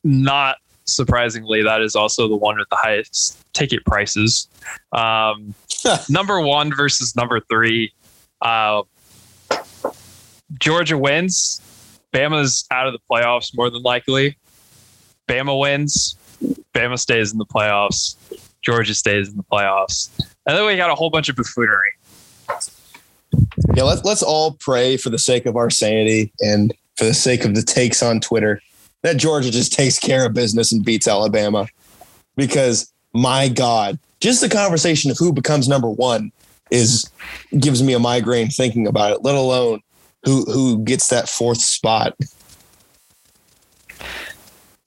not 0.03 0.58
surprisingly, 0.88 1.63
that 1.63 1.81
is 1.81 1.95
also 1.95 2.27
the 2.27 2.35
one 2.35 2.57
with 2.57 2.69
the 2.69 2.77
highest 2.77 3.38
ticket 3.53 3.85
prices. 3.85 4.47
Um, 4.91 5.53
number 6.09 6.41
one 6.41 6.73
versus 6.73 7.15
number 7.15 7.39
three. 7.41 7.93
Uh, 8.41 8.83
Georgia 10.59 10.97
wins. 10.97 11.61
Bama's 12.13 12.65
out 12.71 12.88
of 12.88 12.93
the 12.93 12.99
playoffs 13.11 13.55
more 13.55 13.69
than 13.69 13.81
likely. 13.81 14.38
Bama 15.27 15.59
wins. 15.59 16.15
Bama 16.73 16.97
stays 16.97 17.31
in 17.31 17.38
the 17.38 17.45
playoffs. 17.45 18.15
Georgia 18.61 18.93
stays 18.93 19.29
in 19.29 19.38
the 19.38 19.43
playoffs. 19.43 20.09
And 20.45 20.57
then 20.57 20.65
we 20.65 20.77
got 20.77 20.89
a 20.89 20.95
whole 20.95 21.09
bunch 21.09 21.29
of 21.29 21.35
buffoonery. 21.35 21.91
Yeah, 23.75 23.83
let's 23.83 24.03
let's 24.05 24.23
all 24.23 24.53
pray 24.53 24.97
for 24.97 25.09
the 25.09 25.19
sake 25.19 25.45
of 25.45 25.55
our 25.55 25.69
sanity 25.69 26.31
and 26.39 26.73
for 26.95 27.05
the 27.05 27.13
sake 27.13 27.43
of 27.43 27.55
the 27.55 27.61
takes 27.61 28.01
on 28.01 28.19
Twitter 28.21 28.61
that 29.08 29.18
Georgia 29.18 29.49
just 29.49 29.72
takes 29.72 29.97
care 29.97 30.26
of 30.26 30.34
business 30.34 30.72
and 30.72 30.84
beats 30.84 31.08
Alabama. 31.08 31.68
Because 32.36 32.91
my 33.14 33.47
God, 33.47 33.97
just 34.20 34.41
the 34.41 34.49
conversation 34.49 35.10
of 35.10 35.18
who 35.18 35.32
becomes 35.32 35.68
number 35.68 35.89
one 35.89 36.32
is 36.70 37.10
gives 37.60 37.82
me 37.82 37.93
a 37.93 37.99
migraine 37.99 38.49
thinking 38.49 38.86
about 38.86 39.14
it, 39.14 39.24
let 39.24 39.36
alone 39.36 39.82
who 40.26 40.43
who 40.43 40.84
gets 40.84 41.10
that 41.10 41.30
fourth 41.30 41.62
spot. 41.62 42.16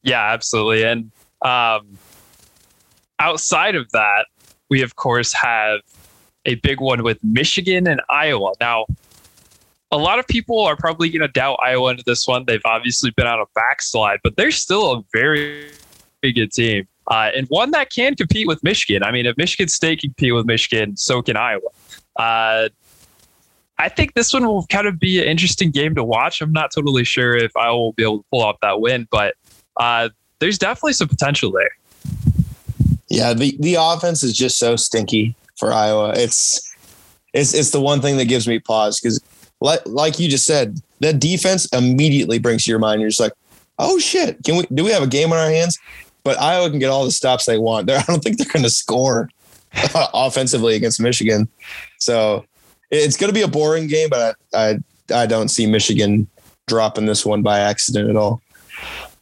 Yeah, 0.03 0.33
absolutely. 0.33 0.85
And 0.85 1.11
um, 1.43 1.99
outside 3.19 3.75
of 3.75 3.91
that, 3.93 4.27
we 4.69 4.83
of 4.83 4.97
course 4.97 5.33
have 5.33 5.81
a 6.45 6.57
big 6.57 6.81
one 6.81 7.03
with 7.03 7.23
Michigan 7.25 7.87
and 7.87 8.01
Iowa. 8.11 8.53
Now, 8.61 8.87
a 9.93 9.99
lot 9.99 10.19
of 10.19 10.27
people 10.27 10.61
are 10.61 10.77
probably 10.77 11.11
going 11.11 11.23
to 11.23 11.29
doubt 11.29 11.59
Iowa 11.65 11.91
into 11.91 12.05
this 12.07 12.27
one. 12.27 12.45
They've 12.47 12.63
obviously 12.65 13.11
been 13.11 13.27
on 13.27 13.41
a 13.41 13.47
backslide, 13.55 14.21
but 14.23 14.37
they're 14.37 14.51
still 14.51 14.93
a 14.93 15.03
very, 15.13 15.71
very 16.23 16.33
good 16.33 16.53
team. 16.53 16.87
Uh, 17.09 17.31
and 17.35 17.47
one 17.49 17.73
that 17.73 17.91
can 17.91 18.15
compete 18.15 18.47
with 18.47 18.63
Michigan. 18.63 19.03
I 19.03 19.11
mean, 19.11 19.27
if 19.27 19.37
Michigan 19.37 19.69
State 19.69 20.01
can 20.01 20.11
compete 20.11 20.35
with 20.35 20.47
Michigan, 20.47 20.97
so 20.97 21.23
can 21.23 21.37
Iowa. 21.37 21.69
Uh, 22.17 22.69
I 23.79 23.89
think 23.89 24.15
this 24.15 24.33
one 24.33 24.47
will 24.47 24.67
kind 24.67 24.87
of 24.87 25.01
be 25.01 25.21
an 25.21 25.25
interesting 25.25 25.71
game 25.71 25.95
to 25.95 26.05
watch. 26.05 26.41
I'm 26.41 26.53
not 26.53 26.71
totally 26.73 27.03
sure 27.03 27.37
if 27.37 27.57
Iowa 27.57 27.77
will 27.77 27.93
be 27.93 28.03
able 28.03 28.19
to 28.19 28.25
pull 28.31 28.43
off 28.43 28.57
that 28.63 28.81
win, 28.81 29.09
but 29.11 29.35
uh, 29.79 30.11
there's 30.39 30.59
definitely 30.59 30.93
some 30.93 31.09
potential 31.09 31.51
there. 31.51 31.71
Yeah, 33.09 33.33
the, 33.33 33.57
the 33.59 33.77
offense 33.79 34.23
is 34.23 34.37
just 34.37 34.59
so 34.59 34.77
stinky 34.77 35.35
for 35.57 35.73
Iowa. 35.73 36.13
It's 36.15 36.75
it's 37.33 37.55
it's 37.55 37.71
the 37.71 37.81
one 37.81 38.01
thing 38.01 38.17
that 38.19 38.27
gives 38.27 38.47
me 38.47 38.59
pause 38.59 39.01
because 39.01 39.21
like 39.61 39.81
like 39.87 40.19
you 40.19 40.29
just 40.29 40.47
said, 40.47 40.81
that 41.01 41.19
defense 41.19 41.67
immediately 41.73 42.39
brings 42.39 42.65
to 42.65 42.71
your 42.71 42.79
mind. 42.79 43.01
You're 43.01 43.11
just 43.11 43.21
like, 43.21 43.33
oh 43.79 43.99
shit, 43.99 44.43
can 44.45 44.57
we 44.57 44.67
do 44.75 44.85
we 44.85 44.91
have 44.91 45.03
a 45.03 45.07
game 45.07 45.33
on 45.33 45.39
our 45.39 45.51
hands? 45.51 45.79
But 46.23 46.41
Iowa 46.41 46.69
can 46.69 46.79
get 46.79 46.91
all 46.91 47.05
the 47.05 47.11
stops 47.11 47.47
they 47.47 47.59
want. 47.59 47.87
They're, 47.87 47.99
I 48.01 48.03
don't 48.03 48.23
think 48.23 48.39
they're 48.39 48.53
going 48.53 48.65
to 48.65 48.71
score 48.71 49.31
offensively 49.95 50.77
against 50.77 51.01
Michigan. 51.01 51.49
So 51.99 52.45
it's 52.91 53.17
going 53.17 53.29
to 53.29 53.35
be 53.35 53.43
a 53.43 53.49
boring 53.49 53.87
game, 53.87 54.09
but 54.11 54.37
I, 54.55 54.59
I 54.59 54.79
I 55.23 55.27
don't 55.27 55.49
see 55.49 55.67
Michigan 55.67 56.29
dropping 56.67 57.07
this 57.07 57.27
one 57.27 57.43
by 57.43 57.59
accident 57.59 58.09
at 58.09 58.17
all. 58.17 58.41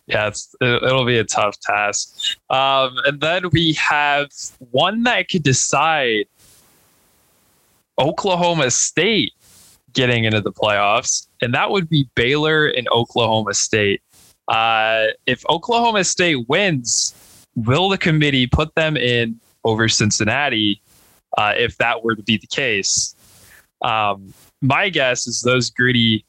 Yeah, 0.07 0.29
it's, 0.29 0.55
it'll 0.63 1.05
be 1.05 1.19
a 1.19 1.25
tough 1.25 1.61
task. 1.61 2.39
Um, 2.49 2.97
and 3.05 3.21
then 3.21 3.51
we 3.53 3.75
have 3.75 4.29
one 4.71 5.03
that 5.03 5.29
could 5.29 5.43
decide 5.43 6.27
Oklahoma 7.99 8.71
State 8.71 9.35
getting 9.93 10.25
into 10.25 10.41
the 10.41 10.53
playoffs, 10.53 11.29
and 11.43 11.55
that 11.55 11.71
would 11.71 11.89
be 11.89 12.09
Baylor 12.15 12.67
and 12.67 12.89
Oklahoma 12.91 13.55
State. 13.55 14.03
Uh, 14.49 15.07
if 15.27 15.45
Oklahoma 15.49 16.05
State 16.05 16.49
wins, 16.49 17.15
will 17.55 17.89
the 17.89 17.99
committee 17.99 18.47
put 18.47 18.75
them 18.75 18.97
in 18.97 19.39
over 19.65 19.89
Cincinnati 19.89 20.81
uh, 21.37 21.53
if 21.57 21.77
that 21.79 22.03
were 22.03 22.15
to 22.15 22.23
be 22.23 22.37
the 22.37 22.47
case? 22.47 23.15
Um, 23.83 24.33
my 24.61 24.89
guess 24.89 25.27
is 25.27 25.43
those 25.43 25.71
greedy 25.71 26.25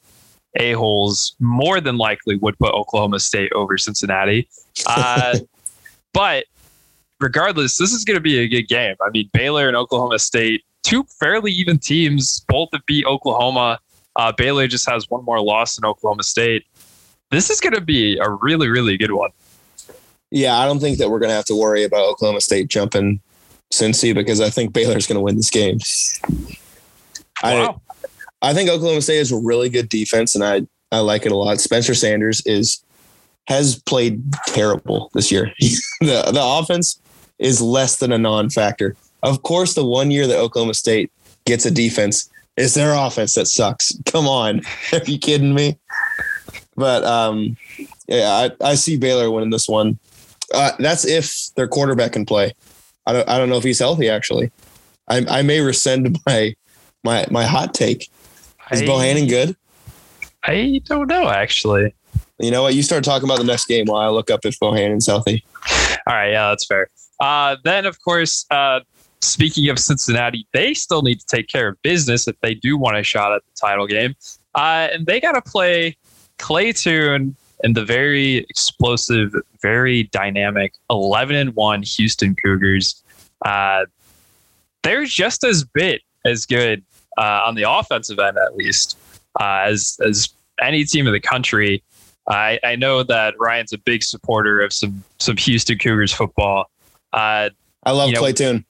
a-holes 0.56 1.36
more 1.40 1.80
than 1.80 1.98
likely 1.98 2.36
would 2.38 2.58
put 2.60 2.74
Oklahoma 2.74 3.20
State 3.20 3.52
over 3.54 3.78
Cincinnati. 3.78 4.50
Uh, 4.86 5.38
but 6.14 6.46
regardless, 7.20 7.78
this 7.78 7.92
is 7.92 8.04
going 8.04 8.16
to 8.16 8.22
be 8.22 8.40
a 8.40 8.48
good 8.48 8.68
game. 8.68 8.96
I 9.02 9.10
mean, 9.12 9.30
Baylor 9.34 9.68
and 9.68 9.78
Oklahoma 9.78 10.20
State, 10.20 10.64
two 10.90 11.06
fairly 11.20 11.52
even 11.52 11.78
teams, 11.78 12.44
both 12.48 12.70
have 12.74 12.86
beat 12.88 13.06
Oklahoma. 13.06 13.80
Uh, 14.16 14.32
Baylor 14.32 14.68
just 14.68 14.90
has 14.90 15.10
one 15.10 15.24
more 15.24 15.42
loss 15.42 15.78
in 15.78 15.86
Oklahoma 15.86 16.24
State. 16.24 16.66
This 17.30 17.52
is 17.52 17.62
going 17.62 17.76
to 17.76 17.82
be 17.82 18.18
a 18.18 18.30
really, 18.30 18.68
really 18.68 18.98
good 18.98 19.12
one. 19.12 19.30
Yeah, 20.32 20.58
I 20.58 20.66
don't 20.66 20.80
think 20.80 20.98
that 20.98 21.10
we're 21.10 21.20
going 21.20 21.30
to 21.30 21.36
have 21.36 21.46
to 21.46 21.56
worry 21.56 21.84
about 21.84 22.02
Oklahoma 22.02 22.42
State 22.42 22.70
jumping 22.70 23.22
Cincy 23.72 24.16
because 24.16 24.42
I 24.42 24.50
think 24.50 24.74
Baylor's 24.74 25.06
going 25.06 25.18
to 25.18 25.22
win 25.22 25.36
this 25.36 25.52
game. 25.52 25.78
Wow. 27.44 27.82
I, 28.42 28.50
I 28.50 28.54
think 28.54 28.70
Oklahoma 28.70 29.02
State 29.02 29.20
is 29.20 29.32
a 29.32 29.38
really 29.38 29.70
good 29.70 29.90
defense, 29.90 30.34
and 30.34 30.44
I, 30.44 30.66
I 30.92 31.00
like 31.00 31.26
it 31.26 31.32
a 31.32 31.38
lot. 31.38 31.60
Spencer 31.60 31.94
Sanders 31.94 32.42
is 32.46 32.84
has 33.48 33.82
played 33.84 34.22
terrible 34.48 35.10
this 35.14 35.32
year. 35.32 35.52
the 36.02 36.32
the 36.32 36.42
offense 36.42 37.00
is 37.38 37.62
less 37.62 37.98
than 37.98 38.12
a 38.12 38.18
non-factor. 38.18 38.96
Of 39.24 39.44
course, 39.44 39.74
the 39.74 39.86
one 39.86 40.12
year 40.12 40.28
that 40.28 40.38
Oklahoma 40.38 40.74
State 40.74 41.12
gets 41.46 41.66
a 41.66 41.72
defense 41.72 42.30
is 42.58 42.74
their 42.74 42.94
offense 42.94 43.36
that 43.36 43.48
sucks. 43.48 43.94
Come 44.06 44.28
on, 44.28 44.62
are 44.94 45.04
you 45.06 45.20
kidding 45.20 45.54
me? 45.54 45.78
But 46.76 47.04
um, 47.04 47.58
yeah, 48.08 48.50
I, 48.62 48.70
I 48.70 48.76
see 48.76 48.98
Baylor 48.98 49.30
winning 49.32 49.50
this 49.50 49.68
one. 49.68 50.00
Uh, 50.54 50.72
that's 50.80 51.06
if 51.06 51.54
their 51.56 51.68
quarterback 51.68 52.14
can 52.14 52.26
play. 52.26 52.54
I 53.06 53.14
don't 53.14 53.30
I 53.30 53.38
don't 53.38 53.50
know 53.50 53.58
if 53.58 53.64
he's 53.64 53.80
healthy 53.80 54.10
actually. 54.10 54.52
I 55.08 55.26
I 55.30 55.42
may 55.42 55.60
rescind 55.60 56.18
my 56.26 56.56
my 57.04 57.26
my 57.30 57.44
hot 57.44 57.74
take. 57.74 58.10
Is 58.72 58.82
I, 58.82 58.86
Bohanon 58.86 59.28
good? 59.28 59.56
I 60.44 60.82
don't 60.86 61.08
know 61.08 61.30
actually. 61.30 61.94
You 62.40 62.52
know 62.52 62.62
what? 62.62 62.74
You 62.74 62.84
start 62.84 63.04
talking 63.04 63.28
about 63.28 63.40
the 63.40 63.44
next 63.44 63.66
game 63.66 63.86
while 63.88 64.02
I 64.02 64.08
look 64.08 64.32
up 64.32 64.46
if 64.46 64.58
Bohanon's 64.60 65.08
healthy. 65.08 65.44
All 66.08 66.16
right, 66.16 66.32
yeah, 66.32 66.50
that's 66.50 66.66
fair. 66.66 66.88
Uh, 67.20 67.58
then, 67.66 67.86
of 67.86 68.02
course, 68.02 68.46
uh, 68.50 68.80
speaking 69.22 69.70
of 69.70 69.80
Cincinnati, 69.80 70.48
they 70.54 70.74
still 70.74 71.02
need 71.02 71.20
to 71.20 71.26
take 71.26 71.48
care 71.48 71.68
of 71.70 71.82
business 71.82 72.28
if 72.28 72.40
they 72.42 72.54
do 72.54 72.78
want 72.78 72.98
a 72.98 73.04
shot 73.04 73.34
at 73.34 73.44
the 73.46 73.52
title 73.60 73.88
game. 73.88 74.16
Uh, 74.56 74.88
and 74.92 75.06
they 75.06 75.20
got 75.20 75.34
to 75.34 75.42
play 75.42 75.96
Clayton 76.38 76.82
Tune 76.82 77.36
and 77.64 77.76
the 77.76 77.84
very 77.84 78.38
explosive, 78.38 79.34
very 79.62 80.04
dynamic 80.04 80.74
11 80.90 81.36
and 81.36 81.56
1 81.56 81.84
Houston 81.84 82.36
Cougars. 82.36 83.04
Uh, 83.46 83.86
they're 84.84 85.06
just 85.06 85.44
as 85.44 85.64
bit 85.64 86.02
as 86.26 86.46
good 86.46 86.84
uh, 87.18 87.42
on 87.46 87.56
the 87.56 87.70
offensive 87.70 88.20
end, 88.20 88.38
at 88.38 88.56
least, 88.56 88.98
uh, 89.40 89.64
as 89.66 89.98
as 90.06 90.30
any 90.62 90.84
team 90.86 91.08
in 91.08 91.14
the 91.14 91.20
country. 91.20 91.84
I, 92.28 92.60
I 92.64 92.76
know 92.76 93.04
that 93.04 93.34
Ryan's 93.40 93.74
a 93.74 93.78
big 93.78 94.04
supporter 94.04 94.62
of 94.62 94.72
some 94.72 95.04
some 95.20 95.36
Houston 95.38 95.78
Cougars 95.78 96.14
football. 96.14 96.70
Uh, 97.12 97.50
I 97.84 97.92
love 97.92 98.10
you 98.10 98.16
know, 98.16 98.22
Clayton 98.22 98.56
Tune. 98.56 98.66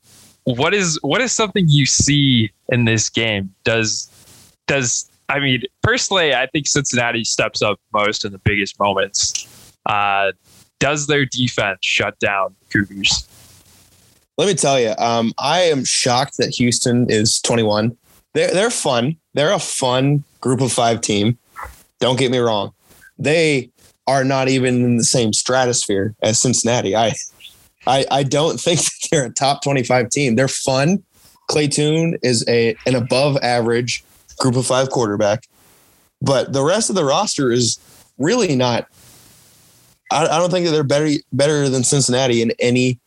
What 0.55 0.73
is 0.73 0.99
what 1.01 1.21
is 1.21 1.31
something 1.31 1.65
you 1.67 1.85
see 1.85 2.51
in 2.69 2.85
this 2.85 3.09
game? 3.09 3.53
Does 3.63 4.09
does 4.67 5.09
I 5.29 5.39
mean 5.39 5.63
personally? 5.83 6.33
I 6.33 6.47
think 6.47 6.67
Cincinnati 6.67 7.23
steps 7.23 7.61
up 7.61 7.79
most 7.93 8.25
in 8.25 8.31
the 8.31 8.39
biggest 8.39 8.79
moments. 8.79 9.47
Uh, 9.85 10.31
does 10.79 11.07
their 11.07 11.25
defense 11.25 11.79
shut 11.81 12.17
down 12.19 12.55
Cougars? 12.69 13.27
Let 14.37 14.47
me 14.47 14.53
tell 14.53 14.79
you, 14.79 14.93
um, 14.97 15.33
I 15.37 15.61
am 15.61 15.83
shocked 15.83 16.37
that 16.37 16.49
Houston 16.55 17.09
is 17.09 17.41
21. 17.41 17.97
They're 18.33 18.51
they're 18.53 18.69
fun. 18.69 19.17
They're 19.33 19.51
a 19.51 19.59
fun 19.59 20.23
group 20.41 20.61
of 20.61 20.71
five 20.71 21.01
team. 21.01 21.37
Don't 21.99 22.17
get 22.17 22.31
me 22.31 22.37
wrong 22.37 22.73
they 23.19 23.69
are 24.07 24.23
not 24.23 24.47
even 24.47 24.83
in 24.83 24.97
the 24.97 25.03
same 25.03 25.33
stratosphere 25.33 26.15
as 26.23 26.41
Cincinnati. 26.41 26.95
I 26.95 27.13
I, 27.89 28.05
I 28.11 28.23
don't 28.23 28.59
think 28.61 28.79
they're 29.11 29.25
a 29.25 29.29
top 29.29 29.63
25 29.63 30.09
team. 30.09 30.35
They're 30.35 30.47
fun. 30.47 31.03
Clayton 31.47 31.71
Tune 31.71 32.17
is 32.21 32.47
a 32.47 32.75
an 32.85 32.95
above 32.95 33.35
average 33.37 34.03
group 34.37 34.55
of 34.55 34.67
five 34.67 34.91
quarterback, 34.91 35.47
but 36.21 36.53
the 36.53 36.63
rest 36.63 36.89
of 36.89 36.95
the 36.95 37.03
roster 37.03 37.51
is 37.51 37.79
really 38.19 38.55
not. 38.55 38.87
I, 40.11 40.27
I 40.27 40.37
don't 40.37 40.51
think 40.51 40.67
that 40.67 40.71
they're 40.71 40.83
better 40.83 41.09
better 41.33 41.67
than 41.67 41.83
Cincinnati 41.83 42.43
in 42.43 42.53
any 42.59 42.99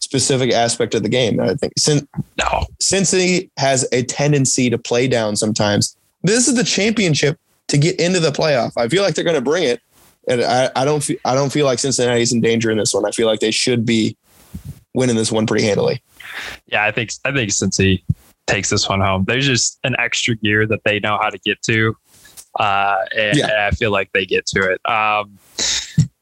specific 0.00 0.50
aspect 0.50 0.94
of 0.94 1.02
the 1.02 1.10
game. 1.10 1.40
I 1.40 1.54
think 1.54 1.74
Cin- 1.78 2.08
no. 2.38 2.64
Cincinnati 2.80 3.50
has 3.58 3.86
a 3.92 4.02
tendency 4.02 4.70
to 4.70 4.78
play 4.78 5.06
down 5.06 5.36
sometimes. 5.36 5.94
This 6.22 6.48
is 6.48 6.54
the 6.54 6.64
championship 6.64 7.38
to 7.68 7.76
get 7.76 8.00
into 8.00 8.18
the 8.18 8.32
playoff. 8.32 8.72
I 8.78 8.88
feel 8.88 9.02
like 9.02 9.14
they're 9.14 9.24
going 9.24 9.36
to 9.36 9.42
bring 9.42 9.64
it, 9.64 9.80
and 10.26 10.42
I, 10.42 10.70
I 10.74 10.86
don't 10.86 11.02
feel, 11.02 11.18
I 11.26 11.34
don't 11.34 11.52
feel 11.52 11.66
like 11.66 11.78
Cincinnati's 11.78 12.32
in 12.32 12.40
danger 12.40 12.70
in 12.70 12.78
this 12.78 12.94
one. 12.94 13.04
I 13.04 13.10
feel 13.10 13.26
like 13.26 13.40
they 13.40 13.50
should 13.50 13.84
be 13.84 14.16
winning 14.94 15.16
this 15.16 15.30
one 15.32 15.46
pretty 15.46 15.64
handily. 15.64 16.02
Yeah, 16.66 16.84
I 16.84 16.90
think 16.90 17.12
I 17.24 17.32
think 17.32 17.50
Cincy 17.50 18.02
takes 18.46 18.70
this 18.70 18.88
one 18.88 19.00
home. 19.00 19.24
There's 19.26 19.46
just 19.46 19.78
an 19.84 19.94
extra 19.98 20.34
gear 20.36 20.66
that 20.66 20.80
they 20.84 20.98
know 21.00 21.18
how 21.20 21.30
to 21.30 21.38
get 21.38 21.62
to. 21.62 21.96
Uh, 22.58 22.96
and, 23.16 23.36
Yeah. 23.38 23.44
and 23.46 23.60
I 23.60 23.70
feel 23.70 23.92
like 23.92 24.10
they 24.12 24.26
get 24.26 24.44
to 24.46 24.60
it. 24.72 24.80
Um, 24.90 25.38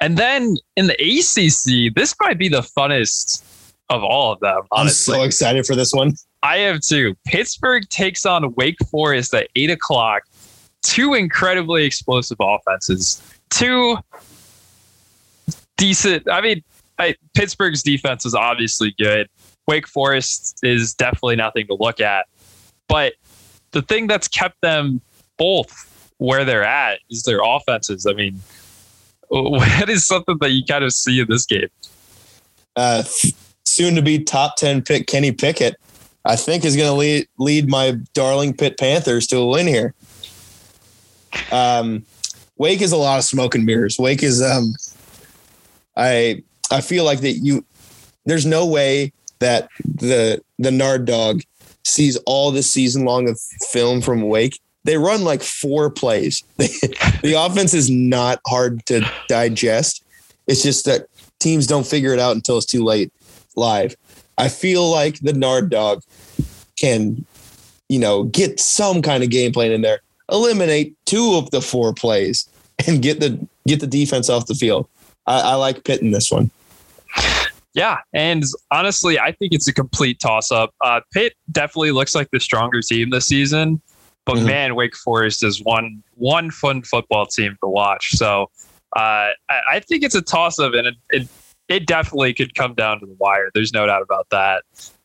and 0.01 0.17
then 0.19 0.57
in 0.77 0.87
the 0.89 0.95
ACC, 0.95 1.95
this 1.95 2.15
might 2.21 2.39
be 2.39 2.49
the 2.49 2.61
funnest 2.61 3.43
of 3.89 4.03
all 4.05 4.33
of 4.33 4.41
them. 4.41 4.61
I'm 4.73 4.89
so 4.91 5.23
excited 5.23 5.65
for 5.67 5.75
this 5.75 5.93
one. 5.93 6.13
I 6.43 6.59
have 6.59 6.81
two. 6.83 7.17
Pittsburgh 7.27 7.89
takes 7.89 8.27
on 8.27 8.55
Wake 8.57 8.77
Forest 8.91 9.33
at 9.35 9.49
eight 9.57 9.71
o'clock. 9.71 10.23
Two 10.83 11.15
incredibly 11.15 11.85
explosive 11.85 12.37
offenses. 12.41 13.23
Two 13.51 13.97
decent. 15.77 16.29
I 16.31 16.41
mean, 16.41 16.63
I, 16.99 17.15
Pittsburgh's 17.35 17.83
defense 17.83 18.27
is 18.27 18.35
obviously 18.35 18.95
good. 18.99 19.29
Wake 19.67 19.87
Forest 19.87 20.61
is 20.63 20.95
definitely 20.95 21.37
nothing 21.37 21.67
to 21.67 21.75
look 21.75 22.01
at. 22.01 22.27
But 22.89 23.15
the 23.73 23.83
thing 23.83 24.07
that's 24.07 24.29
kept 24.29 24.61
them 24.63 25.01
both 25.37 26.13
where 26.19 26.45
they're 26.45 26.65
at 26.65 27.01
is 27.11 27.23
their 27.23 27.41
offenses. 27.43 28.07
I 28.07 28.15
mean, 28.15 28.41
what 29.29 29.89
is 29.89 30.07
something 30.07 30.39
that 30.41 30.51
you 30.51 30.65
kind 30.65 30.85
of 30.85 30.93
see 30.93 31.21
in 31.21 31.27
this 31.29 31.47
game? 31.47 31.69
Uh, 32.77 33.03
soon 33.65 33.95
to 33.95 34.03
be 34.03 34.23
top 34.23 34.57
10 34.57 34.83
pick 34.83 35.07
Kenny 35.07 35.33
Pickett, 35.33 35.77
I 36.25 36.37
think 36.37 36.65
is 36.65 36.77
going 36.77 36.89
to 36.89 36.95
lead, 36.95 37.29
lead 37.39 37.69
my 37.69 37.99
darling 38.15 38.55
Pitt 38.55 38.79
Panthers 38.79 39.27
to 39.29 39.37
a 39.39 39.47
win 39.47 39.67
here. 39.67 39.95
Um, 41.53 42.05
Wake 42.57 42.81
is 42.81 42.93
a 42.93 42.97
lot 42.97 43.19
of 43.19 43.25
smoke 43.25 43.55
and 43.55 43.65
mirrors. 43.65 43.99
Wake 43.99 44.23
is, 44.23 44.43
um, 44.43 44.75
I, 45.97 46.43
I 46.71 46.81
feel 46.81 47.05
like 47.05 47.21
that 47.21 47.33
you, 47.33 47.65
there's 48.25 48.47
no 48.47 48.67
way 48.67 49.13
that 49.39 49.69
the, 49.85 50.43
the 50.59 50.71
Nard 50.71 51.05
dog 51.05 51.43
sees 51.85 52.17
all 52.27 52.51
the 52.51 52.63
season 52.63 53.05
long 53.05 53.29
of 53.29 53.41
film 53.71 54.01
from 54.01 54.23
Wake. 54.23 54.61
They 54.85 54.97
run 54.97 55.23
like 55.23 55.43
four 55.43 55.91
plays. 55.91 56.43
the 56.57 57.35
offense 57.37 57.75
is 57.75 57.91
not 57.91 58.41
hard 58.47 58.85
to 58.87 59.09
digest. 59.29 60.05
It's 60.47 60.63
just 60.63 60.85
that 60.87 61.07
teams 61.39 61.67
don't 61.67 61.87
figure 61.87 62.13
it 62.13 62.19
out 62.19 62.35
until 62.35 62.57
it's 62.57 62.67
too 62.67 62.85
late 62.85 63.13
live. 63.57 63.97
I 64.39 64.49
feel 64.49 64.89
like 64.89 65.19
the 65.21 65.33
Nard 65.33 65.71
dog 65.71 66.03
can, 66.79 67.25
you 67.89 67.99
know, 67.99 68.25
get 68.25 68.61
some 68.61 69.03
kind 69.03 69.23
of 69.23 69.31
game 69.31 69.53
plan 69.53 69.73
in 69.73 69.83
there, 69.83 70.01
eliminate 70.31 70.95
two 71.05 71.35
of 71.35 71.51
the 71.51 71.61
four 71.61 71.93
plays, 71.93 72.49
and 72.87 73.03
get 73.03 73.21
the 73.21 73.47
get 73.67 73.81
the 73.81 73.87
defense 73.87 74.31
off 74.31 74.47
the 74.47 74.55
field. 74.55 74.89
I, 75.27 75.41
I 75.41 75.55
like 75.57 75.85
Pitt 75.85 76.01
in 76.01 76.13
this 76.13 76.31
one. 76.31 76.51
Yeah, 77.75 77.99
and 78.13 78.43
honestly, 78.71 79.19
I 79.19 79.33
think 79.33 79.53
it's 79.53 79.69
a 79.69 79.73
complete 79.73 80.19
toss-up. 80.21 80.75
Uh, 80.85 81.01
Pitt 81.13 81.35
definitely 81.53 81.93
looks 81.93 82.15
like 82.15 82.29
the 82.33 82.41
stronger 82.41 82.81
team 82.81 83.11
this 83.11 83.27
season, 83.27 83.81
but 84.27 84.37
Mhm. 84.39 84.47
man, 84.47 84.75
Wake 84.75 84.97
Forest 84.97 85.45
is 85.45 85.63
one 85.63 86.03
one 86.15 86.51
fun 86.51 86.83
football 86.83 87.27
team 87.27 87.57
to 87.63 87.69
watch. 87.69 88.11
So 88.17 88.51
uh, 88.97 89.31
I, 89.51 89.61
I 89.73 89.81
think 89.81 90.03
it's 90.03 90.15
a 90.15 90.23
toss-up, 90.23 90.73
and 90.75 90.87
it, 90.89 90.95
it 91.11 91.29
it 91.69 91.87
definitely 91.87 92.33
could 92.33 92.55
come 92.55 92.75
down 92.75 92.99
to 93.01 93.07
the 93.07 93.15
wire. 93.21 93.51
There's 93.55 93.73
no 93.75 93.87
doubt 93.87 94.01
about 94.03 94.27
that. 94.31 94.63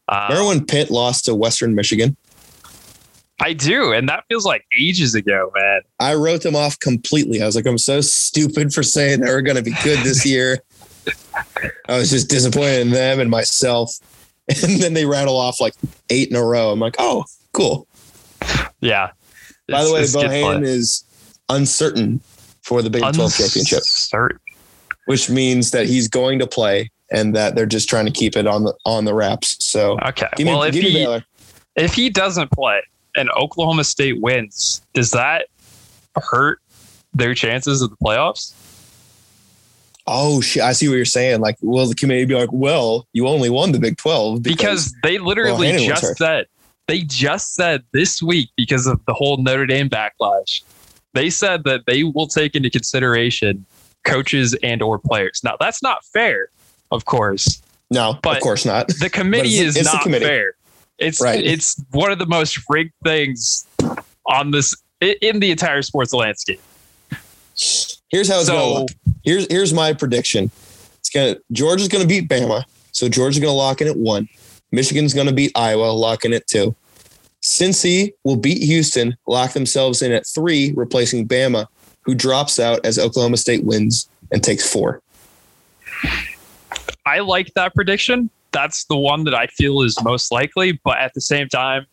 Um, 0.08 0.30
Remember 0.30 0.48
when 0.48 0.66
Pitt 0.66 0.90
lost 0.90 1.26
to 1.26 1.36
Western 1.36 1.76
Michigan? 1.76 2.16
I 3.42 3.52
do, 3.52 3.92
and 3.92 4.08
that 4.08 4.24
feels 4.30 4.46
like 4.46 4.64
ages 4.80 5.16
ago, 5.16 5.52
man. 5.56 5.82
I 6.00 6.14
wrote 6.14 6.44
them 6.44 6.56
off 6.56 6.80
completely. 6.80 7.42
I 7.42 7.46
was 7.46 7.56
like, 7.58 7.66
I'm 7.66 7.78
so 7.78 8.00
stupid 8.00 8.74
for 8.74 8.84
saying 8.84 9.20
they 9.20 9.32
were 9.32 9.42
going 9.42 9.58
to 9.58 9.62
be 9.64 9.74
good 9.84 10.00
this 10.00 10.26
year. 10.34 10.60
I 11.88 11.98
was 11.98 12.10
just 12.10 12.30
disappointed 12.30 12.82
in 12.82 12.90
them 12.92 13.20
and 13.20 13.30
myself. 13.30 13.96
And 14.62 14.82
then 14.82 14.94
they 14.94 15.06
rattle 15.06 15.38
off 15.38 15.62
like 15.62 15.74
eight 16.10 16.30
in 16.30 16.36
a 16.36 16.44
row. 16.44 16.72
I'm 16.72 16.80
like, 16.80 16.96
oh, 17.00 17.24
cool. 17.54 17.88
Yeah. 18.82 19.12
By 19.70 19.84
It's- 19.84 20.12
the 20.12 20.20
way, 20.20 20.26
Bohan 20.28 20.64
is 20.66 21.06
uncertain 21.48 22.20
for 22.62 22.82
the 22.82 22.90
Big 22.90 23.02
12 23.02 23.16
championship, 23.38 23.78
Uncertain. 23.80 24.40
which 25.06 25.30
means 25.30 25.72
that 25.72 25.86
he's 25.88 26.10
going 26.10 26.40
to 26.40 26.48
play 26.48 26.92
and 27.10 27.34
that 27.36 27.56
they're 27.56 27.66
just 27.66 27.88
trying 27.88 28.06
to 28.06 28.12
keep 28.12 28.36
it 28.36 28.46
on 28.46 28.66
the 28.66 28.74
on 28.86 29.06
the 29.06 29.14
wraps. 29.14 29.56
So 29.64 29.98
Okay. 30.10 30.28
me, 30.40 30.44
well, 30.44 30.64
if 30.64 30.76
he 30.76 31.08
if 31.78 31.94
he 31.94 32.10
doesn't 32.10 32.52
play 32.52 32.82
and 33.16 33.30
Oklahoma 33.32 33.86
State 33.86 34.20
wins, 34.22 34.82
does 34.94 35.12
that 35.12 35.48
hurt 36.22 36.60
their 37.14 37.34
chances 37.34 37.82
of 37.82 37.92
the 37.92 37.98
playoffs? 38.04 38.52
Oh 40.06 40.42
shit! 40.42 40.64
I 40.64 40.74
see 40.74 40.88
what 40.90 40.96
you're 40.96 41.06
saying. 41.06 41.40
Like, 41.42 41.58
will 41.62 41.88
the 41.88 41.96
committee 41.96 42.26
be 42.26 42.36
like, 42.36 42.50
"Well, 42.52 43.08
you 43.14 43.28
only 43.28 43.50
won 43.50 43.72
the 43.72 43.80
Big 43.80 43.98
12 43.98 44.44
Because 44.44 44.94
they 45.04 45.18
literally 45.18 45.72
Well, 45.72 45.86
just 45.86 46.18
said 46.18 46.46
they 46.88 47.02
just 47.02 47.56
said 47.56 47.84
this 47.94 48.22
week 48.22 48.50
because 48.58 48.86
of 48.86 49.00
the 49.06 49.14
whole 49.14 49.38
Notre 49.38 49.66
Dame 49.66 49.90
backlash. 49.90 50.62
They 51.14 51.30
said 51.30 51.64
that 51.64 51.86
they 51.88 52.04
will 52.04 52.28
take 52.28 52.56
into 52.56 52.70
consideration 52.70 53.66
coaches 54.04 54.54
and 54.62 54.82
or 54.82 55.00
players. 55.00 55.40
Now 55.44 55.56
that's 55.60 55.82
not 55.82 56.04
fair, 56.06 56.50
of 56.92 57.06
course. 57.06 57.62
no, 57.90 58.20
but- 58.22 58.38
of 58.38 58.44
course 58.44 58.66
not." 58.66 58.90
The 59.00 59.10
committee 59.10 59.56
it's- 59.56 59.70
is 59.70 59.76
it's 59.78 59.94
not 59.94 60.04
committee. 60.04 60.26
fair. 60.26 60.56
It's 61.00 61.22
Right. 61.22 61.44
it's 61.44 61.82
one 61.92 62.12
of 62.12 62.20
the 62.20 62.26
most 62.26 62.60
rigged 62.70 62.94
things 63.06 63.66
on 64.28 64.52
this 64.52 64.76
in 65.02 65.40
the 65.40 65.52
entire 65.52 65.82
sports 65.82 66.14
landscape. 66.14 66.62
Here's 68.10 68.28
how 68.30 68.40
it's 68.40 68.50
going 68.50 68.74
So 68.76 68.80
look. 68.82 68.90
Here's 69.24 69.48
here's 69.50 69.74
my 69.74 69.94
prediction. 69.94 70.52
It's 71.00 71.10
gonna 71.10 71.38
Georgia's 71.52 71.88
to 71.88 72.08
beat 72.08 72.30
Bama, 72.30 72.64
so 72.92 73.10
Georgia's 73.10 73.42
to 73.42 73.52
lock 73.52 73.82
in 73.82 73.88
at 73.88 73.98
one. 73.98 74.28
Michigan's 74.72 75.14
to 75.14 75.32
beat 75.34 75.52
Iowa, 75.56 75.92
lock 75.92 76.26
in 76.26 76.34
at 76.34 76.48
two. 76.48 76.76
Cincy 77.44 78.14
will 78.24 78.38
beat 78.38 78.64
Houston, 78.64 79.16
lock 79.28 79.52
themselves 79.54 80.02
in 80.02 80.12
at 80.12 80.26
three, 80.26 80.74
replacing 80.76 81.28
Bama, 81.28 81.68
who 82.02 82.16
drops 82.16 82.58
out 82.58 82.86
as 82.86 82.98
Oklahoma 82.98 83.38
State 83.38 83.64
wins 83.66 84.10
and 84.32 84.44
takes 84.44 84.68
four. 84.68 85.02
I 87.06 87.20
like 87.20 87.54
that 87.56 87.76
prediction. 87.76 88.30
That's 88.52 88.86
the 88.86 88.96
one 88.96 89.26
that 89.26 89.36
I 89.36 89.48
feel 89.48 89.82
is 89.82 90.02
most 90.04 90.32
likely. 90.32 90.80
But 90.84 90.98
at 90.98 91.14
the 91.14 91.22
same 91.22 91.50
time, 91.50 91.86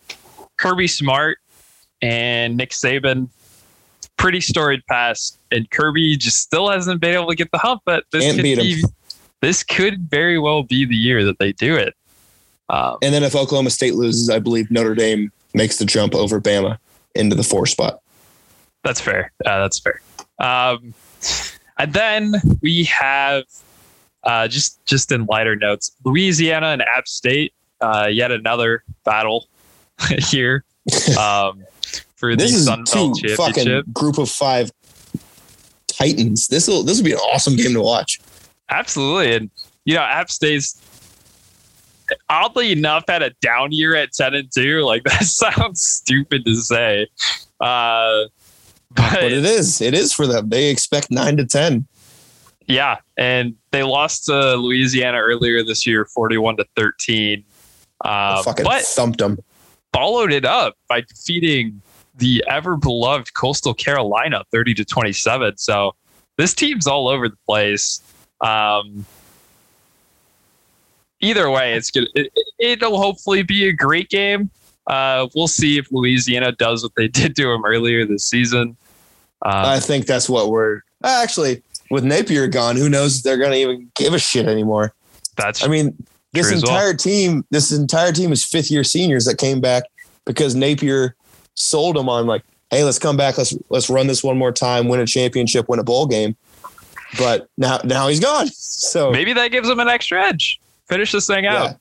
Kirby 0.57 0.87
Smart 0.87 1.39
and 2.01 2.57
Nick 2.57 2.71
Saban, 2.71 3.29
pretty 4.21 4.41
storied 4.41 4.87
past, 4.87 5.39
and 5.51 5.69
Kirby 5.71 6.17
just 6.17 6.41
still 6.41 6.69
hasn't 6.69 7.01
been 7.01 7.15
able 7.15 7.29
to 7.29 7.35
get 7.35 7.51
the 7.51 7.59
hump. 7.59 7.83
But 7.87 8.05
this 8.13 8.23
Can't 8.23 8.37
could 8.37 8.43
be, 8.43 8.85
this 9.41 9.63
could 9.63 10.11
very 10.11 10.39
well 10.39 10.63
be 10.63 10.85
the 10.85 10.95
year 10.95 11.25
that 11.25 11.39
they 11.39 11.53
do 11.53 11.75
it. 11.75 11.95
Um, 12.69 12.99
And 13.03 13.15
then 13.15 13.25
if 13.25 13.35
Oklahoma 13.35 13.71
State 13.71 13.95
loses, 13.95 14.29
I 14.31 14.39
believe 14.39 14.71
Notre 14.71 14.95
Dame 14.95 15.33
makes 15.55 15.79
the 15.79 15.87
jump 15.87 16.15
over 16.15 16.41
Bama 16.41 16.79
into 17.15 17.35
the 17.35 17.43
four 17.43 17.67
spot. 17.67 18.01
That's 18.85 19.01
fair. 19.01 19.33
Uh, 19.45 19.61
that's 19.61 19.81
fair. 19.81 20.01
Um, 20.39 20.95
and 21.79 21.93
then 21.93 22.35
we 22.61 22.85
have 22.85 23.45
uh, 24.25 24.49
just 24.49 24.85
just 24.85 25.11
in 25.11 25.25
lighter 25.25 25.57
notes, 25.57 25.93
Louisiana 26.05 26.69
and 26.69 26.83
App 26.83 27.09
State. 27.09 27.55
Uh, 27.81 28.09
yet 28.11 28.31
another 28.31 28.85
battle 29.05 29.49
here 30.29 30.65
um, 31.19 31.65
for 32.21 32.37
the 32.37 32.43
This 32.45 32.55
is 32.55 32.67
Sun 32.67 32.85
two 32.85 33.13
Belt 33.13 33.19
Championship. 33.19 33.87
group 33.93 34.19
of 34.19 34.29
five 34.31 34.71
titans. 35.89 36.47
This 36.49 36.69
will 36.69 36.83
this 36.85 36.99
will 36.99 37.05
be 37.05 37.13
an 37.13 37.19
awesome 37.19 37.57
game 37.57 37.73
to 37.73 37.81
watch. 37.81 38.21
Absolutely, 38.69 39.35
and 39.35 39.51
you 39.85 39.95
know 39.97 40.03
App 40.03 40.31
State's 40.31 40.81
oddly 42.29 42.73
enough 42.73 43.05
had 43.09 43.23
a 43.23 43.31
down 43.41 43.73
year 43.73 43.95
at 43.97 44.13
ten 44.13 44.35
and 44.35 44.51
two. 44.53 44.83
Like 44.83 45.03
that 45.05 45.25
sounds 45.25 45.83
stupid 45.83 46.45
to 46.45 46.55
say, 46.57 47.09
uh, 47.61 48.25
but 48.91 49.15
But 49.15 49.33
it 49.33 49.45
is. 49.45 49.81
It 49.81 49.95
is 49.95 50.13
for 50.13 50.27
them. 50.27 50.51
They 50.51 50.71
expect 50.71 51.11
nine 51.11 51.37
to 51.39 51.47
ten. 51.47 51.87
Yeah, 52.67 52.99
and 53.17 53.57
they 53.73 53.83
lost 53.83 54.27
to 54.27 54.55
Louisiana 54.57 55.19
earlier 55.19 55.65
this 55.65 55.87
year, 55.87 56.05
forty-one 56.05 56.57
to 56.59 56.67
thirteen. 56.77 57.45
Uh, 58.05 58.43
fucking 58.43 58.65
but 58.65 58.83
thumped 58.83 59.19
them. 59.19 59.39
followed 59.93 60.33
it 60.33 60.45
up 60.45 60.77
by 60.89 61.01
defeating 61.03 61.83
the 62.21 62.45
ever-beloved 62.49 63.35
Coastal 63.35 63.75
Carolina, 63.75 64.45
thirty 64.53 64.75
to 64.75 64.85
twenty-seven. 64.85 65.59
So 65.59 65.95
this 66.37 66.55
team's 66.55 66.87
all 66.87 67.09
over 67.09 67.29
the 67.29 67.37
place. 67.47 68.01
Um, 68.41 69.05
either 71.21 71.51
way, 71.51 71.75
it's 71.75 71.91
good. 71.91 72.09
It, 72.15 72.33
it'll 72.59 72.99
hopefully 72.99 73.43
be 73.43 73.69
a 73.69 73.73
great 73.73 74.09
game. 74.09 74.51
Uh, 74.87 75.29
we'll 75.35 75.49
see 75.49 75.79
if 75.79 75.91
Louisiana 75.91 76.53
does 76.53 76.83
what 76.83 76.93
they 76.97 77.09
did 77.21 77.37
to 77.37 77.43
them 77.49 77.65
earlier 77.65 78.07
this 78.07 78.27
season. 78.27 78.77
Um, 79.43 79.53
I 79.53 79.81
think 79.81 80.07
that's 80.07 80.29
what 80.29 80.51
we're 80.51 80.83
actually 81.03 81.63
with 81.91 82.05
Napier 82.05 82.47
gone. 82.47 82.77
Who 82.77 82.89
knows 82.89 83.19
if 83.19 83.23
they're 83.23 83.39
going 83.39 83.53
to 83.53 83.59
even 83.59 83.91
give 83.97 84.15
a 84.15 84.19
shit 84.19 84.47
anymore? 84.47 84.95
that's 85.37 85.65
I 85.65 85.69
mean, 85.69 85.97
this 86.33 86.53
as 86.53 86.63
well. 86.63 86.75
entire 86.75 86.95
team, 86.95 87.45
this 87.51 87.73
entire 87.73 88.13
team 88.13 88.33
is 88.33 88.45
fifth 88.45 88.71
year 88.71 88.85
seniors 88.85 89.25
that 89.25 89.39
came 89.39 89.61
back 89.61 89.85
because 90.27 90.55
Napier 90.55 91.17
sold 91.55 91.97
them 91.97 92.09
on 92.09 92.27
like, 92.27 92.43
hey, 92.71 92.85
let's 92.85 92.99
come 92.99 93.17
back, 93.17 93.39
let's 93.39 93.57
let's 93.69 93.91
run 93.91 94.07
this 94.07 94.23
one 94.23 94.39
more 94.39 94.53
time, 94.53 94.89
win 94.89 95.01
a 95.01 95.07
championship, 95.07 95.69
win 95.69 95.79
a 95.79 95.85
bowl 95.85 96.07
game. 96.07 96.37
But 97.19 97.49
now 97.59 97.81
now 97.85 98.09
he's 98.09 98.21
gone. 98.21 98.49
So 98.83 99.11
maybe 99.11 99.35
that 99.35 99.49
gives 99.51 99.69
them 99.69 99.79
an 99.79 99.89
extra 99.89 100.25
edge. 100.25 100.59
Finish 100.89 101.13
this 101.13 101.27
thing 101.27 101.45
out. 101.45 101.65
yeah. 101.65 101.75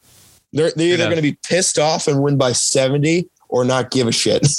They're 0.51 0.71
they're 0.75 0.93
either 0.95 1.05
going 1.05 1.15
to 1.15 1.21
be 1.21 1.37
pissed 1.47 1.79
off 1.79 2.09
and 2.09 2.21
win 2.21 2.37
by 2.37 2.51
70 2.51 3.29
or 3.47 3.63
not 3.63 3.89
give 3.89 4.07
a 4.07 4.11
shit. 4.11 4.45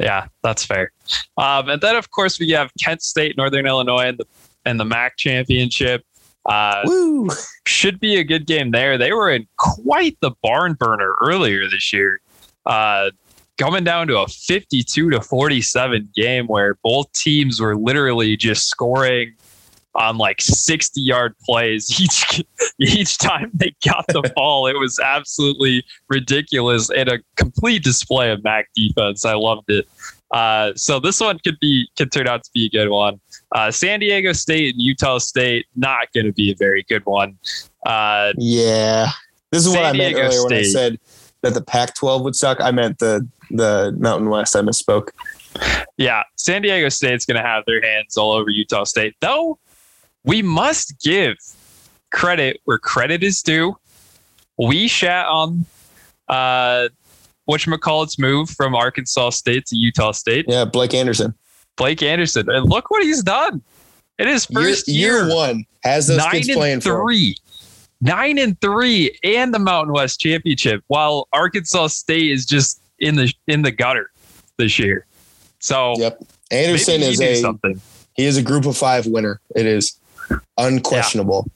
Yeah, 0.00 0.26
that's 0.42 0.64
fair. 0.64 0.92
Um, 1.36 1.68
and 1.68 1.80
then 1.82 1.94
of 1.96 2.10
course 2.10 2.38
we 2.40 2.50
have 2.50 2.70
Kent 2.82 3.02
State, 3.02 3.36
Northern 3.36 3.66
Illinois, 3.66 4.08
and 4.08 4.18
the 4.18 4.26
and 4.64 4.80
the 4.80 4.84
MAC 4.84 5.16
championship. 5.18 6.04
Uh, 6.46 6.80
Woo! 6.84 7.28
should 7.66 8.00
be 8.00 8.16
a 8.16 8.24
good 8.24 8.46
game 8.46 8.70
there. 8.70 8.96
They 8.96 9.12
were 9.12 9.30
in 9.30 9.46
quite 9.58 10.16
the 10.20 10.30
barn 10.42 10.72
burner 10.74 11.16
earlier 11.20 11.68
this 11.68 11.92
year, 11.92 12.20
uh, 12.64 13.10
coming 13.58 13.84
down 13.84 14.06
to 14.08 14.18
a 14.18 14.26
52 14.26 15.10
to 15.10 15.20
47 15.20 16.08
game 16.14 16.46
where 16.46 16.78
both 16.82 17.12
teams 17.12 17.60
were 17.60 17.76
literally 17.76 18.36
just 18.36 18.68
scoring 18.68 19.34
on 19.94 20.16
like 20.16 20.40
60 20.40 21.00
yard 21.00 21.34
plays 21.44 21.90
each 22.00 22.42
each 22.78 23.18
time 23.18 23.50
they 23.54 23.74
got 23.84 24.06
the 24.08 24.22
ball. 24.36 24.66
It 24.66 24.78
was 24.78 24.98
absolutely 24.98 25.84
ridiculous 26.08 26.90
and 26.90 27.08
a 27.08 27.18
complete 27.36 27.82
display 27.82 28.30
of 28.30 28.42
MAC 28.44 28.68
defense. 28.74 29.24
I 29.24 29.34
loved 29.34 29.68
it. 29.68 29.88
Uh, 30.30 30.72
so 30.76 31.00
this 31.00 31.20
one 31.20 31.38
could 31.38 31.58
be 31.60 31.88
could 31.96 32.12
turn 32.12 32.28
out 32.28 32.44
to 32.44 32.50
be 32.54 32.66
a 32.66 32.70
good 32.70 32.90
one. 32.90 33.20
Uh, 33.54 33.70
San 33.70 34.00
Diego 34.00 34.32
State 34.32 34.74
and 34.74 34.82
Utah 34.82 35.18
State 35.18 35.66
not 35.74 36.12
going 36.12 36.26
to 36.26 36.32
be 36.32 36.52
a 36.52 36.56
very 36.56 36.84
good 36.88 37.04
one. 37.06 37.38
Uh, 37.84 38.32
Yeah. 38.36 39.08
This 39.50 39.64
is 39.64 39.72
San 39.72 39.82
what 39.82 39.86
I 39.86 39.92
meant 39.96 40.14
Diego 40.14 40.28
earlier 40.28 40.44
when 40.44 40.52
I 40.52 40.62
said 40.62 41.00
that 41.42 41.54
the 41.54 41.62
Pac 41.62 41.94
12 41.94 42.22
would 42.22 42.36
suck. 42.36 42.60
I 42.60 42.70
meant 42.70 42.98
the, 42.98 43.26
the 43.50 43.94
Mountain 43.98 44.28
West. 44.28 44.56
I 44.56 44.60
misspoke. 44.60 45.10
yeah, 45.96 46.22
San 46.36 46.62
Diego 46.62 46.88
State's 46.88 47.24
going 47.24 47.36
to 47.36 47.46
have 47.46 47.64
their 47.66 47.82
hands 47.82 48.16
all 48.16 48.32
over 48.32 48.50
Utah 48.50 48.84
State. 48.84 49.14
Though 49.20 49.58
we 50.24 50.42
must 50.42 51.00
give 51.00 51.36
credit 52.10 52.60
where 52.64 52.78
credit 52.78 53.22
is 53.22 53.42
due. 53.42 53.76
We 54.58 54.88
shat 54.88 55.26
on 55.26 55.64
uh, 56.28 56.88
whatchamacallit's 57.48 58.18
move 58.18 58.50
from 58.50 58.74
Arkansas 58.74 59.30
State 59.30 59.66
to 59.66 59.76
Utah 59.76 60.12
State. 60.12 60.46
Yeah. 60.48 60.64
Blake 60.64 60.94
Anderson. 60.94 61.34
Blake 61.76 62.02
Anderson. 62.02 62.50
And 62.50 62.68
look 62.68 62.90
what 62.90 63.02
he's 63.02 63.22
done. 63.22 63.62
In 64.18 64.26
his 64.26 64.46
first 64.46 64.88
year, 64.88 65.12
year, 65.12 65.26
year 65.26 65.34
one 65.34 65.64
has 65.84 66.08
those 66.08 66.18
nine 66.18 66.32
kids 66.32 66.48
playing 66.48 66.80
for 66.80 67.04
three. 67.04 67.36
Nine 68.00 68.38
and 68.38 68.60
three 68.60 69.18
and 69.24 69.52
the 69.52 69.58
Mountain 69.58 69.92
West 69.92 70.20
Championship, 70.20 70.84
while 70.86 71.26
Arkansas 71.32 71.88
State 71.88 72.30
is 72.30 72.46
just 72.46 72.80
in 72.98 73.16
the 73.16 73.32
in 73.46 73.62
the 73.62 73.72
gutter 73.72 74.10
this 74.56 74.78
year. 74.78 75.06
So 75.58 75.94
Yep. 75.98 76.22
Anderson 76.50 77.02
is 77.02 77.20
a 77.20 77.34
something. 77.40 77.80
he 78.14 78.24
is 78.24 78.36
a 78.36 78.42
group 78.42 78.66
of 78.66 78.76
five 78.76 79.06
winner. 79.06 79.40
It 79.56 79.66
is 79.66 79.98
unquestionable. 80.56 81.50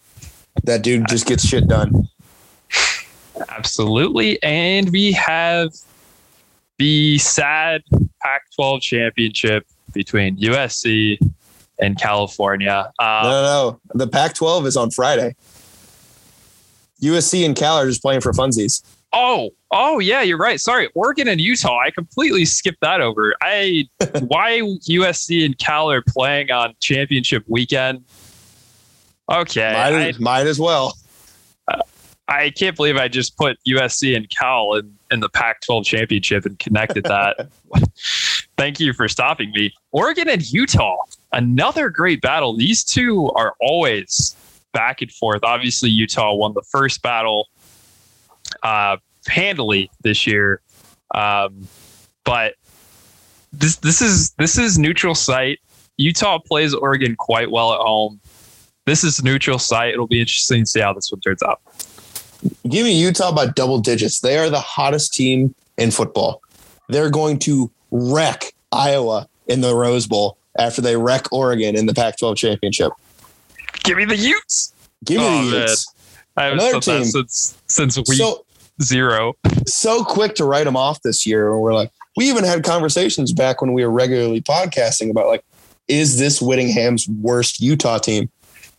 That 0.65 0.83
dude 0.83 1.07
just 1.09 1.27
gets 1.27 1.47
shit 1.47 1.67
done. 1.69 2.09
Absolutely. 3.49 4.43
And 4.43 4.91
we 4.91 5.13
have 5.13 5.71
the 6.79 7.19
sad 7.19 7.83
Pac 8.23 8.43
12 8.55 8.81
championship 8.83 9.67
between 9.93 10.37
USC 10.39 11.19
and 11.79 11.99
California. 11.99 12.91
No, 13.01 13.07
Uh, 13.07 13.23
no, 13.25 13.43
no. 13.43 13.81
The 13.95 14.07
Pac 14.09 14.35
12 14.35 14.67
is 14.67 14.77
on 14.77 14.91
Friday. 14.91 15.35
USC 17.03 17.45
and 17.45 17.57
Cal 17.57 17.77
are 17.77 17.87
just 17.87 18.03
playing 18.03 18.21
for 18.21 18.33
funsies. 18.33 18.83
oh, 19.13 19.51
oh, 19.71 19.99
yeah, 19.99 20.23
you're 20.23 20.39
right. 20.39 20.61
Sorry. 20.61 20.89
Oregon 20.95 21.29
and 21.29 21.41
Utah. 21.41 21.79
I 21.79 21.91
completely 21.91 22.45
skipped 22.45 22.81
that 22.81 23.01
over. 23.01 23.35
I 23.43 23.89
Why 24.21 24.61
USC 24.61 25.45
and 25.45 25.59
Cal 25.59 25.91
are 25.91 26.03
playing 26.03 26.51
on 26.51 26.75
championship 26.81 27.45
weekend? 27.49 28.05
Okay. 29.31 29.73
Might, 29.73 29.93
I, 29.93 30.09
as- 30.09 30.21
might 30.21 30.47
as 30.47 30.59
well. 30.59 30.97
I 32.29 32.51
can't 32.51 32.77
believe 32.77 32.97
I 32.97 33.09
just 33.09 33.37
put 33.37 33.59
USC 33.69 34.17
and 34.17 34.31
Cal 34.31 34.75
in, 34.75 34.97
in 35.11 35.21
the 35.21 35.29
Pac 35.29 35.61
12 35.63 35.85
championship 35.85 36.47
and 36.47 36.59
connected 36.59 37.05
that. 37.05 37.49
Thank 38.57 38.81
you 38.81 38.93
for 38.93 39.09
stopping 39.09 39.51
me. 39.51 39.75
Oregon 39.91 40.29
and 40.29 40.51
Utah, 40.51 40.97
another 41.33 41.91
great 41.91 42.23
battle. 42.23 42.57
These 42.57 42.85
two 42.85 43.29
are 43.33 43.55
always 43.61 44.35
back 44.73 45.03
and 45.03 45.11
forth. 45.11 45.41
Obviously, 45.43 45.91
Utah 45.91 46.35
won 46.35 46.55
the 46.55 46.63
first 46.63 47.03
battle 47.03 47.49
uh, 48.63 48.97
handily 49.27 49.91
this 50.03 50.27
year. 50.27 50.61
Um, 51.15 51.67
but 52.25 52.55
this 53.53 53.77
this 53.77 54.01
is 54.01 54.31
this 54.33 54.59
is 54.59 54.79
neutral 54.79 55.15
site. 55.15 55.61
Utah 55.97 56.39
plays 56.39 56.75
Oregon 56.75 57.17
quite 57.17 57.51
well 57.51 57.73
at 57.73 57.81
home. 57.81 58.21
This 58.87 59.05
is 59.05 59.23
neutral 59.23 59.59
site. 59.59 59.93
It'll 59.93 60.07
be 60.07 60.21
interesting 60.21 60.65
to 60.65 60.67
see 60.67 60.81
how 60.81 60.93
this 60.93 61.13
one 61.13 61.21
turns 61.21 61.43
out. 61.43 61.61
Give 62.69 62.85
me 62.85 63.01
Utah 63.01 63.33
by 63.33 63.47
double 63.47 63.79
digits. 63.79 64.21
They 64.21 64.39
are 64.39 64.51
the 64.51 64.61
hottest 64.61 65.15
team 65.15 65.55
in 65.77 65.91
football. 65.91 66.43
They're 66.89 67.11
going 67.11 67.39
to 67.41 67.71
wreck 67.91 68.53
Iowa 68.73 69.29
in 69.47 69.61
the 69.61 69.75
Rose 69.75 70.07
Bowl 70.07 70.39
after 70.59 70.81
they 70.81 70.97
wreck 70.97 71.33
Oregon 71.33 71.77
in 71.77 71.87
the 71.87 71.95
Pac 71.95 72.19
12 72.19 72.37
championship. 72.37 72.93
Give 73.85 73.97
me 73.99 74.05
the 74.05 74.17
Utes. 74.17 74.73
Give 75.05 75.19
me 75.19 75.27
Oh, 75.27 75.45
the 75.47 75.51
man. 75.59 75.61
Utes. 75.69 75.95
I 76.37 76.45
haven't 76.45 76.59
Another 76.61 76.81
said 76.83 76.95
that 76.95 77.03
team. 77.03 77.11
since 77.11 77.59
since 77.67 77.97
week 77.99 78.07
So, 78.19 78.45
zero. 78.83 79.35
so 79.67 80.05
quick 80.05 80.35
to 80.37 80.45
write 80.45 80.65
them 80.65 80.77
off 80.77 81.03
this 81.03 81.27
year. 81.27 81.53
And 81.53 81.61
we're 81.61 81.75
like, 81.75 81.91
we 82.17 82.29
even 82.29 82.45
had 82.45 82.65
conversations 82.65 83.33
back 83.33 83.61
when 83.61 83.73
we 83.73 83.85
were 83.85 83.91
regularly 83.91 84.41
podcasting 84.41 85.11
about 85.11 85.27
like, 85.27 85.45
is 85.89 86.19
this 86.19 86.41
Whittingham's 86.41 87.09
worst 87.09 87.61
Utah 87.61 87.99
team? 87.99 88.31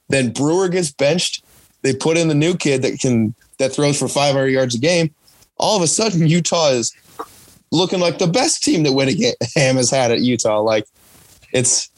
Then 0.09 0.31
Brewer 0.31 0.69
gets 0.69 0.91
benched. 0.91 1.43
They 1.81 1.93
put 1.95 2.17
in 2.17 2.27
the 2.27 2.35
new 2.35 2.55
kid 2.55 2.81
that 2.83 2.99
can 2.99 3.35
that 3.59 3.71
throws 3.73 3.99
for 3.99 4.07
500 4.07 4.47
yards 4.47 4.73
a 4.75 4.79
game. 4.79 5.13
All 5.57 5.75
of 5.77 5.83
a 5.83 5.87
sudden, 5.87 6.27
Utah 6.27 6.69
is 6.69 6.93
looking 7.71 7.99
like 7.99 8.17
the 8.17 8.27
best 8.27 8.63
team 8.63 8.83
that 8.83 8.93
Whittingham 8.93 9.35
has 9.55 9.89
had 9.91 10.11
at 10.11 10.21
Utah. 10.21 10.59
Like, 10.61 10.85
it's 11.51 11.89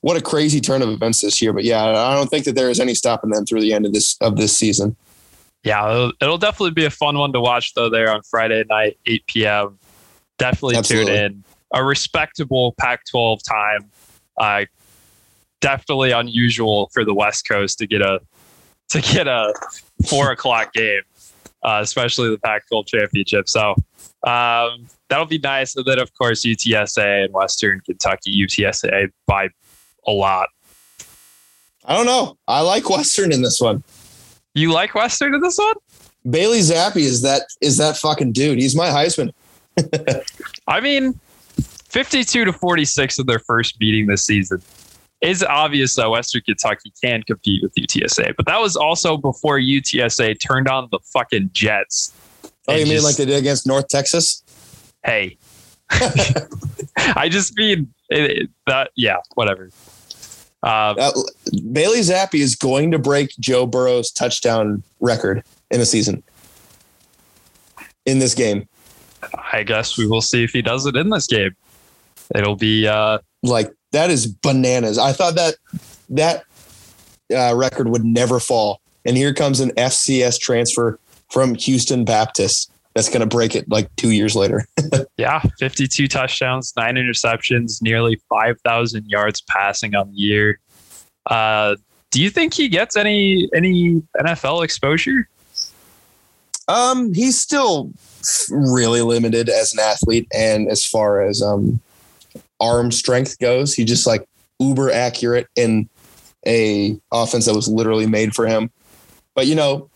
what 0.00 0.16
a 0.16 0.20
crazy 0.20 0.60
turn 0.60 0.82
of 0.82 0.88
events 0.88 1.20
this 1.20 1.40
year. 1.42 1.52
But 1.52 1.64
yeah, 1.64 1.84
I 1.84 2.14
don't 2.14 2.28
think 2.28 2.44
that 2.44 2.54
there 2.54 2.70
is 2.70 2.80
any 2.80 2.94
stopping 2.94 3.30
them 3.30 3.44
through 3.44 3.60
the 3.60 3.72
end 3.72 3.86
of 3.86 3.92
this 3.92 4.16
of 4.20 4.36
this 4.36 4.56
season. 4.56 4.96
Yeah, 5.62 5.90
it'll, 5.90 6.12
it'll 6.20 6.38
definitely 6.38 6.72
be 6.72 6.84
a 6.84 6.90
fun 6.90 7.18
one 7.18 7.32
to 7.32 7.40
watch 7.40 7.74
though. 7.74 7.90
There 7.90 8.10
on 8.12 8.22
Friday 8.22 8.64
night, 8.68 8.98
eight 9.06 9.26
p.m. 9.26 9.78
Definitely 10.38 10.76
Absolutely. 10.76 11.12
tune 11.12 11.24
in. 11.24 11.44
A 11.74 11.84
respectable 11.84 12.74
Pac-12 12.78 13.40
time. 13.42 13.90
Uh, 14.38 14.66
definitely 15.60 16.12
unusual 16.12 16.90
for 16.92 17.04
the 17.04 17.14
West 17.14 17.48
Coast 17.48 17.78
to 17.78 17.86
get 17.86 18.02
a 18.02 18.20
to 18.90 19.00
get 19.00 19.26
a 19.26 19.52
four 20.06 20.30
o'clock 20.30 20.72
game, 20.72 21.02
uh, 21.62 21.80
especially 21.82 22.30
the 22.30 22.38
Pac-12 22.38 22.86
championship. 22.86 23.48
So 23.48 23.74
um, 24.26 24.86
that'll 25.08 25.26
be 25.26 25.38
nice. 25.38 25.74
And 25.74 25.84
then 25.84 25.98
of 25.98 26.12
course 26.14 26.44
UTSA 26.44 27.24
and 27.24 27.32
Western 27.32 27.80
Kentucky. 27.80 28.32
UTSA 28.46 29.10
by 29.26 29.48
a 30.06 30.12
lot. 30.12 30.48
I 31.84 31.94
don't 31.96 32.06
know. 32.06 32.36
I 32.48 32.60
like 32.60 32.88
Western 32.90 33.32
in 33.32 33.42
this 33.42 33.60
one. 33.60 33.84
You 34.54 34.72
like 34.72 34.94
Western 34.94 35.34
in 35.34 35.40
this 35.40 35.58
one? 35.58 35.74
Bailey 36.28 36.58
Zappe 36.60 36.96
is 36.96 37.22
that 37.22 37.42
is 37.60 37.76
that 37.76 37.96
fucking 37.96 38.32
dude. 38.32 38.58
He's 38.58 38.74
my 38.74 38.88
Heisman. 38.88 39.30
I 40.66 40.80
mean, 40.80 41.18
52 41.60 42.44
to 42.46 42.52
46 42.52 43.18
in 43.18 43.26
their 43.26 43.38
first 43.38 43.78
meeting 43.80 44.06
this 44.06 44.24
season. 44.24 44.60
It's 45.20 45.42
obvious 45.42 45.94
that 45.96 46.10
Western 46.10 46.42
Kentucky 46.42 46.92
can 47.02 47.22
compete 47.22 47.62
with 47.62 47.74
UTSA, 47.74 48.34
but 48.36 48.46
that 48.46 48.60
was 48.60 48.76
also 48.76 49.16
before 49.16 49.58
UTSA 49.58 50.36
turned 50.46 50.68
on 50.68 50.88
the 50.90 50.98
fucking 51.12 51.50
Jets. 51.52 52.12
Oh, 52.68 52.74
you 52.74 52.84
mean 52.84 52.94
just- 52.94 53.04
like 53.04 53.16
they 53.16 53.24
did 53.24 53.36
against 53.38 53.66
North 53.66 53.88
Texas? 53.88 54.42
hey? 55.04 55.38
I 56.98 57.28
just 57.30 57.56
mean 57.56 57.92
it, 58.10 58.30
it- 58.42 58.50
that. 58.66 58.90
Yeah, 58.96 59.18
whatever. 59.34 59.70
Uh, 60.66 60.94
Uh, 60.98 61.12
Bailey 61.72 62.00
Zappe 62.00 62.40
is 62.40 62.56
going 62.56 62.90
to 62.90 62.98
break 62.98 63.30
Joe 63.38 63.66
Burrow's 63.66 64.10
touchdown 64.10 64.82
record 64.98 65.44
in 65.70 65.80
a 65.80 65.86
season. 65.86 66.24
In 68.04 68.18
this 68.18 68.34
game, 68.34 68.68
I 69.52 69.62
guess 69.62 69.96
we 69.96 70.06
will 70.06 70.20
see 70.20 70.42
if 70.42 70.50
he 70.50 70.62
does 70.62 70.86
it 70.86 70.96
in 70.96 71.10
this 71.10 71.26
game. 71.26 71.54
It'll 72.34 72.56
be 72.56 72.86
uh, 72.86 73.18
like 73.42 73.72
that 73.92 74.10
is 74.10 74.26
bananas. 74.26 74.98
I 74.98 75.12
thought 75.12 75.36
that 75.36 75.56
that 76.10 76.44
uh, 77.34 77.54
record 77.54 77.88
would 77.88 78.04
never 78.04 78.40
fall, 78.40 78.80
and 79.04 79.16
here 79.16 79.32
comes 79.34 79.60
an 79.60 79.70
FCS 79.70 80.38
transfer 80.40 80.98
from 81.30 81.54
Houston 81.54 82.04
Baptist 82.04 82.70
that's 82.96 83.10
going 83.10 83.20
to 83.20 83.26
break 83.26 83.54
it 83.54 83.70
like 83.70 83.94
two 83.96 84.10
years 84.10 84.34
later. 84.34 84.66
Yeah, 85.18 85.40
52 85.58 86.08
touchdowns, 86.08 86.74
nine 86.76 86.96
interceptions, 86.96 87.80
nearly 87.80 88.20
5,000 88.28 89.06
yards 89.06 89.40
passing 89.40 89.94
on 89.94 90.10
the 90.10 90.16
year. 90.16 90.60
Uh, 91.24 91.76
do 92.10 92.22
you 92.22 92.28
think 92.28 92.52
he 92.52 92.68
gets 92.68 92.98
any 92.98 93.48
any 93.54 94.02
NFL 94.18 94.62
exposure? 94.62 95.26
Um, 96.68 97.14
he's 97.14 97.40
still 97.40 97.92
really 98.50 99.00
limited 99.00 99.48
as 99.48 99.72
an 99.72 99.80
athlete, 99.80 100.28
and 100.34 100.68
as 100.70 100.84
far 100.84 101.22
as 101.22 101.40
um 101.40 101.80
arm 102.60 102.92
strength 102.92 103.38
goes, 103.38 103.72
he 103.72 103.84
just 103.84 104.06
like 104.06 104.28
uber 104.60 104.90
accurate 104.90 105.46
in 105.56 105.88
a 106.46 106.98
offense 107.10 107.46
that 107.46 107.54
was 107.54 107.68
literally 107.68 108.06
made 108.06 108.34
for 108.34 108.46
him. 108.46 108.70
But 109.34 109.46
you 109.46 109.54
know, 109.54 109.88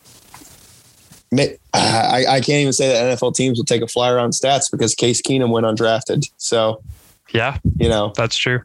I, 1.32 2.24
I 2.28 2.40
can't 2.40 2.60
even 2.60 2.72
say 2.72 2.88
that 2.88 3.18
NFL 3.18 3.34
teams 3.34 3.58
will 3.58 3.64
take 3.64 3.82
a 3.82 3.86
flyer 3.86 4.18
on 4.18 4.30
stats 4.30 4.70
because 4.70 4.94
Case 4.94 5.22
Keenum 5.22 5.50
went 5.50 5.66
undrafted. 5.66 6.30
So, 6.36 6.82
yeah, 7.32 7.58
you 7.78 7.88
know, 7.88 8.12
that's 8.16 8.36
true. 8.36 8.60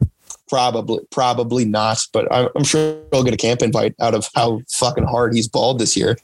Probably, 0.48 1.00
probably 1.10 1.64
not, 1.64 2.04
but 2.12 2.32
I'm, 2.32 2.48
I'm 2.56 2.64
sure 2.64 2.98
he'll 3.12 3.24
get 3.24 3.34
a 3.34 3.38
camp 3.38 3.62
invite 3.62 3.94
out 4.00 4.14
of 4.14 4.28
how 4.34 4.62
fucking 4.68 5.04
hard 5.04 5.34
he's 5.34 5.48
balled 5.48 5.78
this 5.78 5.96
year. 5.96 6.16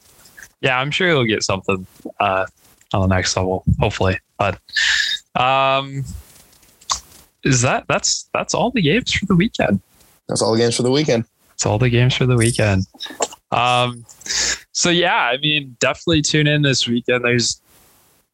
Yeah, 0.60 0.78
I'm 0.78 0.90
sure 0.90 1.08
he'll 1.08 1.24
get 1.24 1.42
something 1.42 1.86
uh, 2.20 2.46
on 2.92 3.08
the 3.08 3.14
next 3.14 3.36
level, 3.36 3.64
hopefully. 3.80 4.18
But 4.38 4.58
um, 5.34 6.04
is 7.44 7.62
that 7.62 7.84
that's 7.88 8.28
that's 8.32 8.54
all 8.54 8.70
the 8.70 8.82
games 8.82 9.12
for 9.12 9.26
the 9.26 9.36
weekend? 9.36 9.80
That's 10.28 10.42
all 10.42 10.52
the 10.52 10.58
games 10.58 10.76
for 10.76 10.82
the 10.82 10.90
weekend. 10.90 11.24
That's 11.50 11.66
all 11.66 11.78
the 11.78 11.90
games 11.90 12.14
for 12.14 12.26
the 12.26 12.36
weekend. 12.36 12.86
Um, 13.50 14.04
so 14.72 14.90
yeah, 14.90 15.16
I 15.16 15.38
mean, 15.38 15.76
definitely 15.80 16.22
tune 16.22 16.46
in 16.46 16.62
this 16.62 16.88
weekend. 16.88 17.24
There's 17.24 17.60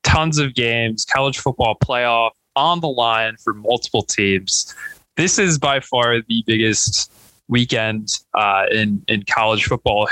tons 0.05 0.39
of 0.39 0.55
games, 0.55 1.05
college 1.05 1.39
football 1.39 1.77
playoff 1.83 2.31
on 2.57 2.81
the 2.81 2.89
line 2.89 3.37
for 3.37 3.55
multiple 3.55 4.03
teams. 4.03 4.75
This 5.17 5.39
is 5.39 5.59
by 5.59 5.81
far 5.81 6.21
the 6.23 6.45
biggest 6.47 7.13
weekend 7.49 8.09
uh, 8.35 8.67
in 8.71 9.03
in 9.09 9.25
college 9.25 9.65
football, 9.65 10.09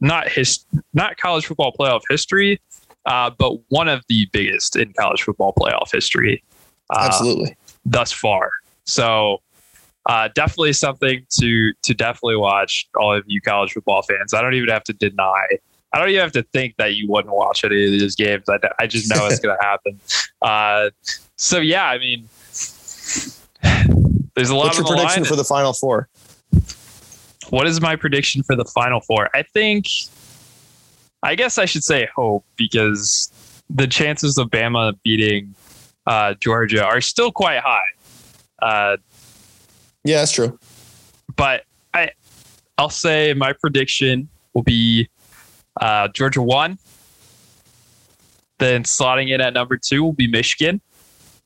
not 0.00 0.28
his, 0.28 0.64
not 0.94 1.16
college 1.16 1.46
football 1.46 1.72
playoff 1.78 2.02
history, 2.08 2.60
uh, 3.06 3.30
but 3.36 3.58
one 3.68 3.88
of 3.88 4.04
the 4.08 4.26
biggest 4.32 4.76
in 4.76 4.92
college 4.98 5.22
football 5.22 5.52
playoff 5.58 5.92
history. 5.92 6.42
Uh, 6.90 7.08
Absolutely, 7.10 7.56
thus 7.84 8.12
far. 8.12 8.52
So 8.84 9.42
uh, 10.06 10.28
definitely 10.34 10.72
something 10.72 11.24
to 11.40 11.72
to 11.82 11.94
definitely 11.94 12.36
watch. 12.36 12.88
All 12.96 13.14
of 13.14 13.24
you 13.26 13.40
college 13.40 13.72
football 13.72 14.02
fans. 14.02 14.34
I 14.34 14.42
don't 14.42 14.54
even 14.54 14.68
have 14.68 14.84
to 14.84 14.92
deny. 14.92 15.46
I 15.92 15.98
don't 15.98 16.08
even 16.08 16.22
have 16.22 16.32
to 16.32 16.42
think 16.42 16.76
that 16.78 16.94
you 16.94 17.08
wouldn't 17.08 17.34
watch 17.34 17.64
any 17.64 17.84
of 17.84 17.90
these 17.90 18.16
games. 18.16 18.44
I, 18.48 18.58
I 18.78 18.86
just 18.86 19.10
know 19.10 19.26
it's 19.26 19.40
going 19.44 19.56
to 19.56 19.64
happen. 19.64 20.00
Uh, 20.40 20.90
so 21.36 21.58
yeah, 21.58 21.84
I 21.84 21.98
mean, 21.98 22.28
there's 24.34 24.50
a 24.50 24.56
lot. 24.56 24.64
What's 24.64 24.78
your 24.78 24.86
prediction 24.86 25.24
for 25.24 25.36
the 25.36 25.44
final 25.44 25.72
four? 25.72 26.08
What 27.50 27.66
is 27.66 27.80
my 27.80 27.96
prediction 27.96 28.42
for 28.42 28.56
the 28.56 28.64
final 28.64 29.00
four? 29.00 29.28
I 29.34 29.42
think. 29.42 29.86
I 31.24 31.36
guess 31.36 31.56
I 31.56 31.66
should 31.66 31.84
say 31.84 32.08
hope 32.16 32.44
because 32.56 33.30
the 33.70 33.86
chances 33.86 34.38
of 34.38 34.48
Bama 34.48 34.98
beating 35.04 35.54
uh, 36.06 36.34
Georgia 36.40 36.84
are 36.84 37.00
still 37.00 37.30
quite 37.30 37.60
high. 37.60 38.98
Yeah, 40.04 40.18
that's 40.18 40.32
true. 40.32 40.58
But 41.36 41.64
I, 41.94 42.10
I'll 42.78 42.90
say 42.90 43.34
my 43.34 43.52
prediction 43.52 44.28
will 44.54 44.62
be 44.62 45.08
uh, 45.80 46.08
Georgia 46.08 46.42
one. 46.42 46.78
Then 48.58 48.84
slotting 48.84 49.30
in 49.34 49.40
at 49.40 49.54
number 49.54 49.76
two 49.76 50.02
will 50.02 50.12
be 50.12 50.26
Michigan. 50.26 50.80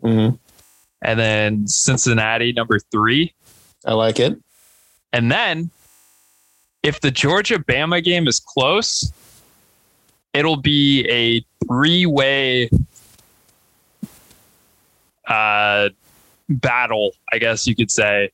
Mm-hmm. 0.02 0.36
And 1.02 1.20
then 1.20 1.66
Cincinnati 1.66 2.52
number 2.52 2.78
three. 2.90 3.34
I 3.84 3.92
like 3.92 4.18
it. 4.18 4.38
And 5.12 5.30
then 5.30 5.70
if 6.82 7.00
the 7.00 7.10
Georgia 7.10 7.58
Bama 7.58 8.02
game 8.02 8.26
is 8.28 8.40
close, 8.40 9.12
it'll 10.32 10.56
be 10.56 11.06
a 11.08 11.44
three 11.66 12.06
way 12.06 12.70
uh, 15.26 15.88
battle, 16.48 17.12
I 17.32 17.38
guess 17.38 17.66
you 17.66 17.74
could 17.74 17.90
say, 17.90 18.30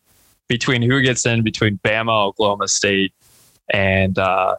between 0.52 0.82
who 0.82 1.00
gets 1.00 1.24
in 1.24 1.42
between 1.42 1.78
Bama, 1.78 2.26
Oklahoma 2.26 2.68
State, 2.68 3.14
and 3.70 4.18
uh, 4.18 4.54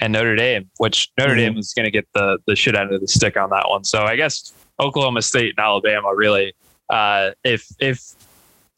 and 0.00 0.12
Notre 0.12 0.36
Dame, 0.36 0.70
which 0.78 1.10
Notre 1.18 1.32
mm-hmm. 1.32 1.54
Dame 1.54 1.58
is 1.58 1.74
going 1.74 1.86
to 1.86 1.90
get 1.90 2.06
the 2.14 2.38
the 2.46 2.54
shit 2.54 2.76
out 2.76 2.92
of 2.92 3.00
the 3.00 3.08
stick 3.08 3.36
on 3.36 3.50
that 3.50 3.68
one. 3.68 3.82
So 3.82 4.04
I 4.04 4.14
guess 4.14 4.52
Oklahoma 4.78 5.22
State 5.22 5.54
and 5.56 5.64
Alabama 5.64 6.14
really, 6.14 6.54
uh, 6.88 7.32
if 7.42 7.66
if 7.80 8.14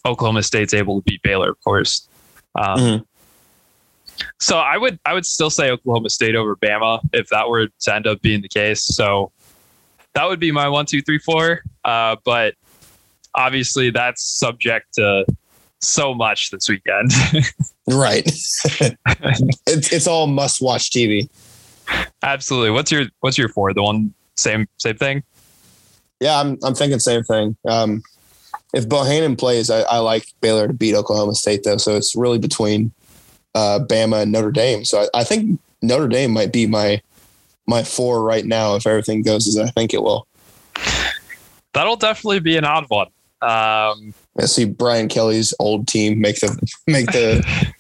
Oklahoma 0.07 0.43
State's 0.43 0.73
able 0.73 1.03
to 1.03 1.05
beat 1.05 1.21
Baylor, 1.21 1.51
of 1.51 1.61
course. 1.63 2.09
Um, 2.55 2.79
mm-hmm. 2.79 3.03
So 4.41 4.57
I 4.57 4.79
would 4.79 4.99
I 5.05 5.13
would 5.13 5.27
still 5.27 5.51
say 5.51 5.71
Oklahoma 5.71 6.09
State 6.09 6.37
over 6.37 6.57
Bama 6.57 7.01
if 7.13 7.29
that 7.29 7.51
were 7.51 7.67
to 7.67 7.95
end 7.95 8.07
up 8.07 8.23
being 8.23 8.41
the 8.41 8.49
case. 8.49 8.83
So 8.83 9.31
that 10.15 10.25
would 10.25 10.41
be 10.41 10.53
my 10.53 10.71
one, 10.71 10.87
two, 10.87 11.03
three, 11.03 11.19
four. 11.19 11.65
Uh, 11.85 12.17
but 12.25 12.55
obviously 13.35 13.91
that's 13.91 14.23
subject 14.23 14.95
to 14.95 15.27
so 15.87 16.15
much 16.15 16.51
this 16.51 16.69
weekend. 16.69 17.13
right. 17.89 18.27
it's 19.67 19.93
it's 19.93 20.07
all 20.07 20.27
must 20.27 20.61
watch 20.61 20.91
TV. 20.91 21.29
Absolutely. 22.23 22.71
What's 22.71 22.91
your 22.91 23.07
what's 23.21 23.39
your 23.39 23.49
four? 23.49 23.73
The 23.73 23.83
one 23.83 24.15
same 24.37 24.67
same 24.79 24.97
thing? 24.97 25.23
Yeah, 26.21 26.41
I'm 26.41 26.59
I'm 26.63 26.75
thinking 26.75 26.99
same 26.99 27.23
thing. 27.23 27.57
Um, 27.69 28.03
if 28.73 28.89
Bohanon 28.89 29.37
plays, 29.37 29.71
I, 29.71 29.83
I, 29.83 29.99
like 29.99 30.27
Baylor 30.41 30.67
to 30.67 30.73
beat 30.73 30.97
Oklahoma 30.97 31.35
State 31.35 31.63
though. 31.63 31.77
So 31.77 31.97
it's 31.97 32.17
really 32.17 32.39
between 32.39 32.93
uh, 33.55 33.79
Bama 33.81 34.23
and 34.23 34.33
Notre 34.33 34.51
Dame. 34.51 34.85
So 34.85 35.03
I, 35.03 35.21
I 35.21 35.25
think 35.25 35.61
Notre 35.81 36.09
Dame 36.09 36.33
might 36.33 36.53
be 36.53 36.67
my 36.67 37.01
my 37.67 37.83
four 37.83 38.23
right 38.23 38.45
now 38.45 38.75
if 38.75 38.87
everything 38.87 39.23
goes 39.23 39.47
as 39.47 39.59
I 39.59 39.71
think 39.71 39.95
it 39.95 40.03
will. 40.03 40.27
That'll 41.73 41.97
definitely 41.97 42.41
be 42.41 42.57
an 42.57 42.65
odd 42.65 42.87
one. 42.89 43.09
Um, 43.41 44.15
I 44.39 44.47
see 44.47 44.65
Brian 44.65 45.09
Kelly's 45.09 45.55
old 45.61 45.87
team 45.87 46.21
make 46.21 46.41
the 46.41 46.73
make 46.87 47.07
the 47.07 47.45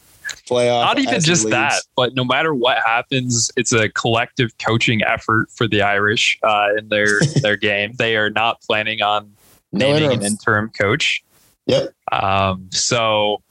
playoff. 0.48 0.84
Not 0.84 0.98
even 0.98 1.20
just 1.20 1.50
that, 1.50 1.82
but 1.96 2.14
no 2.14 2.24
matter 2.24 2.54
what 2.54 2.78
happens, 2.84 3.50
it's 3.56 3.72
a 3.72 3.88
collective 3.90 4.56
coaching 4.58 5.02
effort 5.02 5.50
for 5.50 5.66
the 5.66 5.82
Irish 5.82 6.38
uh, 6.42 6.68
in 6.78 6.88
their 6.88 7.20
their 7.42 7.56
game. 7.56 7.92
They 7.98 8.16
are 8.16 8.30
not 8.30 8.60
planning 8.62 9.02
on 9.02 9.32
no 9.72 9.92
naming 9.92 10.12
an 10.12 10.24
interim 10.24 10.70
coach. 10.70 11.24
Yep. 11.66 11.92
Um, 12.12 12.68
so 12.70 13.42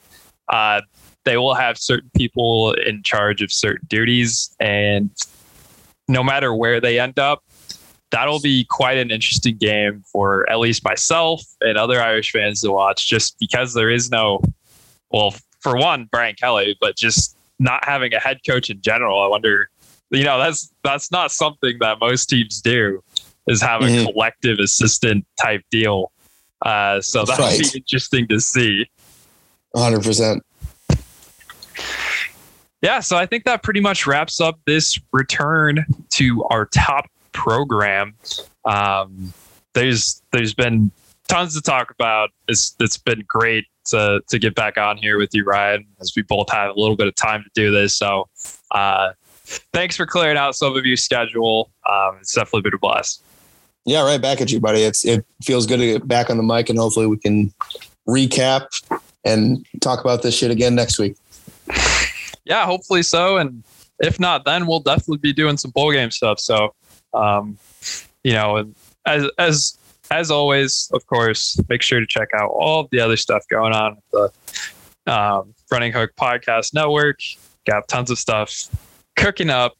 uh, 0.47 0.81
they 1.25 1.37
will 1.37 1.55
have 1.55 1.77
certain 1.77 2.11
people 2.15 2.73
in 2.73 3.03
charge 3.03 3.41
of 3.41 3.51
certain 3.51 3.87
duties, 3.87 4.55
and 4.59 5.09
no 6.07 6.23
matter 6.23 6.53
where 6.53 6.79
they 6.79 6.99
end 6.99 7.19
up, 7.19 7.43
that'll 8.13 8.39
be 8.39 8.63
quite 8.69 8.97
an 8.99 9.09
interesting 9.09 9.57
game 9.57 10.03
for 10.05 10.47
at 10.49 10.59
least 10.59 10.83
myself 10.85 11.41
and 11.61 11.79
other 11.79 11.99
Irish 11.99 12.31
fans 12.31 12.61
to 12.61 12.71
watch, 12.71 13.09
just 13.09 13.37
because 13.39 13.73
there 13.73 13.89
is 13.89 14.11
no, 14.11 14.39
well, 15.09 15.33
for 15.59 15.75
one, 15.75 16.07
Brian 16.11 16.35
Kelly, 16.35 16.77
but 16.79 16.95
just 16.95 17.35
not 17.57 17.83
having 17.83 18.13
a 18.13 18.19
head 18.19 18.37
coach 18.47 18.69
in 18.69 18.79
general. 18.81 19.21
I 19.21 19.27
wonder, 19.27 19.67
you 20.11 20.23
know, 20.23 20.37
that's 20.37 20.71
that's 20.83 21.11
not 21.11 21.31
something 21.31 21.77
that 21.79 21.99
most 21.99 22.27
teams 22.27 22.61
do, 22.61 23.03
is 23.47 23.61
have 23.61 23.81
a 23.81 23.85
mm-hmm. 23.85 24.05
collective 24.05 24.59
assistant 24.59 25.25
type 25.41 25.63
deal. 25.71 26.11
Uh, 26.61 27.01
so 27.01 27.25
that'll 27.25 27.45
right. 27.45 27.59
be 27.59 27.79
interesting 27.79 28.27
to 28.27 28.39
see. 28.39 28.87
100%. 29.75 30.39
Yeah, 32.83 32.99
so 32.99 33.17
I 33.17 33.25
think 33.25 33.45
that 33.45 33.63
pretty 33.63 33.79
much 33.79 34.05
wraps 34.05 34.39
up 34.39 34.59
this 34.67 34.99
return 35.13 35.85
to 36.11 36.43
our 36.51 36.65
top 36.67 37.05
program. 37.33 38.15
Um, 38.65 39.33
there's 39.73 40.21
there's 40.31 40.53
been 40.53 40.91
tons 41.27 41.55
to 41.55 41.61
talk 41.61 41.91
about. 41.91 42.29
It's 42.47 42.75
it's 42.79 42.97
been 42.97 43.23
great 43.27 43.65
to 43.85 44.21
to 44.27 44.39
get 44.39 44.55
back 44.55 44.77
on 44.77 44.97
here 44.97 45.17
with 45.17 45.29
you, 45.33 45.43
Ryan, 45.43 45.85
as 45.99 46.13
we 46.15 46.21
both 46.23 46.51
have 46.51 46.75
a 46.75 46.79
little 46.79 46.95
bit 46.95 47.07
of 47.07 47.15
time 47.15 47.43
to 47.43 47.49
do 47.53 47.71
this. 47.71 47.97
So, 47.97 48.27
uh, 48.71 49.13
thanks 49.73 49.97
for 49.97 50.05
clearing 50.05 50.37
out 50.37 50.55
some 50.55 50.75
of 50.75 50.85
your 50.85 50.97
schedule. 50.97 51.71
Um, 51.89 52.17
it's 52.21 52.33
definitely 52.33 52.61
been 52.61 52.75
a 52.75 52.79
blast. 52.79 53.21
Yeah, 53.85 54.03
right 54.03 54.21
back 54.21 54.39
at 54.39 54.51
you, 54.51 54.59
buddy. 54.59 54.83
It's 54.83 55.05
it 55.05 55.25
feels 55.43 55.65
good 55.65 55.77
to 55.77 55.85
get 55.85 56.07
back 56.07 56.29
on 56.29 56.37
the 56.37 56.43
mic, 56.43 56.69
and 56.69 56.79
hopefully 56.79 57.07
we 57.07 57.17
can 57.17 57.53
recap 58.07 58.67
and 59.25 59.65
talk 59.81 60.01
about 60.01 60.21
this 60.21 60.35
shit 60.35 60.51
again 60.51 60.75
next 60.75 60.99
week. 60.99 61.15
Yeah, 62.45 62.65
hopefully 62.65 63.03
so. 63.03 63.37
And 63.37 63.63
if 63.99 64.19
not, 64.19 64.45
then 64.45 64.67
we'll 64.67 64.81
definitely 64.81 65.17
be 65.17 65.33
doing 65.33 65.57
some 65.57 65.71
bowl 65.71 65.91
game 65.91 66.11
stuff. 66.11 66.39
So 66.39 66.73
um, 67.13 67.57
you 68.23 68.33
know, 68.33 68.73
as 69.05 69.29
as 69.37 69.77
as 70.11 70.31
always, 70.31 70.89
of 70.93 71.05
course, 71.07 71.59
make 71.69 71.81
sure 71.81 71.99
to 71.99 72.05
check 72.07 72.29
out 72.35 72.49
all 72.49 72.87
the 72.91 72.99
other 72.99 73.17
stuff 73.17 73.43
going 73.49 73.73
on 73.73 73.97
the 74.11 74.31
um, 75.07 75.53
Running 75.71 75.91
Hook 75.91 76.11
Podcast 76.15 76.73
Network. 76.73 77.19
Got 77.65 77.87
tons 77.87 78.11
of 78.11 78.19
stuff 78.19 78.69
cooking 79.15 79.49
up 79.49 79.73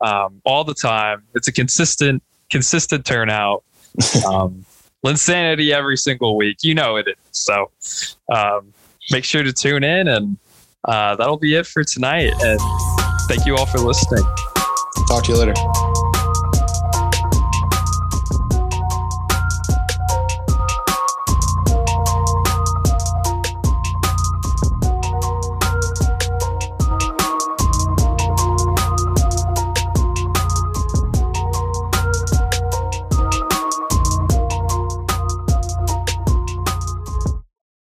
um, 0.00 0.40
all 0.44 0.64
the 0.64 0.74
time. 0.74 1.22
It's 1.34 1.48
a 1.48 1.52
consistent 1.52 2.22
consistent 2.50 3.04
turnout. 3.04 3.64
Um, 4.26 4.64
Linsanity 5.04 5.72
every 5.72 5.96
single 5.96 6.36
week. 6.36 6.58
You 6.62 6.74
know 6.74 6.96
it 6.96 7.08
is. 7.08 7.16
So 7.32 7.70
um, 8.32 8.72
make 9.10 9.24
sure 9.24 9.42
to 9.42 9.52
tune 9.52 9.84
in, 9.84 10.08
and 10.08 10.36
uh, 10.84 11.16
that'll 11.16 11.38
be 11.38 11.56
it 11.56 11.66
for 11.66 11.84
tonight. 11.84 12.32
And 12.40 12.60
thank 13.28 13.44
you 13.46 13.56
all 13.56 13.66
for 13.66 13.78
listening. 13.78 14.24
Talk 15.08 15.24
to 15.24 15.32
you 15.32 15.38
later. 15.38 15.91